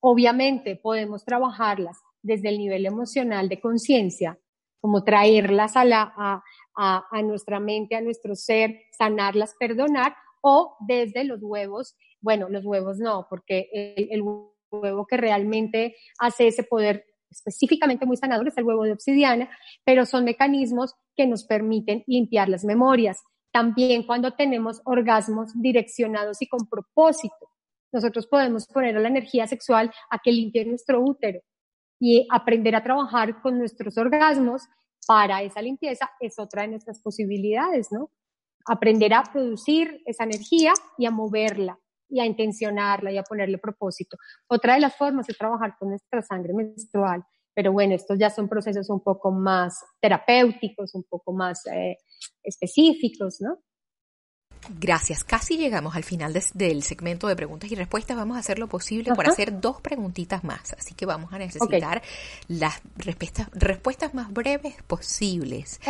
Obviamente, 0.00 0.76
podemos 0.76 1.24
trabajarlas 1.24 1.98
desde 2.22 2.48
el 2.48 2.58
nivel 2.58 2.86
emocional 2.86 3.48
de 3.48 3.60
conciencia, 3.60 4.38
como 4.80 5.04
traerlas 5.04 5.76
a, 5.76 5.84
la, 5.84 6.12
a, 6.16 6.42
a 7.10 7.22
nuestra 7.22 7.60
mente, 7.60 7.94
a 7.94 8.00
nuestro 8.00 8.34
ser, 8.34 8.80
sanarlas, 8.90 9.54
perdonar, 9.60 10.16
o 10.42 10.76
desde 10.80 11.24
los 11.24 11.40
huevos, 11.42 11.96
bueno, 12.20 12.48
los 12.48 12.64
huevos 12.64 12.98
no, 12.98 13.26
porque 13.28 13.68
el, 13.72 14.22
huevo 14.72 15.06
que 15.06 15.16
realmente 15.16 15.96
hace 16.18 16.46
ese 16.46 16.62
poder 16.62 17.04
específicamente 17.28 18.06
muy 18.06 18.16
sanador 18.16 18.48
es 18.48 18.56
el 18.56 18.64
huevo 18.64 18.84
de 18.84 18.92
obsidiana, 18.92 19.50
pero 19.84 20.06
son 20.06 20.24
mecanismos 20.24 20.94
que 21.16 21.26
nos 21.26 21.44
permiten 21.44 22.04
limpiar 22.06 22.48
las 22.48 22.64
memorias. 22.64 23.20
También 23.52 24.06
cuando 24.06 24.32
tenemos 24.34 24.80
orgasmos 24.84 25.50
direccionados 25.60 26.40
y 26.42 26.48
con 26.48 26.68
propósito, 26.68 27.50
nosotros 27.92 28.26
podemos 28.28 28.66
poner 28.66 28.96
a 28.96 29.00
la 29.00 29.08
energía 29.08 29.46
sexual 29.46 29.90
a 30.10 30.18
que 30.22 30.30
limpie 30.30 30.64
nuestro 30.64 31.02
útero 31.02 31.40
y 32.00 32.26
aprender 32.30 32.76
a 32.76 32.84
trabajar 32.84 33.42
con 33.42 33.58
nuestros 33.58 33.98
orgasmos 33.98 34.62
para 35.06 35.42
esa 35.42 35.60
limpieza 35.62 36.10
es 36.20 36.38
otra 36.38 36.62
de 36.62 36.68
nuestras 36.68 37.00
posibilidades, 37.00 37.88
¿no? 37.90 38.10
aprender 38.66 39.12
a 39.14 39.24
producir 39.24 40.02
esa 40.06 40.24
energía 40.24 40.72
y 40.98 41.06
a 41.06 41.10
moverla 41.10 41.78
y 42.10 42.20
a 42.20 42.26
intencionarla 42.26 43.12
y 43.12 43.18
a 43.18 43.22
ponerle 43.22 43.58
propósito. 43.58 44.16
Otra 44.48 44.74
de 44.74 44.80
las 44.80 44.96
formas 44.96 45.28
es 45.28 45.38
trabajar 45.38 45.76
con 45.78 45.90
nuestra 45.90 46.22
sangre 46.22 46.52
menstrual, 46.52 47.24
pero 47.54 47.72
bueno, 47.72 47.94
estos 47.94 48.18
ya 48.18 48.30
son 48.30 48.48
procesos 48.48 48.90
un 48.90 49.00
poco 49.00 49.30
más 49.30 49.84
terapéuticos, 50.00 50.94
un 50.94 51.04
poco 51.04 51.32
más 51.32 51.66
eh, 51.66 51.96
específicos, 52.42 53.40
¿no? 53.40 53.58
Gracias. 54.68 55.24
Casi 55.24 55.56
llegamos 55.56 55.96
al 55.96 56.04
final 56.04 56.38
del 56.54 56.82
segmento 56.82 57.26
de 57.26 57.36
preguntas 57.36 57.70
y 57.72 57.74
respuestas. 57.74 58.16
Vamos 58.16 58.36
a 58.36 58.40
hacer 58.40 58.58
lo 58.58 58.68
posible 58.68 59.12
por 59.14 59.28
hacer 59.28 59.60
dos 59.60 59.80
preguntitas 59.80 60.44
más. 60.44 60.74
Así 60.78 60.94
que 60.94 61.06
vamos 61.06 61.32
a 61.32 61.38
necesitar 61.38 62.02
las 62.46 62.80
respuestas, 62.96 63.48
respuestas 63.52 64.14
más 64.14 64.32
breves 64.32 64.74
posibles. 64.86 65.80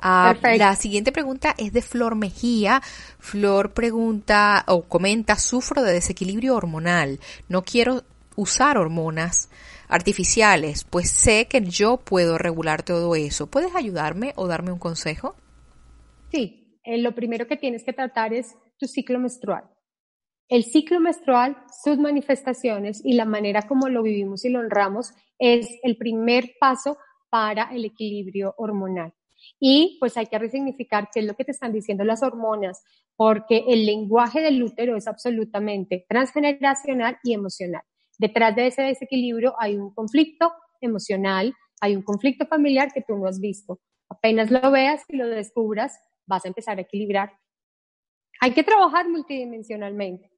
Ah, 0.00 0.34
la 0.56 0.76
siguiente 0.76 1.10
pregunta 1.10 1.54
es 1.56 1.72
de 1.72 1.82
Flor 1.82 2.14
Mejía. 2.16 2.82
Flor 3.18 3.72
pregunta 3.72 4.64
o 4.68 4.82
comenta, 4.82 5.36
sufro 5.36 5.82
de 5.82 5.94
desequilibrio 5.94 6.54
hormonal. 6.54 7.20
No 7.48 7.64
quiero 7.64 8.04
usar 8.36 8.78
hormonas 8.78 9.48
artificiales, 9.88 10.84
pues 10.84 11.10
sé 11.10 11.46
que 11.48 11.62
yo 11.62 11.96
puedo 11.96 12.36
regular 12.36 12.82
todo 12.82 13.14
eso. 13.16 13.46
¿Puedes 13.46 13.74
ayudarme 13.74 14.32
o 14.36 14.46
darme 14.46 14.70
un 14.70 14.78
consejo? 14.78 15.34
Sí, 16.30 16.67
eh, 16.84 16.98
lo 16.98 17.14
primero 17.14 17.46
que 17.46 17.56
tienes 17.56 17.84
que 17.84 17.92
tratar 17.92 18.32
es 18.32 18.56
tu 18.78 18.86
ciclo 18.86 19.18
menstrual. 19.18 19.64
El 20.48 20.64
ciclo 20.64 20.98
menstrual, 20.98 21.58
sus 21.84 21.98
manifestaciones 21.98 23.04
y 23.04 23.14
la 23.14 23.26
manera 23.26 23.62
como 23.62 23.88
lo 23.88 24.02
vivimos 24.02 24.44
y 24.44 24.48
lo 24.48 24.60
honramos 24.60 25.12
es 25.38 25.68
el 25.82 25.96
primer 25.98 26.52
paso 26.58 26.96
para 27.28 27.64
el 27.72 27.84
equilibrio 27.84 28.54
hormonal. 28.56 29.12
Y 29.60 29.98
pues 30.00 30.16
hay 30.16 30.26
que 30.26 30.38
resignificar 30.38 31.10
qué 31.12 31.20
es 31.20 31.26
lo 31.26 31.34
que 31.34 31.44
te 31.44 31.52
están 31.52 31.72
diciendo 31.72 32.04
las 32.04 32.22
hormonas, 32.22 32.82
porque 33.16 33.64
el 33.68 33.84
lenguaje 33.84 34.40
del 34.40 34.62
útero 34.62 34.96
es 34.96 35.06
absolutamente 35.06 36.06
transgeneracional 36.08 37.18
y 37.22 37.34
emocional. 37.34 37.82
Detrás 38.18 38.56
de 38.56 38.68
ese 38.68 38.82
desequilibrio 38.82 39.54
hay 39.58 39.76
un 39.76 39.94
conflicto 39.94 40.52
emocional, 40.80 41.54
hay 41.80 41.94
un 41.94 42.02
conflicto 42.02 42.46
familiar 42.46 42.92
que 42.92 43.02
tú 43.02 43.16
no 43.16 43.26
has 43.26 43.40
visto. 43.40 43.80
Apenas 44.08 44.50
lo 44.50 44.70
veas 44.70 45.04
y 45.08 45.16
lo 45.16 45.26
descubras, 45.28 45.98
vas 46.28 46.44
a 46.44 46.48
empezar 46.48 46.78
a 46.78 46.82
equilibrar. 46.82 47.32
Hay 48.40 48.52
que 48.52 48.62
trabajar 48.62 49.08
multidimensionalmente. 49.08 50.30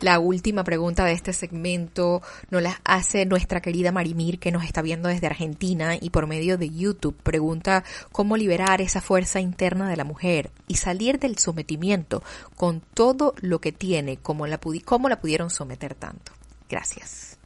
La 0.00 0.20
última 0.20 0.62
pregunta 0.62 1.04
de 1.04 1.12
este 1.12 1.32
segmento 1.32 2.22
nos 2.50 2.62
la 2.62 2.80
hace 2.84 3.26
nuestra 3.26 3.60
querida 3.60 3.90
Marimir, 3.90 4.38
que 4.38 4.52
nos 4.52 4.62
está 4.62 4.80
viendo 4.80 5.08
desde 5.08 5.26
Argentina 5.26 5.96
y 6.00 6.10
por 6.10 6.28
medio 6.28 6.56
de 6.56 6.70
YouTube. 6.70 7.20
Pregunta 7.20 7.82
cómo 8.12 8.36
liberar 8.36 8.80
esa 8.80 9.00
fuerza 9.00 9.40
interna 9.40 9.90
de 9.90 9.96
la 9.96 10.04
mujer 10.04 10.52
y 10.68 10.76
salir 10.76 11.18
del 11.18 11.36
sometimiento 11.36 12.22
con 12.56 12.80
todo 12.80 13.34
lo 13.40 13.58
que 13.58 13.72
tiene, 13.72 14.18
cómo 14.18 14.46
la, 14.46 14.60
cómo 14.84 15.08
la 15.08 15.20
pudieron 15.20 15.50
someter 15.50 15.96
tanto. 15.96 16.30
Gracias. 16.68 17.36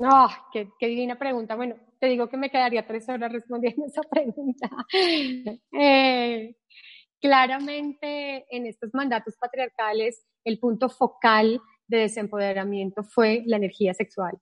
Ah, 0.00 0.48
qué, 0.52 0.68
qué 0.80 0.88
divina 0.88 1.16
pregunta. 1.16 1.54
Bueno, 1.54 1.76
te 2.04 2.10
digo 2.10 2.28
que 2.28 2.36
me 2.36 2.50
quedaría 2.50 2.86
tres 2.86 3.08
horas 3.08 3.32
respondiendo 3.32 3.86
esa 3.86 4.02
pregunta. 4.02 4.68
Eh, 5.72 6.54
claramente 7.18 8.44
en 8.54 8.66
estos 8.66 8.90
mandatos 8.92 9.36
patriarcales 9.38 10.22
el 10.44 10.58
punto 10.58 10.90
focal 10.90 11.62
de 11.86 11.98
desempoderamiento 12.00 13.04
fue 13.04 13.42
la 13.46 13.56
energía 13.56 13.94
sexual. 13.94 14.36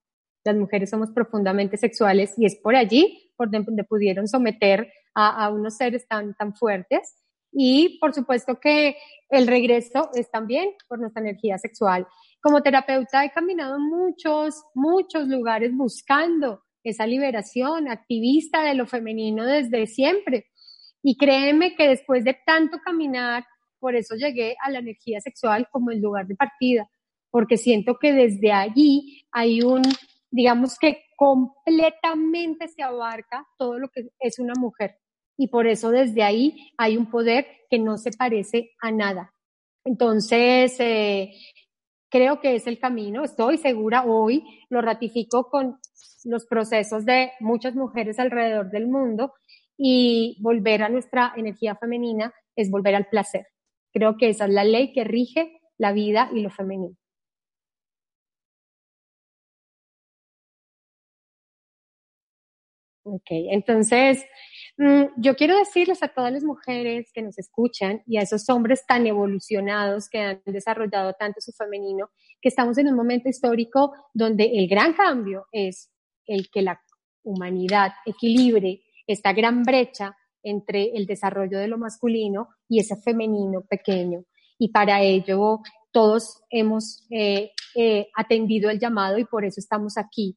Las 0.44 0.56
mujeres 0.56 0.90
somos 0.90 1.12
profundamente 1.12 1.76
sexuales 1.76 2.34
y 2.36 2.46
es 2.46 2.56
por 2.56 2.74
allí 2.74 3.32
por 3.36 3.48
donde 3.48 3.84
pudieron 3.84 4.26
someter 4.26 4.92
a, 5.14 5.44
a 5.44 5.50
unos 5.50 5.76
seres 5.76 6.08
tan, 6.08 6.34
tan 6.34 6.56
fuertes. 6.56 7.14
Y 7.52 8.00
por 8.00 8.12
supuesto 8.12 8.58
que 8.58 8.96
el 9.28 9.46
regreso 9.46 10.10
es 10.14 10.28
también 10.32 10.70
por 10.88 10.98
nuestra 10.98 11.22
energía 11.22 11.58
sexual. 11.58 12.08
Como 12.40 12.60
terapeuta 12.60 13.24
he 13.24 13.30
caminado 13.30 13.78
muchos, 13.78 14.64
muchos 14.74 15.28
lugares 15.28 15.70
buscando 15.72 16.60
esa 16.84 17.06
liberación, 17.06 17.88
activista 17.88 18.62
de 18.62 18.74
lo 18.74 18.86
femenino 18.86 19.46
desde 19.46 19.86
siempre. 19.86 20.46
Y 21.02 21.16
créeme 21.16 21.74
que 21.74 21.88
después 21.88 22.24
de 22.24 22.36
tanto 22.46 22.78
caminar, 22.84 23.44
por 23.78 23.96
eso 23.96 24.14
llegué 24.14 24.56
a 24.62 24.70
la 24.70 24.78
energía 24.78 25.20
sexual 25.20 25.68
como 25.70 25.90
el 25.90 26.00
lugar 26.00 26.26
de 26.26 26.36
partida, 26.36 26.88
porque 27.30 27.56
siento 27.56 27.98
que 27.98 28.12
desde 28.12 28.52
allí 28.52 29.24
hay 29.32 29.62
un, 29.62 29.82
digamos 30.30 30.78
que 30.78 31.04
completamente 31.16 32.68
se 32.68 32.82
abarca 32.82 33.46
todo 33.58 33.78
lo 33.78 33.88
que 33.88 34.10
es 34.20 34.38
una 34.38 34.54
mujer. 34.54 34.98
Y 35.36 35.48
por 35.48 35.66
eso 35.66 35.90
desde 35.90 36.22
ahí 36.22 36.72
hay 36.76 36.96
un 36.96 37.10
poder 37.10 37.46
que 37.70 37.78
no 37.78 37.98
se 37.98 38.12
parece 38.12 38.72
a 38.80 38.92
nada. 38.92 39.34
Entonces, 39.84 40.78
eh, 40.78 41.32
creo 42.08 42.40
que 42.40 42.54
es 42.54 42.66
el 42.66 42.78
camino, 42.78 43.24
estoy 43.24 43.56
segura 43.56 44.04
hoy, 44.04 44.44
lo 44.68 44.80
ratifico 44.80 45.48
con 45.48 45.78
los 46.24 46.46
procesos 46.46 47.04
de 47.04 47.32
muchas 47.40 47.74
mujeres 47.74 48.18
alrededor 48.18 48.70
del 48.70 48.86
mundo 48.86 49.34
y 49.76 50.38
volver 50.40 50.82
a 50.82 50.88
nuestra 50.88 51.32
energía 51.36 51.76
femenina 51.76 52.32
es 52.56 52.70
volver 52.70 52.94
al 52.94 53.06
placer. 53.06 53.46
Creo 53.92 54.16
que 54.16 54.28
esa 54.30 54.46
es 54.46 54.50
la 54.52 54.64
ley 54.64 54.92
que 54.92 55.04
rige 55.04 55.60
la 55.78 55.92
vida 55.92 56.30
y 56.32 56.40
lo 56.40 56.50
femenino. 56.50 56.96
Ok, 63.04 63.26
entonces 63.30 64.24
mm, 64.78 65.02
yo 65.16 65.34
quiero 65.34 65.58
decirles 65.58 66.02
a 66.04 66.08
todas 66.08 66.32
las 66.32 66.44
mujeres 66.44 67.10
que 67.12 67.20
nos 67.22 67.36
escuchan 67.36 68.02
y 68.06 68.16
a 68.16 68.22
esos 68.22 68.48
hombres 68.48 68.86
tan 68.86 69.06
evolucionados 69.08 70.08
que 70.08 70.20
han 70.20 70.42
desarrollado 70.46 71.12
tanto 71.14 71.40
su 71.40 71.50
femenino, 71.52 72.10
que 72.40 72.48
estamos 72.48 72.78
en 72.78 72.88
un 72.88 72.94
momento 72.94 73.28
histórico 73.28 73.92
donde 74.14 74.44
el 74.44 74.68
gran 74.68 74.92
cambio 74.92 75.46
es 75.50 75.91
el 76.26 76.50
que 76.50 76.62
la 76.62 76.80
humanidad 77.22 77.92
equilibre 78.06 78.82
esta 79.06 79.32
gran 79.32 79.62
brecha 79.62 80.16
entre 80.42 80.96
el 80.96 81.06
desarrollo 81.06 81.58
de 81.58 81.68
lo 81.68 81.78
masculino 81.78 82.48
y 82.68 82.80
ese 82.80 82.96
femenino 82.96 83.62
pequeño. 83.62 84.24
Y 84.58 84.68
para 84.68 85.00
ello 85.02 85.60
todos 85.92 86.42
hemos 86.50 87.06
eh, 87.10 87.52
eh, 87.74 88.08
atendido 88.16 88.70
el 88.70 88.78
llamado 88.78 89.18
y 89.18 89.24
por 89.24 89.44
eso 89.44 89.60
estamos 89.60 89.96
aquí. 89.98 90.36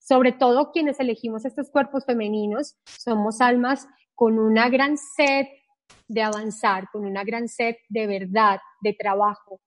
Sobre 0.00 0.32
todo 0.32 0.72
quienes 0.72 0.98
elegimos 1.00 1.44
estos 1.44 1.70
cuerpos 1.70 2.04
femeninos, 2.04 2.76
somos 2.84 3.40
almas 3.40 3.86
con 4.14 4.38
una 4.38 4.68
gran 4.68 4.96
sed 4.96 5.46
de 6.08 6.22
avanzar, 6.22 6.88
con 6.92 7.04
una 7.04 7.24
gran 7.24 7.48
sed 7.48 7.76
de 7.88 8.06
verdad, 8.06 8.60
de 8.80 8.94
trabajo. 8.94 9.60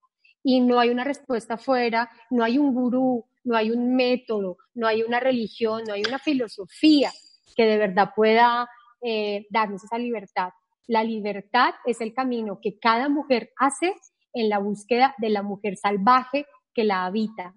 Y 0.44 0.60
no 0.62 0.80
hay 0.80 0.90
una 0.90 1.04
respuesta 1.04 1.56
afuera, 1.56 2.10
no 2.30 2.44
hay 2.44 2.58
un 2.58 2.74
gurú, 2.74 3.26
no 3.46 3.56
hay 3.56 3.72
un 3.72 3.96
método, 3.96 4.58
no 4.74 4.88
hay 4.88 5.04
una 5.04 5.20
religión, 5.20 5.84
no 5.88 5.94
hay 5.94 6.04
una 6.06 6.20
filosofía 6.20 7.12
que 7.56 7.66
de 7.66 7.78
verdad 7.78 8.10
pueda 8.16 8.68
eh, 9.02 9.48
darnos 9.50 9.84
esa 9.84 9.98
libertad. 9.98 10.50
La 10.88 11.04
libertad 11.04 11.74
es 11.86 12.02
el 12.02 12.14
camino 12.14 12.60
que 12.62 12.78
cada 12.80 13.08
mujer 13.08 13.52
hace 13.58 13.94
en 14.34 14.50
la 14.50 14.60
búsqueda 14.60 15.16
de 15.18 15.30
la 15.30 15.42
mujer 15.42 15.78
salvaje 15.78 16.46
que 16.74 16.84
la 16.84 17.06
habita, 17.06 17.56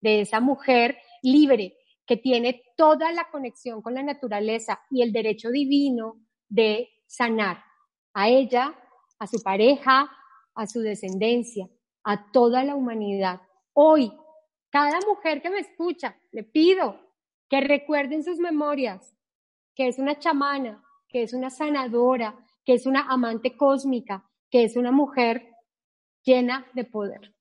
de 0.00 0.22
esa 0.22 0.40
mujer 0.40 0.98
libre 1.22 1.76
que 2.06 2.16
tiene 2.16 2.62
toda 2.76 3.12
la 3.12 3.30
conexión 3.30 3.80
con 3.80 3.94
la 3.94 4.02
naturaleza 4.02 4.82
y 4.90 5.02
el 5.02 5.12
derecho 5.12 5.50
divino 5.50 6.16
de 6.48 6.88
sanar 7.06 7.62
a 8.12 8.28
ella, 8.28 8.74
a 9.18 9.26
su 9.26 9.40
pareja, 9.42 10.10
a 10.54 10.66
su 10.66 10.80
descendencia, 10.80 11.68
a 12.04 12.32
toda 12.32 12.64
la 12.64 12.74
humanidad. 12.74 13.40
Hoy, 13.72 14.12
cada 14.72 15.00
mujer 15.06 15.42
que 15.42 15.50
me 15.50 15.58
escucha, 15.58 16.16
le 16.32 16.44
pido 16.44 16.98
que 17.50 17.60
recuerden 17.60 18.24
sus 18.24 18.38
memorias, 18.38 19.14
que 19.74 19.86
es 19.86 19.98
una 19.98 20.18
chamana, 20.18 20.82
que 21.08 21.22
es 21.22 21.34
una 21.34 21.50
sanadora, 21.50 22.34
que 22.64 22.72
es 22.72 22.86
una 22.86 23.02
amante 23.02 23.54
cósmica, 23.54 24.26
que 24.50 24.64
es 24.64 24.76
una 24.76 24.90
mujer 24.90 25.46
llena 26.24 26.66
de 26.72 26.84
poder. 26.84 27.34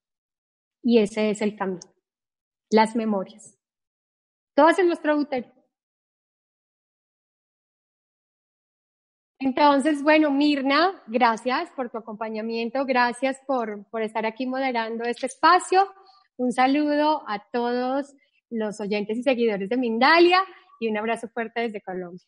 Y 0.84 1.00
ese 1.00 1.30
es 1.30 1.42
el 1.42 1.56
camino. 1.56 1.80
Las 2.70 2.98
memorias. 2.98 3.58
Todas 4.54 4.78
en 4.80 4.88
nuestro 4.88 5.16
útero. 5.16 5.50
Entonces, 9.40 10.04
bueno, 10.04 10.32
Mirna, 10.32 11.02
gracias 11.08 11.72
por 11.72 11.90
tu 11.90 11.98
acompañamiento, 11.98 12.86
gracias 12.86 13.40
por, 13.48 13.86
por 13.86 14.02
estar 14.02 14.26
aquí 14.26 14.46
moderando 14.46 15.06
este 15.06 15.28
espacio. 15.28 15.88
Un 16.38 16.52
saludo 16.52 17.24
a 17.28 17.44
todos 17.52 18.16
los 18.50 18.80
oyentes 18.80 19.18
y 19.18 19.24
seguidores 19.24 19.70
de 19.70 19.78
Mindalia 19.78 20.44
y 20.80 20.90
un 20.90 20.98
abrazo 20.98 21.28
fuerte 21.30 21.62
desde 21.62 21.82
Colombia. 21.82 22.26